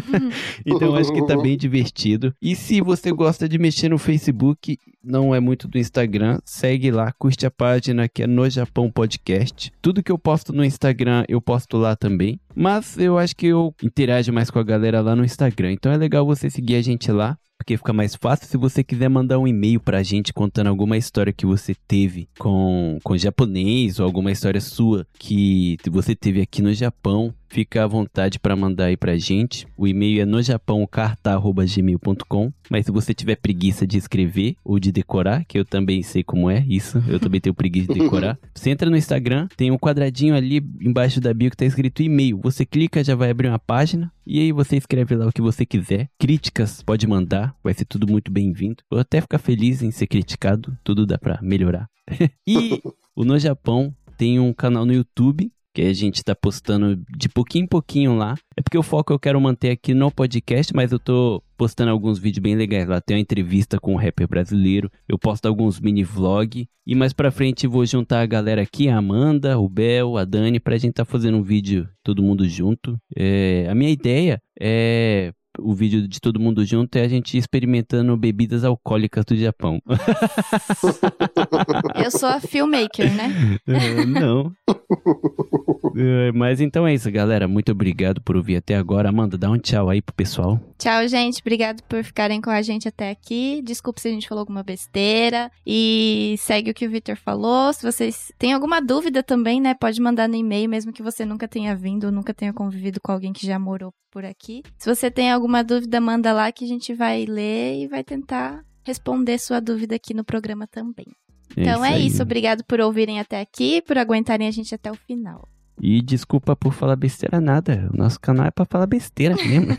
[0.64, 2.34] então acho que tá bem divertido.
[2.40, 7.12] E se você gosta de mexer no Facebook, não é muito do Instagram, segue lá,
[7.12, 9.70] curte a página que é No Japão Podcast.
[9.82, 12.40] Tudo que eu posto no Instagram, eu posto lá também.
[12.54, 15.72] Mas eu acho que eu interajo mais com a galera lá no Instagram.
[15.72, 19.10] Então é legal você seguir a gente lá porque fica mais fácil se você quiser
[19.10, 24.06] mandar um e-mail pra gente contando alguma história que você teve com, com japonês ou
[24.06, 27.34] alguma história sua que você teve aqui no Japão.
[27.50, 29.66] Fica à vontade para mandar aí pra gente.
[29.76, 32.52] O e-mail é nojapãocarta.gmail.com.
[32.70, 36.48] Mas se você tiver preguiça de escrever ou de decorar, que eu também sei como
[36.48, 38.38] é isso, eu também tenho preguiça de decorar.
[38.54, 42.38] Você entra no Instagram, tem um quadradinho ali embaixo da bio que tá escrito e-mail.
[42.42, 44.12] Você clica, já vai abrir uma página.
[44.24, 46.08] E aí você escreve lá o que você quiser.
[46.18, 48.76] Críticas, pode mandar, vai ser tudo muito bem-vindo.
[48.88, 51.88] Vou até ficar feliz em ser criticado, tudo dá pra melhorar.
[52.46, 52.80] e
[53.16, 57.64] o No Japão tem um canal no YouTube que a gente tá postando de pouquinho
[57.64, 58.34] em pouquinho lá.
[58.56, 62.18] É porque o foco eu quero manter aqui no podcast, mas eu tô postando alguns
[62.18, 63.00] vídeos bem legais lá.
[63.00, 67.30] Tem uma entrevista com um rapper brasileiro, eu posto alguns mini vlog e mais pra
[67.30, 71.04] frente vou juntar a galera aqui, a Amanda, o Bel, a Dani, pra gente tá
[71.04, 72.98] fazendo um vídeo todo mundo junto.
[73.16, 78.16] É, a minha ideia é o vídeo de todo mundo junto é a gente experimentando
[78.16, 79.80] bebidas alcoólicas do Japão.
[82.02, 83.58] Eu sou a filmmaker, né?
[83.66, 84.52] Uh, não.
[84.68, 87.48] Uh, mas então é isso, galera.
[87.48, 89.08] Muito obrigado por ouvir até agora.
[89.08, 90.60] Amanda, dá um tchau aí pro pessoal.
[90.80, 91.42] Tchau, gente.
[91.42, 93.60] Obrigado por ficarem com a gente até aqui.
[93.62, 95.52] Desculpe se a gente falou alguma besteira.
[95.66, 97.70] E segue o que o Victor falou.
[97.74, 99.74] Se vocês têm alguma dúvida também, né?
[99.74, 103.12] Pode mandar no e-mail, mesmo que você nunca tenha vindo ou nunca tenha convivido com
[103.12, 104.62] alguém que já morou por aqui.
[104.78, 108.64] Se você tem alguma dúvida, manda lá que a gente vai ler e vai tentar
[108.82, 111.08] responder sua dúvida aqui no programa também.
[111.54, 112.22] Então é isso, é isso.
[112.22, 115.46] Obrigado por ouvirem até aqui, por aguentarem a gente até o final.
[115.82, 117.88] E desculpa por falar besteira nada.
[117.92, 119.76] O nosso canal é pra falar besteira mesmo.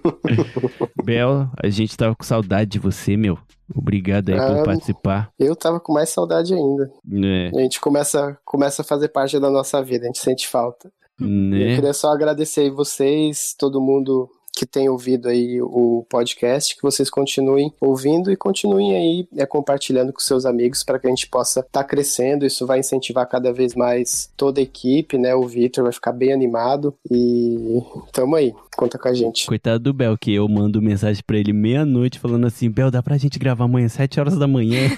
[1.04, 3.38] Bel, a gente tava com saudade de você, meu.
[3.74, 5.30] Obrigado aí ah, por participar.
[5.38, 6.90] Eu tava com mais saudade ainda.
[7.12, 7.50] É.
[7.54, 10.90] A gente começa, começa a fazer parte da nossa vida, a gente sente falta.
[11.20, 11.72] Né?
[11.72, 16.82] Eu queria só agradecer aí vocês, todo mundo que tem ouvido aí o podcast, que
[16.82, 21.26] vocês continuem ouvindo e continuem aí é, compartilhando com seus amigos para que a gente
[21.28, 22.44] possa estar tá crescendo.
[22.44, 25.34] Isso vai incentivar cada vez mais toda a equipe, né?
[25.34, 28.54] O Victor vai ficar bem animado e tamo aí.
[28.76, 29.46] Conta com a gente.
[29.46, 33.18] Coitado do Bel, que eu mando mensagem para ele meia-noite falando assim: Bel, dá pra
[33.18, 34.88] gente gravar amanhã, sete horas da manhã.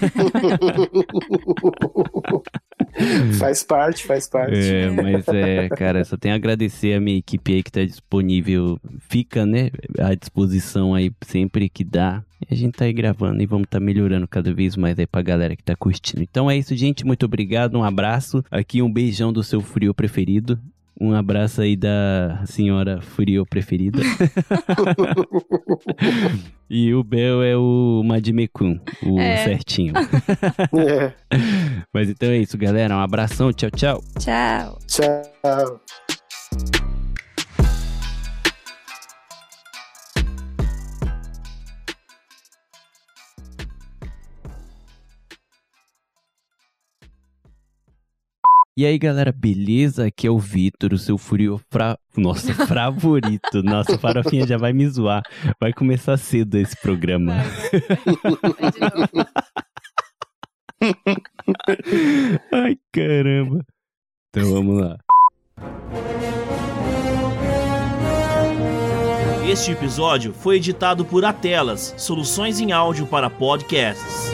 [3.37, 4.57] faz parte, faz parte.
[4.57, 8.79] É, mas é, cara, só tenho a agradecer a minha equipe aí que tá disponível,
[9.09, 9.69] fica, né,
[9.99, 12.23] à disposição aí sempre que dá.
[12.49, 15.21] E a gente tá aí gravando e vamos tá melhorando cada vez mais aí pra
[15.21, 16.23] galera que tá curtindo.
[16.23, 17.05] Então é isso, gente.
[17.05, 18.43] Muito obrigado, um abraço.
[18.49, 20.59] Aqui um beijão do seu frio preferido.
[20.99, 23.99] Um abraço aí da senhora Furio preferida.
[26.69, 29.43] e o Bel é o Madimekun, o é.
[29.43, 29.93] certinho.
[30.73, 31.11] é.
[31.93, 32.95] Mas então é isso, galera.
[32.95, 33.51] Um abração.
[33.51, 34.01] Tchau, tchau.
[34.19, 34.79] Tchau.
[34.87, 35.81] Tchau.
[48.77, 50.07] E aí, galera, beleza?
[50.07, 51.97] Aqui é o Vitor, o seu furio fra...
[52.17, 53.63] Nossa, favorito.
[53.63, 55.23] Nossa, farofinha já vai me zoar.
[55.61, 57.35] Vai começar cedo esse programa.
[62.51, 63.63] Ai, caramba.
[64.29, 64.97] Então vamos lá.
[69.49, 74.33] Este episódio foi editado por Atelas, soluções em áudio para podcasts.